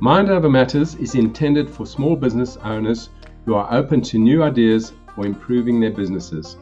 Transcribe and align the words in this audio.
Mind 0.00 0.30
Over 0.30 0.48
Matters 0.48 0.94
is 0.94 1.16
intended 1.16 1.68
for 1.68 1.84
small 1.84 2.14
business 2.14 2.56
owners 2.58 3.08
who 3.44 3.54
are 3.54 3.66
open 3.74 4.00
to 4.02 4.18
new 4.18 4.44
ideas 4.44 4.92
for 5.12 5.26
improving 5.26 5.80
their 5.80 5.90
businesses. 5.90 6.56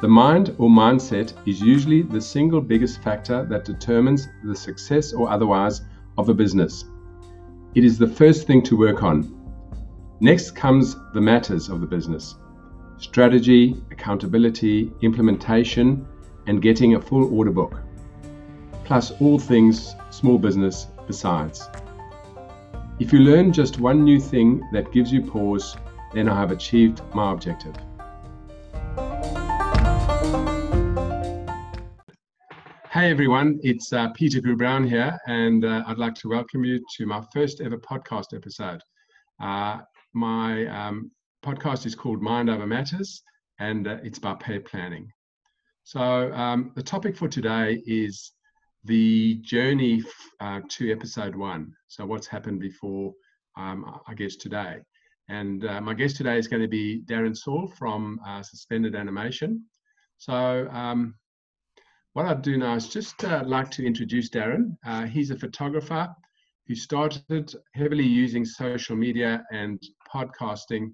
The 0.00 0.08
mind 0.08 0.56
or 0.58 0.68
mindset 0.68 1.32
is 1.46 1.60
usually 1.60 2.02
the 2.02 2.20
single 2.20 2.60
biggest 2.60 3.04
factor 3.04 3.44
that 3.44 3.64
determines 3.64 4.26
the 4.42 4.56
success 4.56 5.12
or 5.12 5.30
otherwise 5.30 5.82
of 6.18 6.28
a 6.28 6.34
business. 6.34 6.86
It 7.76 7.84
is 7.84 7.98
the 7.98 8.08
first 8.08 8.48
thing 8.48 8.62
to 8.64 8.76
work 8.76 9.04
on. 9.04 9.32
Next 10.18 10.50
comes 10.56 10.96
the 11.14 11.20
matters 11.20 11.68
of 11.68 11.80
the 11.80 11.86
business 11.86 12.34
strategy, 12.98 13.80
accountability, 13.92 14.92
implementation, 15.02 16.04
and 16.48 16.60
getting 16.60 16.96
a 16.96 17.00
full 17.00 17.32
order 17.32 17.52
book, 17.52 17.80
plus 18.84 19.12
all 19.20 19.38
things 19.38 19.94
small 20.10 20.36
business 20.36 20.88
besides. 21.06 21.68
If 23.00 23.14
you 23.14 23.20
learn 23.20 23.50
just 23.50 23.80
one 23.80 24.04
new 24.04 24.20
thing 24.20 24.60
that 24.72 24.92
gives 24.92 25.10
you 25.10 25.22
pause, 25.22 25.74
then 26.12 26.28
I 26.28 26.38
have 26.38 26.50
achieved 26.50 27.00
my 27.14 27.32
objective. 27.32 27.74
Hey 32.90 33.10
everyone, 33.10 33.58
it's 33.62 33.90
uh, 33.94 34.10
Peter 34.10 34.42
Grew 34.42 34.54
Brown 34.54 34.86
here, 34.86 35.18
and 35.26 35.64
uh, 35.64 35.82
I'd 35.86 35.96
like 35.96 36.14
to 36.16 36.28
welcome 36.28 36.62
you 36.62 36.84
to 36.98 37.06
my 37.06 37.24
first 37.32 37.62
ever 37.62 37.78
podcast 37.78 38.36
episode. 38.36 38.82
Uh, 39.42 39.78
my 40.12 40.66
um, 40.66 41.10
podcast 41.42 41.86
is 41.86 41.94
called 41.94 42.20
Mind 42.20 42.50
Over 42.50 42.66
Matters, 42.66 43.22
and 43.60 43.88
uh, 43.88 43.96
it's 44.04 44.18
about 44.18 44.40
pay 44.40 44.58
planning. 44.58 45.10
So, 45.84 46.30
um, 46.34 46.72
the 46.74 46.82
topic 46.82 47.16
for 47.16 47.28
today 47.28 47.82
is 47.86 48.32
the 48.84 49.34
journey 49.42 50.02
uh, 50.40 50.60
to 50.68 50.92
episode 50.92 51.34
one. 51.34 51.72
So, 51.88 52.06
what's 52.06 52.26
happened 52.26 52.60
before, 52.60 53.12
um, 53.56 54.00
I 54.06 54.14
guess, 54.14 54.36
today. 54.36 54.78
And 55.28 55.64
uh, 55.64 55.80
my 55.80 55.94
guest 55.94 56.16
today 56.16 56.38
is 56.38 56.48
going 56.48 56.62
to 56.62 56.68
be 56.68 57.02
Darren 57.04 57.36
Saul 57.36 57.68
from 57.78 58.18
uh, 58.26 58.42
Suspended 58.42 58.94
Animation. 58.94 59.64
So, 60.18 60.68
um, 60.70 61.14
what 62.14 62.26
I'd 62.26 62.42
do 62.42 62.56
now 62.56 62.74
is 62.74 62.88
just 62.88 63.22
uh, 63.24 63.44
like 63.46 63.70
to 63.72 63.86
introduce 63.86 64.30
Darren. 64.30 64.76
Uh, 64.84 65.06
he's 65.06 65.30
a 65.30 65.38
photographer 65.38 66.08
who 66.66 66.74
started 66.74 67.54
heavily 67.74 68.06
using 68.06 68.44
social 68.44 68.96
media 68.96 69.44
and 69.52 69.80
podcasting 70.12 70.92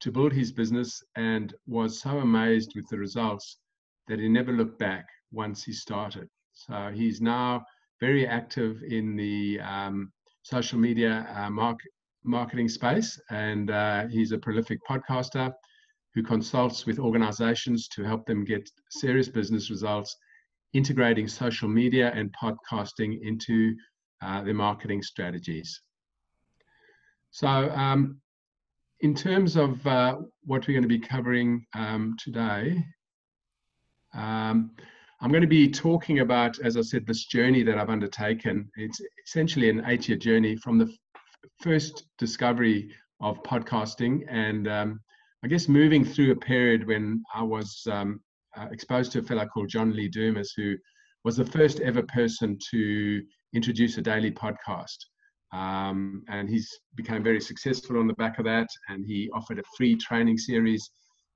to 0.00 0.12
build 0.12 0.32
his 0.32 0.52
business 0.52 1.02
and 1.16 1.54
was 1.66 2.00
so 2.00 2.18
amazed 2.18 2.72
with 2.74 2.88
the 2.88 2.98
results 2.98 3.58
that 4.06 4.18
he 4.18 4.28
never 4.28 4.52
looked 4.52 4.78
back 4.78 5.06
once 5.30 5.62
he 5.62 5.72
started. 5.72 6.28
So 6.58 6.90
he's 6.92 7.20
now 7.20 7.64
very 8.00 8.26
active 8.26 8.82
in 8.82 9.14
the 9.14 9.60
um, 9.60 10.12
social 10.42 10.78
media 10.78 11.24
uh, 11.36 11.48
market, 11.50 11.92
marketing 12.24 12.68
space, 12.68 13.18
and 13.30 13.70
uh, 13.70 14.08
he's 14.08 14.32
a 14.32 14.38
prolific 14.38 14.80
podcaster 14.88 15.52
who 16.14 16.22
consults 16.24 16.84
with 16.84 16.98
organizations 16.98 17.86
to 17.88 18.02
help 18.02 18.26
them 18.26 18.44
get 18.44 18.68
serious 18.90 19.28
business 19.28 19.70
results, 19.70 20.16
integrating 20.72 21.28
social 21.28 21.68
media 21.68 22.10
and 22.12 22.34
podcasting 22.34 23.20
into 23.22 23.72
uh, 24.20 24.42
their 24.42 24.54
marketing 24.54 25.00
strategies. 25.00 25.80
So, 27.30 27.46
um, 27.46 28.20
in 29.00 29.14
terms 29.14 29.54
of 29.54 29.86
uh, 29.86 30.16
what 30.44 30.66
we're 30.66 30.74
going 30.74 30.82
to 30.82 30.88
be 30.88 30.98
covering 30.98 31.64
um, 31.76 32.16
today, 32.18 32.84
um, 34.12 34.72
I'm 35.20 35.30
going 35.30 35.42
to 35.42 35.48
be 35.48 35.68
talking 35.68 36.20
about, 36.20 36.60
as 36.60 36.76
I 36.76 36.80
said, 36.80 37.04
this 37.04 37.24
journey 37.24 37.64
that 37.64 37.76
I've 37.76 37.90
undertaken. 37.90 38.70
It's 38.76 39.00
essentially 39.26 39.68
an 39.68 39.82
eight 39.86 40.08
year 40.08 40.16
journey 40.16 40.54
from 40.56 40.78
the 40.78 40.84
f- 40.84 41.20
first 41.60 42.04
discovery 42.18 42.92
of 43.20 43.42
podcasting 43.42 44.24
and 44.28 44.68
um, 44.68 45.00
I 45.44 45.48
guess 45.48 45.66
moving 45.66 46.04
through 46.04 46.30
a 46.30 46.36
period 46.36 46.86
when 46.86 47.24
I 47.34 47.42
was 47.42 47.84
um, 47.90 48.20
uh, 48.56 48.66
exposed 48.70 49.10
to 49.12 49.18
a 49.18 49.22
fellow 49.22 49.44
called 49.46 49.68
John 49.68 49.92
Lee 49.92 50.08
Dumas, 50.08 50.52
who 50.56 50.76
was 51.24 51.36
the 51.36 51.46
first 51.46 51.80
ever 51.80 52.02
person 52.02 52.56
to 52.70 53.20
introduce 53.54 53.98
a 53.98 54.02
daily 54.02 54.30
podcast. 54.30 54.98
Um, 55.52 56.22
and 56.28 56.48
he's 56.48 56.70
became 56.94 57.24
very 57.24 57.40
successful 57.40 57.98
on 57.98 58.06
the 58.06 58.14
back 58.14 58.38
of 58.38 58.44
that. 58.44 58.68
And 58.88 59.04
he 59.04 59.30
offered 59.32 59.58
a 59.58 59.64
free 59.76 59.96
training 59.96 60.38
series, 60.38 60.88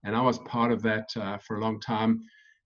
and 0.04 0.14
I 0.14 0.20
was 0.20 0.38
part 0.40 0.70
of 0.70 0.82
that 0.82 1.08
uh, 1.16 1.38
for 1.38 1.56
a 1.56 1.60
long 1.60 1.80
time 1.80 2.22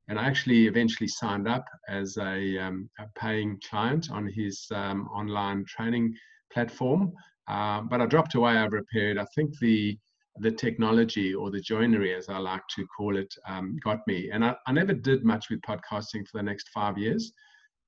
and 0.09 0.19
I 0.19 0.25
actually 0.25 0.67
eventually 0.67 1.09
signed 1.09 1.49
up 1.49 1.65
as 1.89 2.17
a, 2.17 2.59
um, 2.59 2.89
a 2.99 3.07
paying 3.19 3.61
client 3.69 4.11
on 4.11 4.27
his 4.27 4.67
um, 4.73 5.09
online 5.09 5.65
training 5.65 6.15
platform. 6.53 7.13
Uh, 7.49 7.81
but 7.83 8.01
I 8.01 8.07
dropped 8.07 8.35
away 8.35 8.59
over 8.59 8.79
a 8.79 8.85
period. 8.85 9.19
I 9.19 9.27
think 9.35 9.59
the 9.61 9.99
the 10.39 10.51
technology 10.51 11.35
or 11.35 11.51
the 11.51 11.61
joinery, 11.61 12.15
as 12.15 12.29
I 12.29 12.39
like 12.39 12.63
to 12.75 12.87
call 12.89 13.17
it, 13.17 13.33
um, 13.49 13.79
got 13.83 14.07
me. 14.07 14.31
And 14.31 14.45
I, 14.45 14.55
I 14.67 14.73
never 14.73 14.93
did 14.93 15.25
much 15.25 15.49
with 15.51 15.63
podcasting 15.63 16.27
for 16.29 16.39
the 16.39 16.43
next 16.43 16.69
five 16.75 16.99
years. 16.99 17.33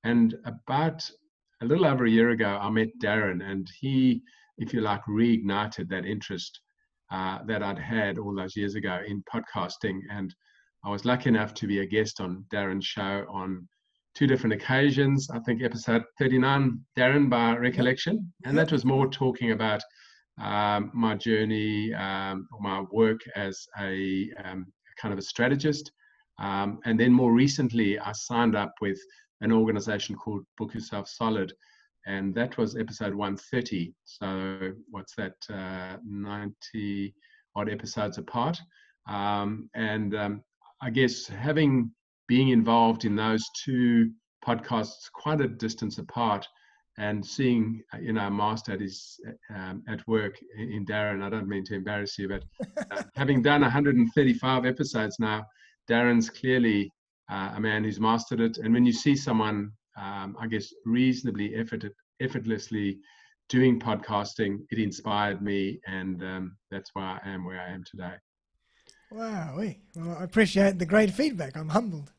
And 0.03 0.35
about 0.45 1.07
a 1.61 1.65
little 1.65 1.85
over 1.85 2.05
a 2.05 2.09
year 2.09 2.29
ago, 2.29 2.57
I 2.59 2.69
met 2.69 2.87
Darren, 3.03 3.43
and 3.43 3.69
he, 3.79 4.23
if 4.57 4.73
you 4.73 4.81
like, 4.81 5.03
reignited 5.05 5.89
that 5.89 6.05
interest 6.05 6.59
uh, 7.11 7.39
that 7.45 7.63
I'd 7.63 7.79
had 7.79 8.17
all 8.17 8.35
those 8.35 8.55
years 8.55 8.75
ago 8.75 8.99
in 9.05 9.23
podcasting. 9.31 9.99
And 10.09 10.33
I 10.83 10.89
was 10.89 11.03
lucky 11.03 11.29
enough 11.29 11.53
to 11.55 11.67
be 11.67 11.79
a 11.79 11.85
guest 11.85 12.21
on 12.21 12.45
Darren's 12.53 12.85
show 12.85 13.25
on 13.29 13.67
two 14.15 14.27
different 14.27 14.53
occasions. 14.53 15.29
I 15.29 15.39
think 15.39 15.61
episode 15.61 16.03
39, 16.17 16.79
Darren 16.97 17.29
by 17.29 17.57
recollection. 17.57 18.31
And 18.45 18.57
that 18.57 18.71
was 18.71 18.85
more 18.85 19.07
talking 19.09 19.51
about 19.51 19.81
um, 20.41 20.91
my 20.93 21.15
journey, 21.15 21.93
um, 21.93 22.47
my 22.61 22.81
work 22.91 23.19
as 23.35 23.67
a 23.79 24.31
um, 24.43 24.67
kind 24.97 25.11
of 25.11 25.19
a 25.19 25.23
strategist. 25.23 25.91
Um, 26.39 26.79
and 26.85 26.97
then 26.97 27.11
more 27.11 27.33
recently, 27.33 27.99
I 27.99 28.13
signed 28.13 28.55
up 28.55 28.73
with 28.79 28.99
an 29.41 29.51
organization 29.51 30.15
called 30.15 30.45
Book 30.57 30.73
Yourself 30.73 31.09
Solid. 31.09 31.51
And 32.07 32.33
that 32.35 32.57
was 32.57 32.77
episode 32.77 33.13
130. 33.13 33.93
So, 34.05 34.71
what's 34.89 35.13
that? 35.15 35.33
Uh, 35.49 35.97
90 36.05 37.13
odd 37.55 37.69
episodes 37.69 38.17
apart. 38.17 38.57
Um, 39.07 39.69
and 39.75 40.15
um, 40.15 40.43
I 40.81 40.89
guess 40.89 41.27
having 41.27 41.91
being 42.27 42.49
involved 42.49 43.05
in 43.05 43.15
those 43.15 43.43
two 43.63 44.11
podcasts 44.45 45.11
quite 45.13 45.41
a 45.41 45.47
distance 45.47 45.97
apart 45.97 46.47
and 46.97 47.25
seeing 47.25 47.81
you 48.01 48.13
know 48.13 48.29
master 48.29 48.73
at 48.73 48.81
his 48.81 49.19
um, 49.53 49.83
at 49.87 50.05
work 50.07 50.37
in 50.57 50.85
Darren 50.85 51.23
I 51.23 51.29
don't 51.29 51.47
mean 51.47 51.65
to 51.65 51.75
embarrass 51.75 52.17
you 52.17 52.29
but 52.29 52.43
uh, 52.91 53.03
having 53.15 53.41
done 53.41 53.61
135 53.61 54.65
episodes 54.65 55.17
now 55.19 55.45
Darren's 55.89 56.29
clearly 56.29 56.91
uh, 57.29 57.53
a 57.55 57.59
man 57.59 57.83
who's 57.83 57.99
mastered 57.99 58.39
it. 58.39 58.57
And 58.57 58.73
when 58.73 58.85
you 58.85 58.93
see 58.93 59.15
someone 59.15 59.71
um, 59.97 60.37
I 60.39 60.47
guess 60.47 60.73
reasonably 60.85 61.55
effort, 61.55 61.83
effortlessly 62.21 62.99
doing 63.49 63.79
podcasting 63.79 64.59
it 64.69 64.79
inspired 64.79 65.41
me 65.41 65.79
and 65.87 66.23
um, 66.23 66.57
that's 66.71 66.91
why 66.93 67.19
I 67.23 67.29
am 67.29 67.43
where 67.43 67.59
I 67.59 67.73
am 67.73 67.83
today 67.83 68.15
Wow. 69.11 69.55
Well, 69.95 70.17
I 70.19 70.23
appreciate 70.23 70.77
the 70.77 70.85
great 70.85 71.11
feedback. 71.11 71.57
I'm 71.57 71.69
humbled. 71.69 72.11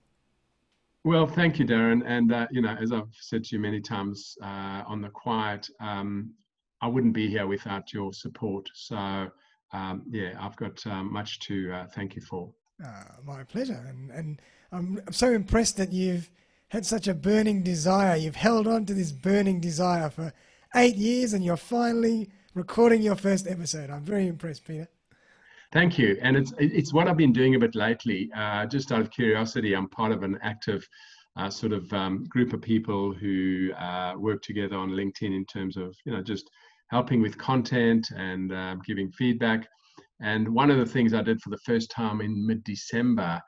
Well, 1.05 1.27
thank 1.27 1.59
you, 1.59 1.65
Darren. 1.65 2.03
And, 2.05 2.33
uh, 2.33 2.47
you 2.51 2.61
know, 2.61 2.77
as 2.81 2.93
I've 2.93 3.15
said 3.19 3.45
to 3.45 3.57
you 3.57 3.61
many 3.61 3.81
times 3.81 4.37
uh, 4.43 4.83
on 4.87 5.01
the 5.01 5.09
quiet, 5.09 5.69
um, 5.81 6.35
I 6.83 6.89
wouldn't 6.89 7.15
be 7.15 7.29
here 7.29 7.47
without 7.47 7.93
your 7.93 8.13
support. 8.13 8.69
So, 8.75 9.31
um, 9.73 10.03
yeah, 10.11 10.35
I've 10.39 10.57
got 10.57 10.85
um, 10.87 11.13
much 11.13 11.39
to 11.41 11.73
uh, 11.73 11.87
thank 11.95 12.17
you 12.17 12.23
for. 12.23 12.53
Uh, 12.85 13.05
my 13.25 13.45
pleasure. 13.45 13.85
And, 13.89 14.11
and 14.11 14.43
I'm 14.73 15.01
so 15.11 15.31
impressed 15.33 15.77
that 15.79 15.93
you've 15.93 16.31
had 16.69 16.85
such 16.85 17.09
a 17.09 17.15
burning 17.15 17.63
desire. 17.63 18.17
You've 18.17 18.37
held 18.37 18.67
on 18.67 18.85
to 18.87 18.95
this 18.95 19.13
burning 19.13 19.61
desire 19.61 20.11
for 20.11 20.33
eight 20.75 20.97
years 20.97 21.33
and 21.33 21.45
you're 21.45 21.57
finally 21.57 22.31
recording 22.55 23.01
your 23.01 23.17
first 23.17 23.47
episode. 23.47 23.91
I'm 23.91 24.03
very 24.03 24.27
impressed, 24.27 24.67
Peter. 24.67 24.89
Thank 25.73 25.99
you. 25.99 26.19
And 26.21 26.37
it's 26.37 26.53
it's 26.59 26.93
what 26.93 27.07
I've 27.07 27.17
been 27.17 27.33
doing 27.33 27.55
a 27.55 27.59
bit 27.59 27.77
lately. 27.77 28.29
Uh, 28.37 28.67
just 28.67 28.91
out 28.91 29.01
of 29.01 29.11
curiosity, 29.11 29.75
I'm 29.75 29.89
part 29.89 30.11
of 30.11 30.25
an 30.25 30.39
active 30.43 30.87
uh, 31.37 31.49
sort 31.49 31.73
of 31.73 31.93
um, 31.93 32.25
group 32.25 32.53
of 32.53 32.61
people 32.61 33.13
who 33.13 33.73
uh, 33.79 34.15
work 34.19 34.43
together 34.43 34.77
on 34.77 34.91
LinkedIn 34.91 35.35
in 35.35 35.45
terms 35.45 35.77
of 35.77 35.95
you 36.05 36.13
know 36.13 36.23
just 36.23 36.51
helping 36.89 37.23
with 37.23 37.39
content 37.39 38.11
and 38.17 38.53
um, 38.53 38.83
giving 38.85 39.13
feedback. 39.13 39.69
And 40.21 40.49
one 40.49 40.71
of 40.73 40.79
the 40.79 40.87
things 40.87 41.15
I 41.15 41.23
did 41.23 41.41
for 41.41 41.51
the 41.51 41.59
first 41.65 41.91
time 41.91 42.21
in 42.21 42.47
mid-December, 42.47 43.41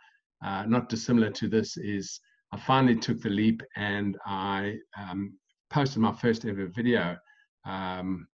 uh, 0.45 0.65
not 0.67 0.89
dissimilar 0.89 1.31
to 1.31 1.49
this, 1.49 1.77
is 1.77 2.21
I 2.53 2.57
finally 2.57 2.97
took 2.97 3.21
the 3.21 3.31
leap 3.31 3.63
and 3.77 4.17
I 4.27 4.77
um, 4.97 5.35
posted 5.71 6.01
my 6.01 6.13
first 6.13 6.45
ever 6.45 6.67
video. 6.67 7.17
Um, 7.67 8.27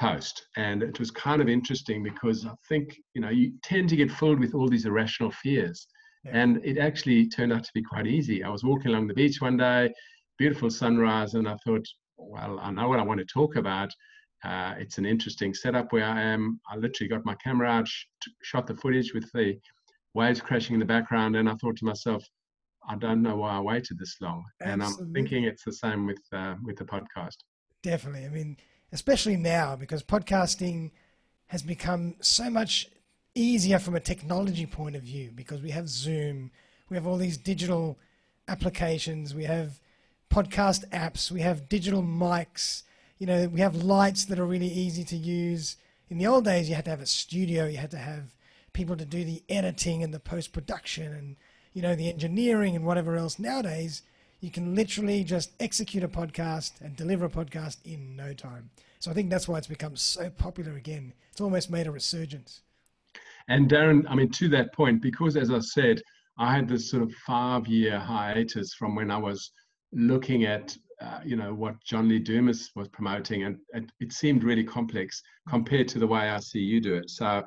post 0.00 0.46
and 0.56 0.82
it 0.82 0.98
was 0.98 1.10
kind 1.10 1.40
of 1.42 1.48
interesting 1.48 2.02
because 2.02 2.46
i 2.46 2.54
think 2.68 2.96
you 3.14 3.20
know 3.20 3.28
you 3.40 3.52
tend 3.62 3.86
to 3.88 3.96
get 3.96 4.10
filled 4.10 4.40
with 4.40 4.54
all 4.54 4.68
these 4.68 4.86
irrational 4.86 5.30
fears 5.42 5.86
yeah. 6.24 6.32
and 6.40 6.50
it 6.64 6.78
actually 6.78 7.28
turned 7.28 7.52
out 7.52 7.62
to 7.62 7.70
be 7.74 7.82
quite 7.82 8.06
easy 8.06 8.42
i 8.42 8.48
was 8.48 8.64
walking 8.64 8.90
along 8.90 9.06
the 9.06 9.20
beach 9.22 9.40
one 9.40 9.58
day 9.58 9.82
beautiful 10.38 10.70
sunrise 10.70 11.34
and 11.34 11.46
i 11.46 11.56
thought 11.64 11.86
well 12.16 12.58
i 12.62 12.70
know 12.70 12.88
what 12.88 12.98
i 12.98 13.02
want 13.10 13.20
to 13.20 13.26
talk 13.40 13.56
about 13.56 13.90
Uh, 14.42 14.74
it's 14.82 14.98
an 14.98 15.04
interesting 15.04 15.52
setup 15.52 15.92
where 15.92 16.08
I 16.16 16.22
am. 16.34 16.42
I 16.72 16.74
literally 16.84 17.10
got 17.14 17.24
my 17.30 17.36
camera 17.44 17.68
out, 17.76 17.86
sh- 17.86 18.06
shot 18.50 18.64
the 18.66 18.76
footage 18.82 19.12
with 19.12 19.26
the 19.34 19.48
waves 20.14 20.40
crashing 20.40 20.74
in 20.74 20.80
the 20.80 20.92
background, 20.96 21.36
and 21.36 21.46
I 21.46 21.54
thought 21.60 21.76
to 21.76 21.84
myself, 21.84 22.22
I 22.88 22.96
don't 23.04 23.22
know 23.26 23.36
why 23.36 23.50
I 23.58 23.60
waited 23.60 23.98
this 23.98 24.16
long. 24.20 24.42
And 24.62 24.82
I'm 24.82 24.96
thinking 25.12 25.44
it's 25.44 25.64
the 25.64 25.76
same 25.84 26.06
with 26.06 26.22
uh, 26.32 26.54
with 26.66 26.76
the 26.78 26.86
podcast. 26.94 27.36
Definitely. 27.82 28.24
I 28.24 28.30
mean, 28.30 28.56
especially 28.92 29.36
now 29.36 29.76
because 29.76 30.02
podcasting 30.02 30.90
has 31.48 31.62
become 31.62 32.14
so 32.20 32.50
much 32.50 32.88
easier 33.34 33.78
from 33.78 33.94
a 33.94 34.00
technology 34.00 34.66
point 34.66 34.96
of 34.96 35.02
view 35.02 35.30
because 35.34 35.60
we 35.60 35.70
have 35.70 35.88
Zoom, 35.88 36.50
we 36.88 36.96
have 36.96 37.06
all 37.06 37.16
these 37.16 37.36
digital 37.36 37.98
applications, 38.48 39.34
we 39.34 39.44
have 39.44 39.80
podcast 40.30 40.88
apps, 40.90 41.30
we 41.30 41.40
have 41.40 41.68
digital 41.68 42.02
mics, 42.02 42.82
you 43.18 43.26
know, 43.26 43.48
we 43.48 43.60
have 43.60 43.76
lights 43.76 44.24
that 44.26 44.38
are 44.38 44.46
really 44.46 44.68
easy 44.68 45.04
to 45.04 45.16
use. 45.16 45.76
In 46.08 46.18
the 46.18 46.26
old 46.26 46.44
days, 46.44 46.68
you 46.68 46.74
had 46.74 46.84
to 46.86 46.90
have 46.90 47.00
a 47.00 47.06
studio, 47.06 47.66
you 47.66 47.78
had 47.78 47.90
to 47.92 47.98
have 47.98 48.34
people 48.72 48.96
to 48.96 49.04
do 49.04 49.24
the 49.24 49.42
editing 49.48 50.02
and 50.02 50.14
the 50.14 50.20
post 50.20 50.52
production 50.52 51.12
and, 51.12 51.36
you 51.72 51.82
know, 51.82 51.94
the 51.94 52.08
engineering 52.08 52.74
and 52.74 52.84
whatever 52.84 53.16
else. 53.16 53.38
Nowadays, 53.38 54.02
you 54.40 54.50
can 54.50 54.74
literally 54.74 55.22
just 55.22 55.52
execute 55.60 56.02
a 56.02 56.08
podcast 56.08 56.80
and 56.80 56.96
deliver 56.96 57.26
a 57.26 57.30
podcast 57.30 57.76
in 57.84 58.16
no 58.16 58.32
time. 58.32 58.70
So 58.98 59.10
I 59.10 59.14
think 59.14 59.30
that's 59.30 59.46
why 59.46 59.58
it's 59.58 59.66
become 59.66 59.96
so 59.96 60.30
popular 60.30 60.76
again. 60.76 61.12
It's 61.30 61.40
almost 61.40 61.70
made 61.70 61.86
a 61.86 61.90
resurgence. 61.90 62.62
And 63.48 63.68
Darren, 63.68 64.04
I 64.08 64.14
mean, 64.14 64.30
to 64.32 64.48
that 64.50 64.72
point, 64.72 65.02
because 65.02 65.36
as 65.36 65.50
I 65.50 65.60
said, 65.60 66.00
I 66.38 66.54
had 66.54 66.68
this 66.68 66.90
sort 66.90 67.02
of 67.02 67.12
five-year 67.26 67.98
hiatus 67.98 68.74
from 68.74 68.94
when 68.94 69.10
I 69.10 69.18
was 69.18 69.50
looking 69.92 70.44
at, 70.44 70.76
uh, 71.02 71.20
you 71.24 71.36
know, 71.36 71.52
what 71.52 71.74
John 71.84 72.08
Lee 72.08 72.18
Dumas 72.18 72.70
was 72.76 72.88
promoting, 72.88 73.44
and 73.44 73.58
it, 73.74 73.90
it, 74.00 74.12
seemed 74.12 74.44
really 74.44 74.64
complex 74.64 75.22
compared 75.48 75.88
to 75.88 75.98
the 75.98 76.06
way 76.06 76.30
I 76.30 76.38
see 76.38 76.60
you 76.60 76.80
do 76.80 76.94
it. 76.94 77.10
So 77.10 77.42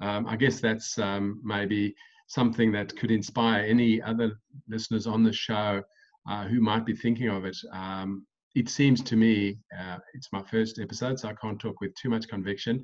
um, 0.00 0.26
I 0.26 0.36
guess 0.36 0.60
that's 0.60 0.98
um, 0.98 1.40
maybe 1.42 1.94
something 2.28 2.70
that 2.72 2.96
could 2.96 3.10
inspire 3.10 3.64
any 3.64 4.00
other 4.00 4.38
listeners 4.68 5.06
on 5.06 5.22
the 5.22 5.32
show 5.32 5.82
uh, 6.28 6.44
who 6.44 6.60
might 6.60 6.84
be 6.84 6.94
thinking 6.94 7.28
of 7.28 7.44
it. 7.44 7.56
Um, 7.72 8.26
it 8.54 8.68
seems 8.68 9.02
to 9.02 9.16
me, 9.16 9.58
uh, 9.78 9.98
it's 10.14 10.28
my 10.32 10.42
first 10.42 10.78
episode, 10.78 11.18
so 11.18 11.28
I 11.28 11.34
can't 11.34 11.60
talk 11.60 11.80
with 11.80 11.94
too 11.94 12.10
much 12.10 12.28
conviction, 12.28 12.82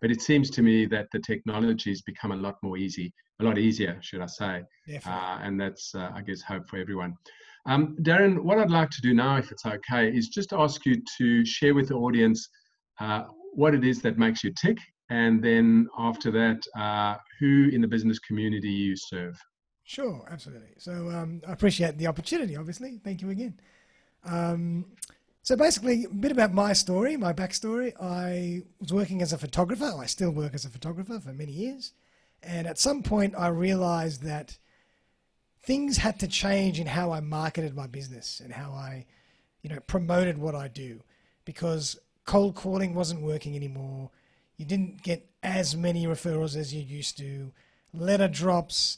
but 0.00 0.10
it 0.10 0.20
seems 0.20 0.50
to 0.50 0.62
me 0.62 0.86
that 0.86 1.06
the 1.12 1.20
technology 1.20 1.90
has 1.90 2.02
become 2.02 2.32
a 2.32 2.36
lot 2.36 2.56
more 2.62 2.76
easy, 2.76 3.12
a 3.40 3.44
lot 3.44 3.58
easier, 3.58 3.98
should 4.00 4.20
I 4.20 4.26
say. 4.26 4.62
Uh, 5.06 5.38
and 5.42 5.60
that's, 5.60 5.94
uh, 5.94 6.10
I 6.14 6.22
guess, 6.22 6.42
hope 6.42 6.68
for 6.68 6.76
everyone. 6.76 7.14
Um, 7.66 7.96
Darren, 8.02 8.42
what 8.42 8.58
I'd 8.58 8.70
like 8.70 8.90
to 8.90 9.00
do 9.00 9.14
now, 9.14 9.36
if 9.36 9.52
it's 9.52 9.64
okay, 9.64 10.08
is 10.08 10.28
just 10.28 10.52
ask 10.52 10.84
you 10.84 11.00
to 11.18 11.44
share 11.44 11.74
with 11.74 11.88
the 11.88 11.94
audience 11.94 12.48
uh, 13.00 13.24
what 13.52 13.74
it 13.74 13.84
is 13.84 14.02
that 14.02 14.18
makes 14.18 14.42
you 14.42 14.52
tick, 14.60 14.78
and 15.10 15.42
then 15.42 15.86
after 15.98 16.30
that, 16.32 16.60
uh, 16.76 17.16
who 17.38 17.68
in 17.72 17.80
the 17.80 17.86
business 17.86 18.18
community 18.18 18.70
you 18.70 18.96
serve. 18.96 19.38
Sure, 19.92 20.26
absolutely. 20.30 20.70
So 20.78 21.10
um, 21.10 21.42
I 21.46 21.52
appreciate 21.52 21.98
the 21.98 22.06
opportunity, 22.06 22.56
obviously. 22.56 22.98
Thank 23.04 23.20
you 23.20 23.28
again. 23.28 23.60
Um, 24.24 24.86
so 25.42 25.54
basically, 25.54 26.04
a 26.04 26.08
bit 26.08 26.32
about 26.32 26.54
my 26.54 26.72
story, 26.72 27.14
my 27.18 27.34
backstory. 27.34 27.92
I 28.00 28.62
was 28.80 28.90
working 28.90 29.20
as 29.20 29.34
a 29.34 29.36
photographer. 29.36 29.92
I 29.98 30.06
still 30.06 30.30
work 30.30 30.54
as 30.54 30.64
a 30.64 30.70
photographer 30.70 31.20
for 31.20 31.34
many 31.34 31.52
years. 31.52 31.92
And 32.42 32.66
at 32.66 32.78
some 32.78 33.02
point, 33.02 33.34
I 33.36 33.48
realized 33.48 34.22
that 34.22 34.56
things 35.60 35.98
had 35.98 36.18
to 36.20 36.26
change 36.26 36.80
in 36.80 36.86
how 36.86 37.12
I 37.12 37.20
marketed 37.20 37.76
my 37.76 37.86
business 37.86 38.40
and 38.42 38.50
how 38.50 38.72
I, 38.72 39.04
you 39.60 39.68
know, 39.68 39.80
promoted 39.80 40.38
what 40.38 40.54
I 40.54 40.68
do 40.68 41.02
because 41.44 41.98
cold 42.24 42.54
calling 42.54 42.94
wasn't 42.94 43.20
working 43.20 43.56
anymore. 43.56 44.08
You 44.56 44.64
didn't 44.64 45.02
get 45.02 45.28
as 45.42 45.76
many 45.76 46.06
referrals 46.06 46.56
as 46.56 46.72
you 46.72 46.80
used 46.80 47.18
to. 47.18 47.52
Letter 47.92 48.28
drops, 48.28 48.96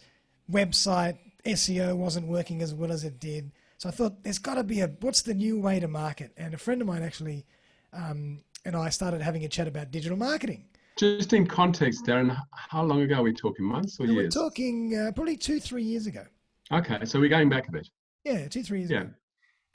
website 0.50 1.18
SEO 1.44 1.96
wasn't 1.96 2.26
working 2.26 2.62
as 2.62 2.74
well 2.74 2.92
as 2.92 3.04
it 3.04 3.20
did. 3.20 3.50
So 3.78 3.88
I 3.88 3.92
thought 3.92 4.22
there's 4.22 4.38
got 4.38 4.54
to 4.54 4.64
be 4.64 4.80
a 4.80 4.88
what's 5.00 5.22
the 5.22 5.34
new 5.34 5.60
way 5.60 5.80
to 5.80 5.88
market? 5.88 6.32
And 6.36 6.54
a 6.54 6.58
friend 6.58 6.80
of 6.80 6.86
mine 6.86 7.02
actually 7.02 7.44
um, 7.92 8.40
and 8.64 8.74
I 8.74 8.88
started 8.88 9.20
having 9.20 9.44
a 9.44 9.48
chat 9.48 9.68
about 9.68 9.90
digital 9.90 10.16
marketing. 10.16 10.64
Just 10.96 11.32
in 11.32 11.46
context, 11.46 12.06
Darren, 12.06 12.36
how 12.52 12.82
long 12.82 13.02
ago 13.02 13.16
are 13.16 13.22
we 13.22 13.32
talking? 13.32 13.64
Months 13.64 13.98
or 13.98 14.04
And 14.04 14.14
years? 14.14 14.34
We're 14.34 14.42
talking 14.42 14.96
uh, 14.96 15.12
probably 15.12 15.36
two, 15.36 15.60
three 15.60 15.82
years 15.82 16.06
ago. 16.06 16.24
Okay, 16.72 17.04
so 17.04 17.20
we're 17.20 17.28
going 17.28 17.48
back 17.48 17.68
a 17.68 17.72
bit. 17.72 17.88
Yeah, 18.24 18.48
two, 18.48 18.62
three 18.62 18.78
years 18.80 18.90
Yeah. 18.90 19.00
ago. 19.02 19.10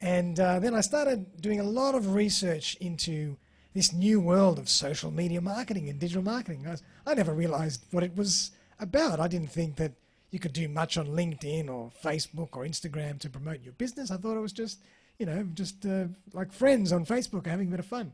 And 0.02 0.40
uh, 0.40 0.60
then 0.60 0.74
I 0.74 0.82
started 0.82 1.42
doing 1.42 1.60
a 1.60 1.64
lot 1.64 1.94
of 1.94 2.14
research 2.14 2.76
into 2.80 3.38
this 3.74 3.92
new 3.94 4.20
world 4.22 4.58
of 4.60 4.70
social 4.70 5.12
media 5.12 5.42
marketing 5.42 5.90
and 5.90 6.00
digital 6.00 6.24
marketing. 6.24 6.66
I, 6.66 6.72
was, 6.72 6.84
I 7.06 7.14
never 7.14 7.34
realized 7.34 7.86
what 7.92 8.04
it 8.04 8.16
was 8.16 8.52
about. 8.80 9.20
I 9.20 9.28
didn't 9.28 9.52
think 9.52 9.76
that 9.76 9.92
you 10.32 10.40
could 10.40 10.54
do 10.54 10.68
much 10.68 10.98
on 10.98 11.08
LinkedIn 11.08 11.70
or 11.70 11.92
Facebook 12.04 12.50
or 12.56 12.66
Instagram 12.66 13.20
to 13.20 13.30
promote 13.30 13.64
your 13.64 13.74
business. 13.74 14.12
I 14.12 14.18
thought 14.18 14.38
it 14.38 14.42
was 14.42 14.54
just, 14.54 14.80
you 15.18 15.26
know, 15.26 15.48
just 15.54 15.86
uh, 15.86 16.06
like 16.34 16.52
friends 16.52 16.92
on 16.92 17.06
Facebook 17.06 17.48
having 17.48 17.68
a 17.68 17.72
bit 17.72 17.80
of 17.80 17.86
fun. 17.86 18.12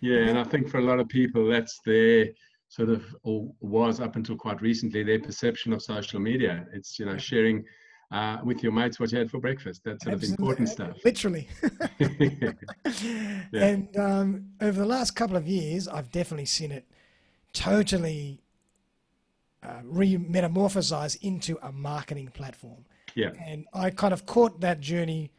Yeah, 0.00 0.20
and 0.20 0.38
I 0.38 0.44
think 0.44 0.68
for 0.68 0.78
a 0.78 0.82
lot 0.82 1.00
of 1.00 1.08
people, 1.08 1.48
that's 1.48 1.80
their 1.84 2.28
sort 2.68 2.88
of, 2.88 3.04
or 3.22 3.50
was 3.60 4.00
up 4.00 4.16
until 4.16 4.36
quite 4.36 4.62
recently, 4.62 5.02
their 5.02 5.20
perception 5.20 5.72
of 5.72 5.82
social 5.82 6.20
media. 6.20 6.66
It's, 6.72 6.98
you 6.98 7.06
know, 7.06 7.18
sharing 7.18 7.64
uh, 8.10 8.38
with 8.42 8.62
your 8.62 8.72
mates 8.72 8.98
what 8.98 9.12
you 9.12 9.18
had 9.18 9.30
for 9.30 9.40
breakfast. 9.40 9.82
That 9.84 10.02
sort 10.02 10.14
of 10.14 10.22
important 10.24 10.68
stuff. 10.68 10.96
Literally. 11.04 11.48
Yeah. 13.50 13.64
And 13.64 13.96
um, 13.96 14.46
over 14.60 14.78
the 14.78 14.86
last 14.86 15.12
couple 15.12 15.36
of 15.36 15.46
years, 15.46 15.88
I've 15.88 16.10
definitely 16.10 16.44
seen 16.44 16.70
it 16.70 16.84
totally 17.54 18.42
uh, 19.62 19.80
re-metamorphosize 19.84 21.16
into 21.22 21.58
a 21.62 21.72
marketing 21.72 22.28
platform. 22.28 22.84
Yeah, 23.14 23.32
And 23.44 23.66
I 23.72 23.90
kind 23.90 24.12
of 24.12 24.26
caught 24.26 24.60
that 24.60 24.80
journey, 24.80 25.32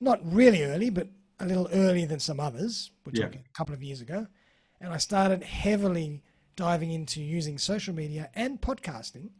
not 0.00 0.20
really 0.24 0.62
early, 0.62 0.90
but 0.90 1.08
a 1.38 1.44
little 1.44 1.68
earlier 1.72 2.06
than 2.06 2.20
some 2.20 2.40
others. 2.40 2.90
We're 3.04 3.12
Yeah. 3.14 3.24
talking 3.26 3.44
a 3.46 3.52
couple 3.56 3.74
of 3.74 3.82
years 3.82 4.00
ago. 4.00 4.26
And 4.80 4.92
I 4.92 4.96
started 4.98 5.42
heavily 5.42 6.22
diving 6.54 6.90
into 6.90 7.22
using 7.22 7.58
social 7.58 7.94
media 7.94 8.30
and 8.34 8.60
podcasting 8.60 9.30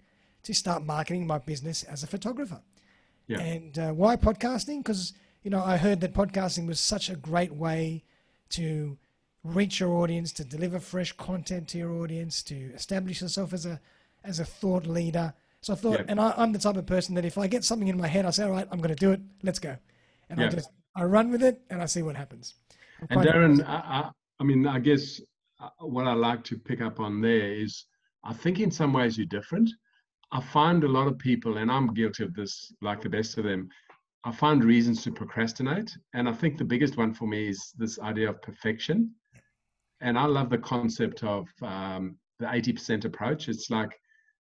to 0.43 0.53
start 0.55 0.85
marketing 0.85 1.27
my 1.27 1.39
business 1.39 1.83
as 1.85 2.03
a 2.03 2.07
photographer. 2.07 2.61
Yeah. 3.27 3.41
And 3.41 3.79
uh, 3.79 3.93
why 3.93 4.17
podcasting? 4.17 4.79
Because 4.79 5.15
you 5.43 5.51
know 5.51 5.63
I 5.65 5.77
heard 5.79 6.01
that 6.03 6.13
podcasting 6.13 6.67
was 6.67 6.79
such 6.79 7.09
a 7.09 7.17
great 7.17 7.55
way 7.55 8.05
to 8.51 8.99
reach 9.43 9.81
your 9.81 9.95
audience, 9.95 10.33
to 10.33 10.45
deliver 10.45 10.79
fresh 10.79 11.13
content 11.13 11.69
to 11.69 11.79
your 11.79 11.93
audience, 12.03 12.43
to 12.45 12.73
establish 12.75 13.21
yourself 13.23 13.53
as 13.53 13.65
a 13.65 13.81
as 14.27 14.41
a 14.41 14.45
thought 14.45 14.87
leader. 14.87 15.33
So 15.61 15.73
I 15.73 15.77
thought, 15.77 16.01
Yeah. 16.01 16.05
and 16.09 16.21
I, 16.21 16.35
I'm 16.37 16.53
the 16.53 16.59
type 16.59 16.77
of 16.77 16.87
person 16.87 17.15
that 17.15 17.25
if 17.25 17.39
I 17.39 17.47
get 17.47 17.65
something 17.65 17.89
in 17.89 17.97
my 17.97 18.07
head, 18.07 18.27
I 18.27 18.31
say, 18.31 18.45
all 18.45 18.51
right, 18.51 18.69
I'm 18.71 18.79
going 18.79 18.95
to 18.95 19.07
do 19.07 19.13
it. 19.13 19.21
Let's 19.43 19.59
go, 19.59 19.77
and 20.31 20.41
I 20.41 20.49
just 20.49 20.71
I 20.95 21.05
run 21.05 21.31
with 21.31 21.43
it 21.43 21.61
and 21.71 21.83
I 21.83 21.87
see 21.87 22.03
what 22.03 22.17
happens. 22.17 22.55
I'm 23.11 23.19
And 23.19 23.29
Darren, 23.29 23.69
I, 23.69 23.75
I, 23.75 24.11
I 24.41 24.45
mean, 24.45 24.67
I 24.67 24.79
guess 24.79 25.21
uh, 25.61 25.69
what 25.81 26.07
I 26.07 26.15
like 26.15 26.43
to 26.45 26.59
pick 26.59 26.81
up 26.81 27.01
on 27.01 27.21
there 27.21 27.53
is 27.53 27.85
I 28.25 28.33
think 28.33 28.61
in 28.61 28.71
some 28.71 28.93
ways 28.93 29.19
you're 29.19 29.27
different. 29.27 29.71
I 30.33 30.41
find 30.41 30.83
a 30.85 30.89
lot 30.89 31.07
of 31.07 31.19
people, 31.19 31.59
and 31.59 31.71
I'm 31.71 31.95
guilty 31.95 32.25
of 32.25 32.35
this 32.35 32.73
like 32.83 33.01
the 33.03 33.09
best 33.09 33.39
of 33.39 33.45
them, 33.45 33.69
I 34.25 34.33
find 34.33 34.65
reasons 34.65 35.03
to 35.05 35.13
procrastinate. 35.13 35.97
And 36.15 36.29
I 36.29 36.33
think 36.33 36.59
the 36.59 36.65
biggest 36.65 36.97
one 36.97 37.15
for 37.15 37.29
me 37.29 37.49
is 37.49 37.73
this 37.79 38.01
idea 38.01 38.31
of 38.31 38.43
perfection. 38.43 39.13
And 40.01 40.19
I 40.19 40.25
love 40.25 40.51
the 40.51 40.59
concept 40.59 41.23
of 41.23 41.47
um, 41.63 42.17
the 42.41 42.47
80% 42.47 43.05
approach. 43.05 43.49
It's 43.49 43.71
like 43.71 43.91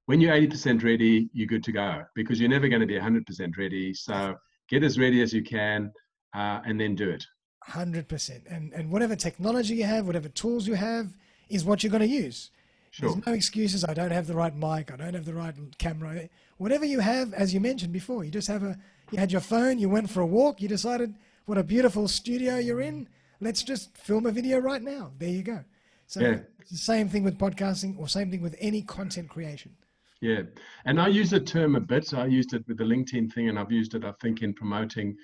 when 0.06 0.22
you're 0.22 0.34
80% 0.34 0.84
ready, 0.84 1.30
you're 1.34 1.48
good 1.48 1.64
to 1.64 1.72
go 1.72 2.04
because 2.16 2.40
you're 2.40 2.50
never 2.50 2.68
going 2.68 2.82
to 2.82 2.88
be 2.88 2.94
100% 2.96 3.58
ready. 3.58 3.94
So 3.94 4.36
get 4.70 4.84
as 4.84 5.00
ready 5.00 5.22
as 5.22 5.34
you 5.34 5.44
can 5.44 5.92
uh, 6.36 6.62
and 6.66 6.80
then 6.80 6.96
do 6.96 7.10
it. 7.10 7.26
Hundred 7.64 8.08
percent, 8.08 8.44
and 8.48 8.72
and 8.74 8.92
whatever 8.92 9.16
technology 9.16 9.74
you 9.74 9.86
have, 9.86 10.06
whatever 10.06 10.30
tools 10.30 10.68
you 10.68 10.76
have, 10.76 11.08
is 11.50 11.66
what 11.66 11.82
you're 11.82 11.90
going 11.90 12.08
to 12.08 12.08
use. 12.08 12.52
Sure. 12.92 13.10
There's 13.10 13.26
no 13.26 13.34
excuses. 13.34 13.84
I 13.84 13.96
don't 13.96 14.12
have 14.12 14.28
the 14.28 14.36
right 14.36 14.56
mic. 14.56 14.92
I 14.94 14.98
don't 14.98 15.16
have 15.16 15.26
the 15.26 15.34
right 15.34 15.56
camera. 15.80 16.30
Whatever 16.58 16.86
you 16.86 17.00
have, 17.00 17.34
as 17.34 17.56
you 17.56 17.60
mentioned 17.60 17.92
before, 17.92 18.24
you 18.24 18.30
just 18.30 18.48
have 18.50 18.62
a. 18.62 18.78
You 19.12 19.18
had 19.18 19.32
your 19.32 19.42
phone. 19.42 19.80
You 19.80 19.90
went 19.90 20.12
for 20.12 20.22
a 20.22 20.28
walk. 20.28 20.62
You 20.62 20.68
decided 20.68 21.16
what 21.48 21.58
a 21.58 21.64
beautiful 21.64 22.08
studio 22.08 22.58
you're 22.60 22.82
in. 22.82 23.08
Let's 23.42 23.64
just 23.64 23.98
film 23.98 24.28
a 24.28 24.32
video 24.32 24.60
right 24.60 24.84
now. 24.84 25.12
There 25.18 25.30
you 25.30 25.42
go. 25.42 25.64
So 26.06 26.20
Yeah. 26.20 26.38
it's 26.60 26.70
the 26.70 26.78
same 26.78 27.10
thing 27.10 27.24
with 27.24 27.40
podcasting, 27.40 27.98
or 27.98 28.08
same 28.08 28.30
thing 28.30 28.42
with 28.44 28.56
any 28.60 28.84
content 28.84 29.28
creation. 29.28 29.76
Yeah, 30.22 30.42
and 30.86 31.00
I 31.00 31.08
use 31.08 31.30
the 31.30 31.40
term 31.40 31.76
a 31.76 31.80
bit. 31.80 32.14
I 32.14 32.26
used 32.26 32.54
it 32.54 32.64
with 32.68 32.78
the 32.78 32.84
LinkedIn 32.84 33.32
thing, 33.34 33.50
and 33.50 33.60
I've 33.60 33.72
used 33.72 33.96
it, 33.96 34.04
I 34.06 34.14
think, 34.22 34.42
in 34.42 34.54
promoting 34.54 35.16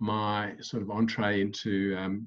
my 0.00 0.54
sort 0.60 0.82
of 0.82 0.90
entree 0.90 1.40
into 1.40 1.94
um, 1.96 2.26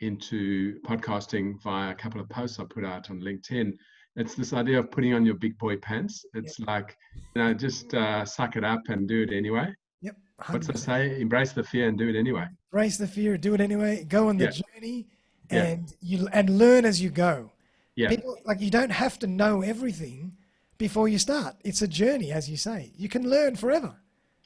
into 0.00 0.80
podcasting 0.80 1.60
via 1.62 1.90
a 1.90 1.94
couple 1.94 2.20
of 2.20 2.28
posts 2.28 2.58
I 2.58 2.64
put 2.64 2.84
out 2.84 3.10
on 3.10 3.20
LinkedIn. 3.20 3.72
It's 4.16 4.34
this 4.34 4.52
idea 4.52 4.78
of 4.78 4.90
putting 4.90 5.12
on 5.14 5.24
your 5.26 5.34
big 5.34 5.58
boy 5.58 5.76
pants. 5.76 6.24
It's 6.34 6.58
like, 6.60 6.96
you 7.34 7.42
know, 7.42 7.52
just 7.54 7.92
uh, 7.94 8.24
suck 8.24 8.56
it 8.56 8.64
up 8.64 8.80
and 8.88 9.06
do 9.06 9.22
it 9.22 9.32
anyway. 9.32 9.72
Yep. 10.00 10.16
What's 10.48 10.66
100%. 10.68 10.70
I 10.70 10.76
say? 10.78 11.20
Embrace 11.20 11.52
the 11.52 11.62
fear 11.62 11.86
and 11.88 11.98
do 11.98 12.08
it 12.08 12.16
anyway. 12.16 12.46
Embrace 12.72 12.96
the 12.96 13.06
fear. 13.06 13.36
Do 13.36 13.54
it 13.54 13.60
anyway. 13.60 14.04
Go 14.04 14.28
on 14.28 14.38
the 14.38 14.44
Yeah. 14.46 14.50
journey, 14.74 15.06
Yeah. 15.50 15.64
and 15.64 15.94
you 16.00 16.28
and 16.32 16.58
learn 16.58 16.84
as 16.86 17.00
you 17.02 17.10
go. 17.10 17.52
Yeah. 17.94 18.08
People 18.08 18.36
like 18.44 18.60
you 18.60 18.70
don't 18.70 18.90
have 18.90 19.18
to 19.20 19.26
know 19.26 19.60
everything 19.62 20.32
before 20.80 21.08
you 21.08 21.18
start. 21.18 21.54
It's 21.62 21.82
a 21.82 21.86
journey, 21.86 22.32
as 22.32 22.48
you 22.50 22.56
say. 22.56 22.90
You 22.96 23.08
can 23.08 23.28
learn 23.28 23.54
forever, 23.54 23.94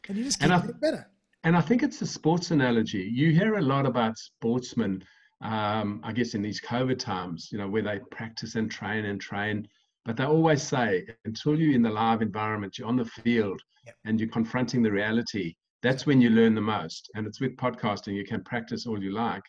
and 0.08 0.18
you 0.18 0.24
just 0.24 0.38
keep 0.38 0.44
And 0.46 0.52
I- 0.52 0.60
getting 0.60 0.80
better. 0.80 1.08
And 1.44 1.56
I 1.56 1.60
think 1.60 1.82
it's 1.82 2.02
a 2.02 2.06
sports 2.06 2.50
analogy. 2.50 3.04
You 3.20 3.30
hear 3.30 3.54
a 3.56 3.62
lot 3.62 3.86
about 3.86 4.18
sportsmen, 4.18 5.04
um, 5.42 6.00
I 6.02 6.12
guess, 6.12 6.34
in 6.34 6.42
these 6.42 6.60
COVID 6.60 6.98
times, 6.98 7.50
you 7.52 7.58
know, 7.58 7.68
where 7.68 7.82
they 7.82 8.00
practice 8.10 8.56
and 8.56 8.68
train 8.70 9.04
and 9.04 9.20
train. 9.20 9.68
But 10.06 10.16
they 10.16 10.24
always 10.24 10.62
say, 10.62 11.06
until 11.24 11.54
you're 11.58 11.74
in 11.74 11.82
the 11.82 11.90
live 11.90 12.20
environment, 12.22 12.78
you're 12.78 12.88
on 12.88 12.96
the 12.96 13.04
field 13.04 13.62
Yep. 13.86 13.94
and 14.06 14.18
you're 14.18 14.28
confronting 14.30 14.82
the 14.82 14.90
reality, 14.90 15.54
that's 15.82 16.04
when 16.06 16.20
you 16.20 16.30
learn 16.30 16.54
the 16.54 16.60
most. 16.76 17.10
And 17.14 17.26
it's 17.28 17.40
with 17.40 17.56
podcasting, 17.56 18.14
you 18.14 18.24
can 18.24 18.42
practice 18.42 18.86
all 18.86 19.00
you 19.02 19.12
like. 19.12 19.44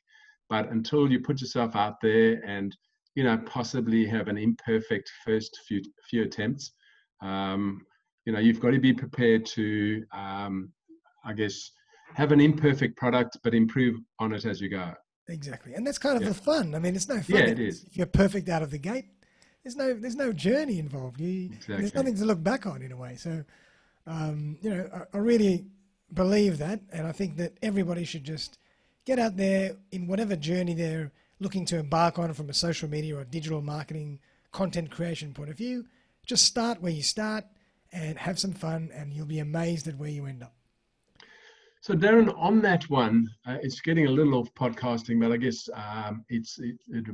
But 0.49 0.69
until 0.69 1.09
you 1.11 1.19
put 1.21 1.41
yourself 1.41 1.75
out 1.75 1.99
there 2.01 2.41
and, 2.45 2.75
you 3.15 3.23
know, 3.23 3.37
possibly 3.45 4.05
have 4.05 4.27
an 4.27 4.37
imperfect 4.37 5.09
first 5.25 5.59
few, 5.67 5.81
few 6.09 6.23
attempts, 6.23 6.71
um, 7.21 7.81
you 8.25 8.33
know, 8.33 8.39
you've 8.39 8.59
got 8.59 8.71
to 8.71 8.79
be 8.79 8.93
prepared 8.93 9.45
to, 9.45 10.03
um, 10.11 10.71
I 11.23 11.33
guess, 11.33 11.71
have 12.13 12.31
an 12.31 12.41
imperfect 12.41 12.97
product, 12.97 13.37
but 13.43 13.53
improve 13.53 13.95
on 14.19 14.33
it 14.33 14.45
as 14.45 14.59
you 14.59 14.69
go. 14.69 14.93
Exactly, 15.29 15.73
and 15.73 15.87
that's 15.87 15.97
kind 15.97 16.17
of 16.17 16.23
Yeah. 16.23 16.29
the 16.29 16.35
fun. 16.35 16.75
I 16.75 16.79
mean, 16.79 16.95
it's 16.95 17.07
no 17.07 17.15
fun. 17.21 17.35
Yeah, 17.35 17.45
if 17.45 17.59
it's- 17.59 17.83
If 17.83 17.97
you're 17.97 18.05
perfect 18.05 18.49
out 18.49 18.61
of 18.61 18.69
the 18.69 18.77
gate, 18.77 19.05
there's 19.63 19.75
no 19.75 19.93
there's 19.93 20.15
no 20.15 20.31
journey 20.31 20.77
involved. 20.77 21.19
You, 21.19 21.49
There's 21.67 21.95
nothing 21.95 22.15
to 22.17 22.25
look 22.25 22.43
back 22.43 22.67
on 22.67 22.83
in 22.83 22.91
a 22.91 22.97
way. 22.97 23.15
So, 23.15 23.43
um, 24.05 24.57
you 24.61 24.69
know, 24.69 24.87
I, 24.93 25.17
I 25.17 25.19
really 25.19 25.65
believe 26.13 26.59
that, 26.59 26.81
and 26.91 27.07
I 27.07 27.11
think 27.11 27.37
that 27.37 27.57
everybody 27.63 28.03
should 28.05 28.23
just 28.23 28.59
get 29.05 29.17
out 29.17 29.35
there 29.37 29.75
in 29.91 30.05
whatever 30.05 30.35
journey 30.35 30.75
they're 30.75 31.11
looking 31.39 31.65
to 31.65 31.77
embark 31.77 32.17
on 32.17 32.33
from 32.33 32.49
a 32.49 32.53
social 32.53 32.89
media 32.89 33.17
or 33.17 33.23
digital 33.23 33.61
marketing 33.61 34.19
content 34.51 34.89
creation 34.89 35.33
point 35.33 35.49
of 35.49 35.57
view. 35.57 35.85
Just 36.25 36.45
start 36.45 36.81
where 36.81 36.91
you 36.91 37.03
start 37.03 37.45
and 37.91 38.17
have 38.17 38.39
some 38.39 38.53
fun, 38.53 38.89
and 38.93 39.13
you'll 39.13 39.25
be 39.25 39.39
amazed 39.39 39.87
at 39.87 39.97
where 39.97 40.09
you 40.09 40.25
end 40.25 40.43
up. 40.43 40.53
So 41.81 41.93
Darren, 41.93 42.33
on 42.37 42.61
that 42.61 42.89
one, 42.89 43.27
uh, 43.47 43.57
it's 43.61 43.79
getting 43.79 44.07
a 44.07 44.09
little 44.09 44.35
off 44.35 44.51
podcasting, 44.55 45.19
but 45.19 45.31
I 45.31 45.37
guess 45.37 45.69
um, 45.75 46.25
it's 46.29 46.57
it, 46.57 46.77
it, 46.87 47.05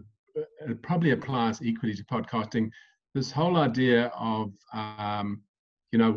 it 0.69 0.81
probably 0.81 1.11
applies 1.11 1.61
equally 1.61 1.93
to 1.93 2.03
podcasting. 2.05 2.69
This 3.13 3.31
whole 3.31 3.57
idea 3.57 4.05
of 4.17 4.53
um, 4.73 5.41
you 5.91 5.99
know 5.99 6.13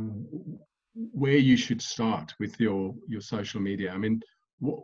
where 0.95 1.37
you 1.37 1.57
should 1.57 1.83
start 1.83 2.33
with 2.39 2.59
your 2.61 2.95
your 3.09 3.21
social 3.21 3.61
media. 3.61 3.91
I 3.91 3.99
mean, 3.99 4.21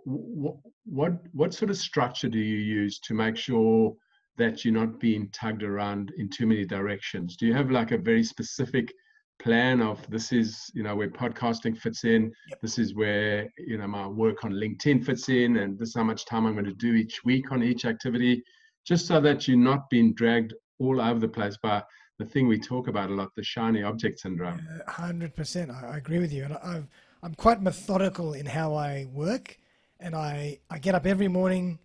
what 0.05 0.57
what 0.85 1.13
what 1.33 1.55
sort 1.55 1.71
of 1.71 1.77
structure 1.77 2.29
do 2.29 2.39
you 2.39 2.59
use 2.59 2.99
to 3.01 3.15
make 3.15 3.37
sure 3.37 3.95
that 4.37 4.65
you're 4.65 4.75
not 4.75 5.01
being 5.01 5.29
tugged 5.31 5.63
around 5.63 6.13
in 6.17 6.29
too 6.29 6.47
many 6.47 6.65
directions? 6.65 7.37
Do 7.37 7.47
you 7.47 7.55
have 7.55 7.71
like 7.71 7.93
a 7.93 7.99
very 7.99 8.25
specific 8.25 8.93
plan 9.41 9.81
of 9.81 9.99
this 10.11 10.33
is 10.33 10.71
you 10.75 10.83
know 10.83 10.95
where 10.95 11.09
podcasting 11.09 11.77
fits 11.77 12.05
in. 12.05 12.31
This 12.61 12.79
is 12.79 12.95
where 12.95 13.49
you 13.57 13.79
know 13.79 13.87
my 13.87 14.07
work 14.07 14.45
on 14.45 14.53
linkedin 14.53 15.05
fits 15.05 15.31
in 15.31 15.57
and 15.57 15.79
this 15.79 15.89
is 15.89 15.95
how 15.95 16.05
much 16.05 16.27
time 16.27 16.45
i'm 16.45 16.53
going 16.53 16.67
to 16.67 16.75
do 16.75 16.93
each 16.93 17.25
week 17.25 17.51
on 17.51 17.63
each 17.63 17.87
activity 17.87 18.43
just 18.87 19.07
so 19.07 19.19
that 19.21 19.49
you're 19.49 19.57
not 19.57 19.89
being 19.89 20.13
dragged 20.13 20.53
all 20.79 21.01
over 21.01 21.19
the 21.19 21.29
place 21.29 21.57
by 21.63 21.83
the 22.19 22.27
thing 22.27 22.47
we 22.47 22.59
talk 22.59 22.87
about 22.87 23.11
a 23.11 23.15
lot 23.15 23.35
the 23.35 23.43
shiny 23.43 23.83
object 23.83 24.21
syndrome? 24.21 24.61
Hundred 24.87 25.35
percent, 25.35 25.71
I 25.71 25.93
I 25.93 25.97
agree 25.97 26.19
with 26.19 26.33
you, 26.33 26.45
and 26.45 26.55
I've, 26.55 26.87
I'm 27.23 27.35
quite 27.35 27.63
methodical 27.63 28.35
in 28.35 28.47
how 28.47 28.75
I 28.75 29.07
work, 29.13 29.59
and 30.01 30.15
I 30.15 30.61
I 30.71 30.79
get 30.79 30.95
up 30.95 31.07
every 31.07 31.29
morning 31.29 31.79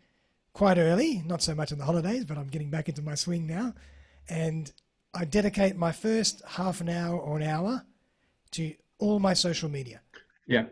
quite 0.54 0.78
early, 0.78 1.22
not 1.26 1.42
so 1.42 1.54
much 1.54 1.72
on 1.72 1.78
the 1.78 1.86
holidays, 1.86 2.26
but 2.26 2.38
I'm 2.38 2.48
getting 2.48 2.70
back 2.70 2.88
into 2.90 3.02
my 3.02 3.16
swing 3.16 3.46
now, 3.46 3.74
and 4.30 4.72
I 5.14 5.26
dedicate 5.26 5.76
my 5.76 5.92
first 5.92 6.42
half 6.48 6.82
an 6.82 6.90
hour 6.90 7.18
or 7.20 7.38
an 7.38 7.44
hour 7.44 7.84
to 8.52 8.74
all 9.00 9.20
my 9.20 9.34
social 9.34 9.70
media, 9.70 10.02
yeah 10.48 10.66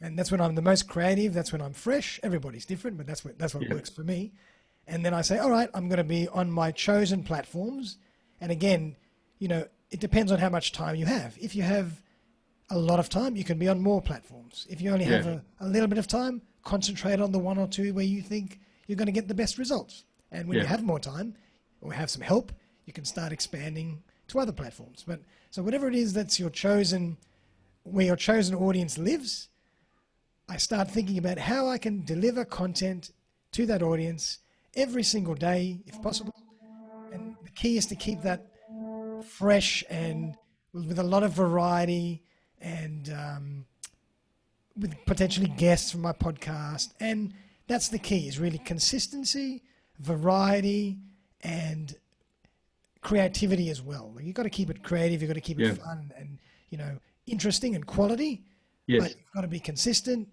and 0.00 0.18
that's 0.18 0.30
when 0.30 0.40
I'm 0.40 0.54
the 0.54 0.62
most 0.62 0.86
creative. 0.86 1.32
That's 1.32 1.50
when 1.50 1.62
I'm 1.62 1.72
fresh. 1.72 2.20
Everybody's 2.22 2.66
different, 2.66 2.98
but 2.98 3.06
that's 3.06 3.24
what 3.24 3.38
that's 3.38 3.54
what 3.54 3.64
Yeah. 3.64 3.72
works 3.74 3.88
for 3.88 4.02
me. 4.04 4.32
And 4.86 5.02
then 5.04 5.14
I 5.14 5.22
say, 5.22 5.38
all 5.38 5.50
right, 5.50 5.70
I'm 5.72 5.88
going 5.88 5.96
to 5.96 6.04
be 6.04 6.28
on 6.28 6.50
my 6.50 6.70
chosen 6.72 7.22
platforms. 7.22 7.96
And 8.38 8.52
again, 8.52 8.96
you 9.38 9.48
know, 9.48 9.66
it 9.90 10.00
depends 10.00 10.30
on 10.30 10.38
how 10.40 10.50
much 10.50 10.72
time 10.72 10.94
you 10.96 11.06
have. 11.06 11.38
If 11.40 11.56
you 11.56 11.62
have 11.62 12.02
a 12.68 12.76
lot 12.76 12.98
of 12.98 13.08
time, 13.08 13.34
you 13.34 13.44
can 13.44 13.58
be 13.58 13.66
on 13.66 13.80
more 13.80 14.02
platforms. 14.02 14.66
If 14.68 14.82
you 14.82 14.90
only 14.90 15.06
have 15.06 15.26
a, 15.26 15.42
a 15.60 15.66
little 15.66 15.88
bit 15.88 15.96
of 15.96 16.06
time, 16.06 16.42
concentrate 16.64 17.20
on 17.20 17.32
the 17.32 17.38
one 17.38 17.58
or 17.58 17.68
two 17.68 17.92
where 17.94 18.04
you 18.04 18.22
think 18.22 18.60
you're 18.86 18.96
going 18.96 19.06
to 19.06 19.12
get 19.12 19.28
the 19.28 19.34
best 19.34 19.58
results. 19.58 20.04
And 20.32 20.48
when 20.48 20.58
you 20.58 20.64
have 20.64 20.82
more 20.82 20.98
time 20.98 21.36
or 21.80 21.92
have 21.92 22.10
some 22.10 22.22
help, 22.22 22.52
you 22.86 22.92
can 22.92 23.04
start 23.04 23.32
expanding 23.32 24.02
to 24.28 24.40
other 24.40 24.52
platforms. 24.52 25.04
But 25.06 25.20
so 25.50 25.62
whatever 25.62 25.88
it 25.88 25.94
is 25.94 26.12
that's 26.12 26.40
your 26.40 26.50
chosen, 26.50 27.16
where 27.84 28.06
your 28.06 28.16
chosen 28.16 28.54
audience 28.54 28.98
lives, 28.98 29.48
I 30.48 30.56
start 30.56 30.90
thinking 30.90 31.18
about 31.18 31.38
how 31.38 31.68
I 31.68 31.78
can 31.78 32.04
deliver 32.04 32.44
content 32.44 33.12
to 33.52 33.66
that 33.66 33.82
audience 33.82 34.38
every 34.74 35.02
single 35.02 35.34
day, 35.34 35.80
if 35.86 36.00
possible. 36.02 36.34
And 37.12 37.36
the 37.44 37.50
key 37.50 37.76
is 37.76 37.86
to 37.86 37.94
keep 37.94 38.22
that 38.22 38.46
fresh 39.24 39.84
and 39.88 40.36
with 40.72 40.86
with 40.86 40.98
a 40.98 41.02
lot 41.02 41.22
of 41.22 41.32
variety 41.32 42.22
and 42.60 43.10
um, 43.10 43.66
with 44.78 44.94
potentially 45.06 45.48
guests 45.48 45.90
from 45.92 46.02
my 46.02 46.12
podcast. 46.12 46.92
And 47.00 47.32
that's 47.66 47.88
the 47.88 47.98
key 47.98 48.28
is 48.28 48.38
really 48.38 48.58
consistency, 48.58 49.62
variety, 50.00 50.98
and 51.42 51.94
creativity 53.00 53.68
as 53.70 53.82
well. 53.82 54.14
You've 54.20 54.34
got 54.34 54.44
to 54.44 54.50
keep 54.50 54.70
it 54.70 54.82
creative. 54.82 55.20
You've 55.20 55.28
got 55.28 55.34
to 55.34 55.40
keep 55.40 55.60
it 55.60 55.66
Yeah. 55.66 55.74
fun 55.74 56.12
and, 56.16 56.38
you 56.70 56.78
know, 56.78 56.98
interesting 57.26 57.74
and 57.74 57.86
quality 57.86 58.44
yes 58.86 59.00
but 59.02 59.10
you've 59.16 59.32
got 59.32 59.40
to 59.40 59.48
be 59.48 59.58
consistent 59.58 60.28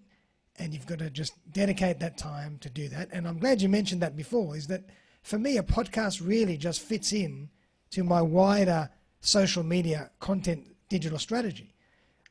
and 0.58 0.74
you've 0.74 0.84
got 0.86 0.98
to 0.98 1.08
just 1.08 1.32
dedicate 1.52 1.98
that 2.00 2.18
time 2.18 2.58
to 2.58 2.68
do 2.68 2.86
that. 2.88 3.08
And 3.10 3.26
I'm 3.26 3.38
glad 3.38 3.62
you 3.62 3.68
mentioned 3.70 4.02
that 4.02 4.14
before, 4.14 4.54
is 4.54 4.66
that 4.66 4.82
for 5.22 5.38
me, 5.38 5.56
a 5.56 5.62
podcast 5.62 6.20
really 6.26 6.58
just 6.58 6.82
fits 6.82 7.12
in 7.14 7.48
to 7.92 8.04
my 8.04 8.20
wider 8.20 8.90
social 9.22 9.62
media 9.62 10.10
content 10.20 10.66
digital 10.90 11.18
strategy. 11.18 11.74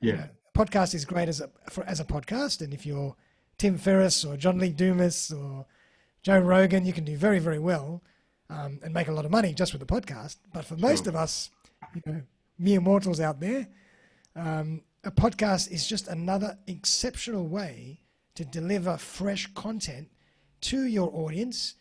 yeah 0.02 0.14
know, 0.16 0.24
a 0.24 0.41
podcast 0.54 0.94
is 0.94 1.06
great 1.06 1.30
as 1.30 1.42
a, 1.42 1.50
for, 1.70 1.84
as 1.86 2.00
a 2.00 2.06
podcast. 2.06 2.62
And 2.62 2.74
if 2.74 2.86
you're 2.86 3.16
Tim 3.58 3.78
Ferriss 3.78 4.26
or 4.26 4.38
John 4.38 4.60
Lee 4.60 4.72
Dumas 4.72 5.32
or 5.32 5.66
Joe 6.24 6.40
Rogan, 6.40 6.86
you 6.86 6.94
can 6.94 7.04
do 7.04 7.18
very, 7.18 7.40
very 7.40 7.60
well 7.60 8.02
um, 8.50 8.80
and 8.84 8.94
make 8.94 9.08
a 9.08 9.12
lot 9.12 9.26
of 9.26 9.32
money 9.32 9.54
just 9.54 9.74
with 9.74 9.80
the 9.80 9.86
podcast. 9.86 10.38
But 10.54 10.66
for 10.66 10.76
most 10.76 11.08
of 11.08 11.16
us, 11.16 11.50
you 11.96 12.02
know, 12.06 12.22
mere 12.60 12.82
mortals 12.82 13.20
out 13.20 13.40
there, 13.40 13.68
um, 14.36 14.82
a 15.04 15.12
podcast 15.12 15.72
is 15.72 15.88
just 15.88 16.08
another 16.08 16.58
exceptional 16.68 17.48
way 17.48 18.02
to 18.36 18.46
deliver 18.46 18.98
fresh 18.98 19.52
content 19.54 20.10
to 20.62 20.84
your 20.84 21.10
audience 21.14 21.76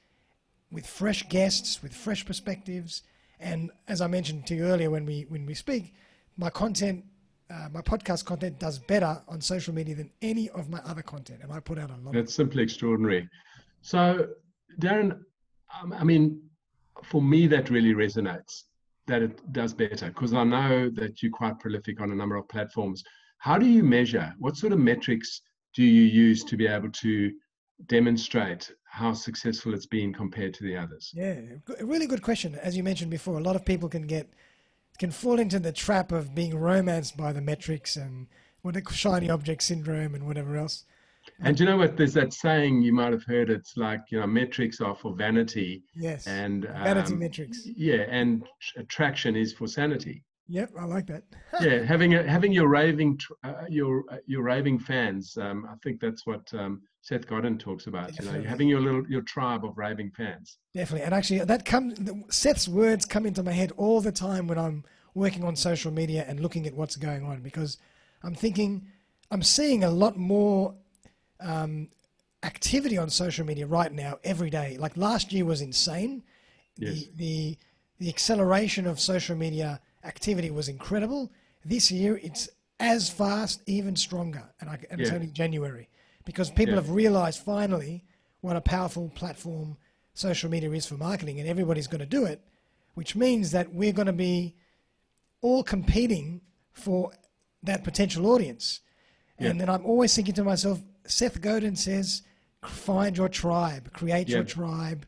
with 0.70 0.86
fresh 0.86 1.28
guests, 1.28 1.82
with 1.82 1.94
fresh 1.94 2.24
perspectives. 2.24 3.02
And 3.38 3.70
as 3.88 4.00
I 4.00 4.06
mentioned 4.06 4.46
to 4.46 4.54
you 4.54 4.64
earlier 4.64 4.90
when 4.90 5.04
we 5.04 5.26
when 5.28 5.46
we 5.46 5.54
speak, 5.54 5.94
my 6.36 6.50
content, 6.50 7.04
uh, 7.50 7.68
my 7.72 7.80
podcast 7.80 8.24
content 8.24 8.58
does 8.58 8.78
better 8.78 9.20
on 9.28 9.40
social 9.40 9.74
media 9.74 9.94
than 9.94 10.10
any 10.22 10.48
of 10.50 10.68
my 10.68 10.78
other 10.80 11.02
content, 11.02 11.40
and 11.42 11.52
I 11.52 11.60
put 11.60 11.78
out 11.78 11.90
a 11.90 11.96
lot. 11.96 12.08
Of, 12.08 12.12
That's 12.12 12.34
simply 12.34 12.62
extraordinary. 12.62 13.28
So, 13.82 14.28
Darren, 14.80 15.18
um, 15.80 15.92
I 15.92 16.04
mean, 16.04 16.40
for 17.02 17.20
me, 17.20 17.46
that 17.48 17.70
really 17.70 17.94
resonates 17.94 18.64
that 19.06 19.22
it 19.22 19.52
does 19.52 19.74
better 19.74 20.08
because 20.08 20.32
I 20.32 20.44
know 20.44 20.90
that 20.90 21.22
you're 21.22 21.32
quite 21.32 21.58
prolific 21.58 22.00
on 22.00 22.12
a 22.12 22.14
number 22.14 22.36
of 22.36 22.48
platforms. 22.48 23.02
How 23.38 23.58
do 23.58 23.66
you 23.66 23.82
measure? 23.82 24.32
What 24.38 24.56
sort 24.56 24.72
of 24.72 24.78
metrics 24.78 25.40
do 25.74 25.82
you 25.82 26.02
use 26.02 26.44
to 26.44 26.56
be 26.56 26.66
able 26.66 26.90
to 26.90 27.32
demonstrate 27.86 28.70
how 28.84 29.12
successful 29.14 29.72
it's 29.72 29.86
been 29.86 30.12
compared 30.12 30.52
to 30.54 30.64
the 30.64 30.76
others? 30.76 31.10
yeah, 31.14 31.34
really 31.80 32.06
good 32.06 32.22
question. 32.22 32.54
As 32.56 32.76
you 32.76 32.84
mentioned 32.84 33.10
before, 33.10 33.38
a 33.38 33.42
lot 33.42 33.56
of 33.56 33.64
people 33.64 33.88
can 33.88 34.06
get 34.06 34.30
can 35.00 35.10
fall 35.10 35.40
into 35.40 35.58
the 35.58 35.72
trap 35.72 36.12
of 36.12 36.34
being 36.34 36.54
romanced 36.56 37.16
by 37.16 37.32
the 37.32 37.40
metrics 37.40 37.96
and 37.96 38.26
what 38.60 38.74
call 38.84 38.92
shiny 38.92 39.30
object 39.30 39.62
syndrome 39.62 40.14
and 40.14 40.26
whatever 40.26 40.58
else. 40.58 40.84
And 41.42 41.58
you 41.58 41.64
know 41.64 41.78
what? 41.78 41.96
There's 41.96 42.12
that 42.14 42.34
saying 42.34 42.82
you 42.82 42.92
might 42.92 43.12
have 43.12 43.24
heard. 43.24 43.48
It's 43.48 43.78
like 43.78 44.02
you 44.10 44.20
know, 44.20 44.26
metrics 44.26 44.78
are 44.82 44.94
for 44.94 45.14
vanity, 45.14 45.82
Yes, 45.94 46.26
and 46.26 46.64
vanity 46.64 47.14
um, 47.14 47.18
metrics. 47.18 47.66
yeah, 47.66 48.04
and 48.10 48.46
attraction 48.76 49.36
is 49.36 49.54
for 49.54 49.66
sanity. 49.66 50.22
Yep, 50.48 50.70
I 50.78 50.84
like 50.84 51.06
that. 51.06 51.22
yeah, 51.62 51.82
having 51.82 52.14
a, 52.14 52.22
having 52.22 52.52
your 52.52 52.68
raving 52.68 53.18
uh, 53.42 53.64
your 53.70 54.04
uh, 54.10 54.16
your 54.26 54.42
raving 54.42 54.80
fans. 54.80 55.36
Um, 55.40 55.66
I 55.70 55.76
think 55.82 56.00
that's 56.00 56.26
what 56.26 56.42
um, 56.52 56.82
Seth 57.02 57.26
Godin 57.26 57.58
talks 57.58 57.86
about. 57.86 58.18
You 58.18 58.30
know, 58.30 58.42
having 58.42 58.68
your 58.68 58.80
little 58.80 59.06
your 59.08 59.22
tribe 59.22 59.64
of 59.64 59.76
raving 59.78 60.12
fans. 60.16 60.58
Definitely, 60.74 61.04
and 61.06 61.14
actually, 61.14 61.40
that 61.40 61.64
comes. 61.64 61.98
Seth's 62.28 62.68
words 62.68 63.04
come 63.04 63.26
into 63.26 63.42
my 63.42 63.52
head 63.52 63.72
all 63.76 64.00
the 64.00 64.12
time 64.12 64.46
when 64.46 64.58
I'm 64.58 64.84
working 65.14 65.44
on 65.44 65.56
social 65.56 65.90
media 65.90 66.24
and 66.28 66.40
looking 66.40 66.66
at 66.66 66.74
what's 66.74 66.96
going 66.96 67.24
on 67.24 67.40
because 67.40 67.78
I'm 68.22 68.34
thinking, 68.34 68.86
I'm 69.30 69.42
seeing 69.42 69.82
a 69.82 69.90
lot 69.90 70.16
more 70.16 70.74
um, 71.40 71.88
activity 72.42 72.96
on 72.98 73.08
social 73.10 73.44
media 73.44 73.66
right 73.66 73.92
now 73.92 74.18
every 74.22 74.50
day. 74.50 74.76
Like 74.78 74.96
last 74.96 75.32
year 75.32 75.44
was 75.44 75.62
insane. 75.62 76.22
Yes. 76.76 76.94
The, 76.94 77.10
the 77.16 77.58
the 77.98 78.08
acceleration 78.08 78.86
of 78.86 79.00
social 79.00 79.36
media 79.36 79.80
activity 80.04 80.50
was 80.50 80.68
incredible. 80.68 81.32
This 81.64 81.90
year 81.90 82.20
it's 82.22 82.48
as 82.78 83.10
fast, 83.10 83.62
even 83.66 83.94
stronger, 83.94 84.42
and, 84.60 84.70
I, 84.70 84.78
and 84.90 85.00
it's 85.02 85.10
only 85.10 85.26
January 85.26 85.90
because 86.30 86.48
people 86.48 86.74
Yeah. 86.74 86.82
have 86.82 86.90
realized 86.90 87.40
finally 87.40 88.04
what 88.40 88.54
a 88.54 88.60
powerful 88.60 89.08
platform 89.16 89.76
social 90.14 90.48
media 90.48 90.70
is 90.70 90.86
for 90.86 90.94
marketing, 90.94 91.40
and 91.40 91.48
everybody's 91.48 91.88
going 91.88 91.98
to 91.98 92.06
do 92.06 92.24
it, 92.24 92.40
which 92.94 93.16
means 93.16 93.50
that 93.50 93.74
we're 93.74 93.92
going 93.92 94.06
to 94.06 94.12
be 94.12 94.54
all 95.40 95.64
competing 95.64 96.40
for 96.72 97.10
that 97.64 97.82
potential 97.82 98.26
audience. 98.26 98.78
And 99.40 99.60
then 99.60 99.68
I'm 99.68 99.84
always 99.84 100.14
thinking 100.14 100.34
to 100.34 100.44
myself, 100.44 100.80
Seth 101.04 101.40
Godin 101.40 101.74
says, 101.74 102.22
find 102.64 103.16
your 103.16 103.28
tribe, 103.28 103.92
create 103.92 104.28
your 104.28 104.44
tribe, 104.44 105.06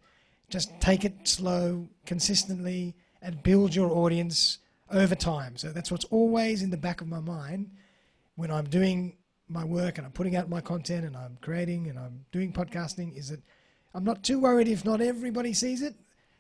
just 0.48 0.68
take 0.80 1.04
it 1.04 1.28
slow, 1.28 1.88
consistently, 2.04 2.96
and 3.20 3.42
build 3.44 3.74
your 3.76 3.90
audience 3.92 4.58
over 4.90 5.14
time. 5.14 5.56
So 5.56 5.70
that's 5.70 5.90
what's 5.92 6.06
always 6.06 6.62
in 6.62 6.70
the 6.70 6.76
back 6.76 7.00
of 7.00 7.06
my 7.06 7.20
mind 7.20 7.70
when 8.34 8.50
I'm 8.50 8.64
doing 8.64 9.16
my 9.52 9.64
work 9.64 9.98
and 9.98 10.06
I'm 10.06 10.12
putting 10.12 10.36
out 10.36 10.48
my 10.48 10.60
content 10.60 11.04
and 11.04 11.16
I'm 11.16 11.38
creating 11.40 11.88
and 11.88 11.98
I'm 11.98 12.24
doing 12.32 12.52
podcasting 12.52 13.16
is 13.16 13.28
that 13.28 13.40
I'm 13.94 14.04
not 14.04 14.22
too 14.22 14.38
worried 14.40 14.68
if 14.68 14.84
not 14.84 15.00
everybody 15.00 15.52
sees 15.52 15.82
it, 15.82 15.94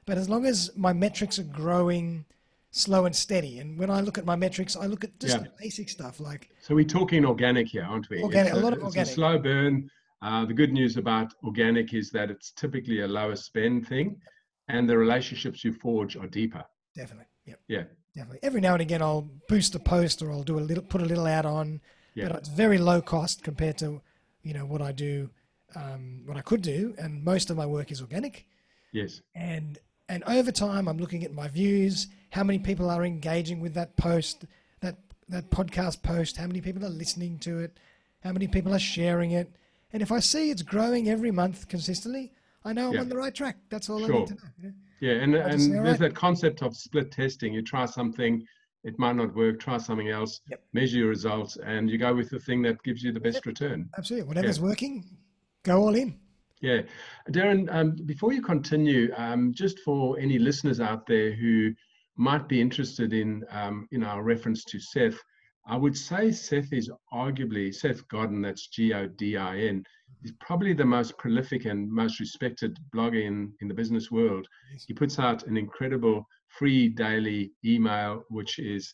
but 0.06 0.16
as 0.18 0.28
long 0.28 0.46
as 0.46 0.70
my 0.76 0.92
metrics 0.92 1.38
are 1.38 1.44
growing 1.44 2.24
slow 2.70 3.04
and 3.04 3.14
steady. 3.14 3.58
And 3.58 3.78
when 3.78 3.90
I 3.90 4.00
look 4.00 4.16
at 4.16 4.24
my 4.24 4.34
metrics, 4.36 4.76
I 4.76 4.86
look 4.86 5.04
at 5.04 5.18
just 5.20 5.36
Yeah. 5.36 5.42
the 5.42 5.52
basic 5.60 5.88
stuff 5.90 6.20
like 6.20 6.48
So 6.60 6.74
we're 6.74 6.84
talking 6.86 7.24
organic 7.26 7.68
here, 7.68 7.84
aren't 7.84 8.08
we? 8.08 8.22
Organic, 8.22 8.52
It's 8.52 8.60
a 8.60 8.64
lot 8.64 8.72
of 8.72 8.78
it's 8.78 8.86
organic. 8.86 9.10
A 9.10 9.14
slow 9.14 9.38
burn. 9.38 9.90
Uh, 10.22 10.44
the 10.46 10.54
good 10.54 10.72
news 10.72 10.96
about 10.96 11.34
organic 11.44 11.92
is 11.92 12.10
that 12.12 12.30
it's 12.30 12.52
typically 12.52 13.00
a 13.00 13.08
lower 13.08 13.36
spend 13.36 13.86
thing, 13.88 14.16
and 14.68 14.88
the 14.88 14.96
relationships 14.96 15.64
you 15.64 15.72
forge 15.72 16.16
are 16.16 16.28
deeper. 16.28 16.64
definitely, 16.94 17.26
yep, 17.44 17.60
Yeah, 17.68 17.84
definitely. 18.14 18.38
Every 18.42 18.60
now 18.60 18.72
and 18.74 18.82
again, 18.82 19.02
I'll 19.02 19.28
boost 19.48 19.74
a 19.74 19.78
post 19.80 20.22
or 20.22 20.30
I'll 20.30 20.42
do 20.44 20.58
a 20.58 20.60
little, 20.60 20.84
put 20.84 21.02
a 21.02 21.04
little 21.04 21.26
ad 21.26 21.44
on, 21.44 21.80
Yeah. 22.14 22.28
but 22.28 22.36
it's 22.36 22.48
very 22.48 22.78
low 22.78 23.00
cost 23.00 23.42
compared 23.42 23.78
to, 23.78 24.00
you 24.42 24.52
know, 24.54 24.66
what 24.66 24.82
I 24.82 24.92
do, 24.92 25.30
um, 25.74 26.22
what 26.26 26.36
I 26.36 26.42
could 26.42 26.62
do, 26.62 26.94
and 26.98 27.24
most 27.24 27.50
of 27.50 27.56
my 27.56 27.66
work 27.66 27.90
is 27.90 28.00
organic. 28.00 28.46
yes, 28.92 29.20
and 29.34 29.78
and 30.08 30.22
over 30.26 30.50
time 30.52 30.88
i'm 30.88 30.98
looking 30.98 31.24
at 31.24 31.32
my 31.32 31.48
views 31.48 32.08
how 32.30 32.42
many 32.44 32.58
people 32.58 32.90
are 32.90 33.04
engaging 33.04 33.60
with 33.60 33.72
that 33.72 33.96
post 33.96 34.44
that 34.80 34.96
that 35.28 35.48
podcast 35.48 36.02
post 36.02 36.36
how 36.36 36.46
many 36.46 36.60
people 36.60 36.84
are 36.84 36.90
listening 37.02 37.38
to 37.38 37.60
it 37.60 37.78
how 38.22 38.32
many 38.32 38.46
people 38.48 38.74
are 38.74 38.80
sharing 38.80 39.30
it 39.30 39.48
and 39.92 40.02
if 40.02 40.10
i 40.12 40.18
see 40.18 40.50
it's 40.50 40.60
growing 40.62 41.08
every 41.08 41.30
month 41.30 41.68
consistently 41.68 42.32
i 42.64 42.72
know 42.72 42.88
i'm 42.88 42.94
Yeah. 42.94 43.00
on 43.00 43.08
the 43.08 43.16
right 43.16 43.34
track 43.34 43.56
that's 43.70 43.88
all 43.88 44.04
i 44.04 44.08
need 44.08 44.26
to 44.26 44.34
know 44.34 44.40
you 44.60 44.68
know? 44.68 44.74
yeah. 45.00 45.12
And 45.22 45.34
and 45.36 45.62
say, 45.62 45.68
there's 45.70 45.78
"Alright." 45.84 45.98
that 46.00 46.14
concept 46.14 46.62
of 46.62 46.76
split 46.76 47.10
testing. 47.12 47.54
You 47.54 47.62
try 47.62 47.86
something, 47.86 48.44
it 48.84 48.98
might 48.98 49.16
not 49.16 49.34
work. 49.34 49.60
Try 49.60 49.78
something 49.78 50.08
else. 50.08 50.40
Yep. 50.50 50.62
Measure 50.72 50.98
your 50.98 51.08
results, 51.08 51.56
and 51.64 51.88
you 51.90 51.98
go 51.98 52.14
with 52.14 52.30
the 52.30 52.38
thing 52.40 52.62
that 52.62 52.82
gives 52.82 53.02
you 53.02 53.12
the 53.12 53.20
best 53.20 53.46
return. 53.46 53.88
absolutely 53.96 54.28
whatever's 54.28 54.60
working 54.60 55.04
go 55.64 55.82
all 55.82 55.94
in 55.94 56.18
Yeah. 56.60 56.82
Darren, 57.30 57.68
um, 57.72 57.96
before 58.06 58.32
you 58.32 58.42
continue, 58.42 59.12
um, 59.16 59.52
just 59.52 59.80
for 59.80 60.18
any 60.18 60.38
listeners 60.38 60.80
out 60.80 61.06
there 61.06 61.32
who 61.32 61.72
might 62.16 62.48
be 62.48 62.60
interested 62.60 63.12
in, 63.12 63.44
um, 63.50 63.88
in 63.90 64.02
our 64.04 64.22
reference 64.22 64.64
to 64.64 64.78
Seth, 64.78 65.18
I 65.66 65.76
would 65.76 65.96
say 65.96 66.32
Seth 66.32 66.72
is 66.72 66.90
arguably, 67.12 67.72
Seth 67.74 68.06
Godin, 68.08 68.42
that's 68.42 68.66
G 68.68 68.92
O 70.22 70.28
D 70.28 70.28
I 70.28 70.34
N, 70.34 70.40
is 70.40 70.46
probably 70.46 70.74
the 70.74 70.84
most 70.84 71.18
prolific 71.18 71.64
and 71.66 71.90
most 71.90 72.20
respected 72.20 72.78
blogger 72.94 73.22
in, 73.24 73.52
in 73.60 73.68
the 73.68 73.74
business 73.74 74.10
world. 74.10 74.46
He 74.86 74.94
puts 74.94 75.18
out 75.18 75.46
an 75.46 75.56
incredible 75.56 76.24
free 76.48 76.88
daily 76.88 77.52
email, 77.64 78.24
which 78.28 78.58
is 78.58 78.92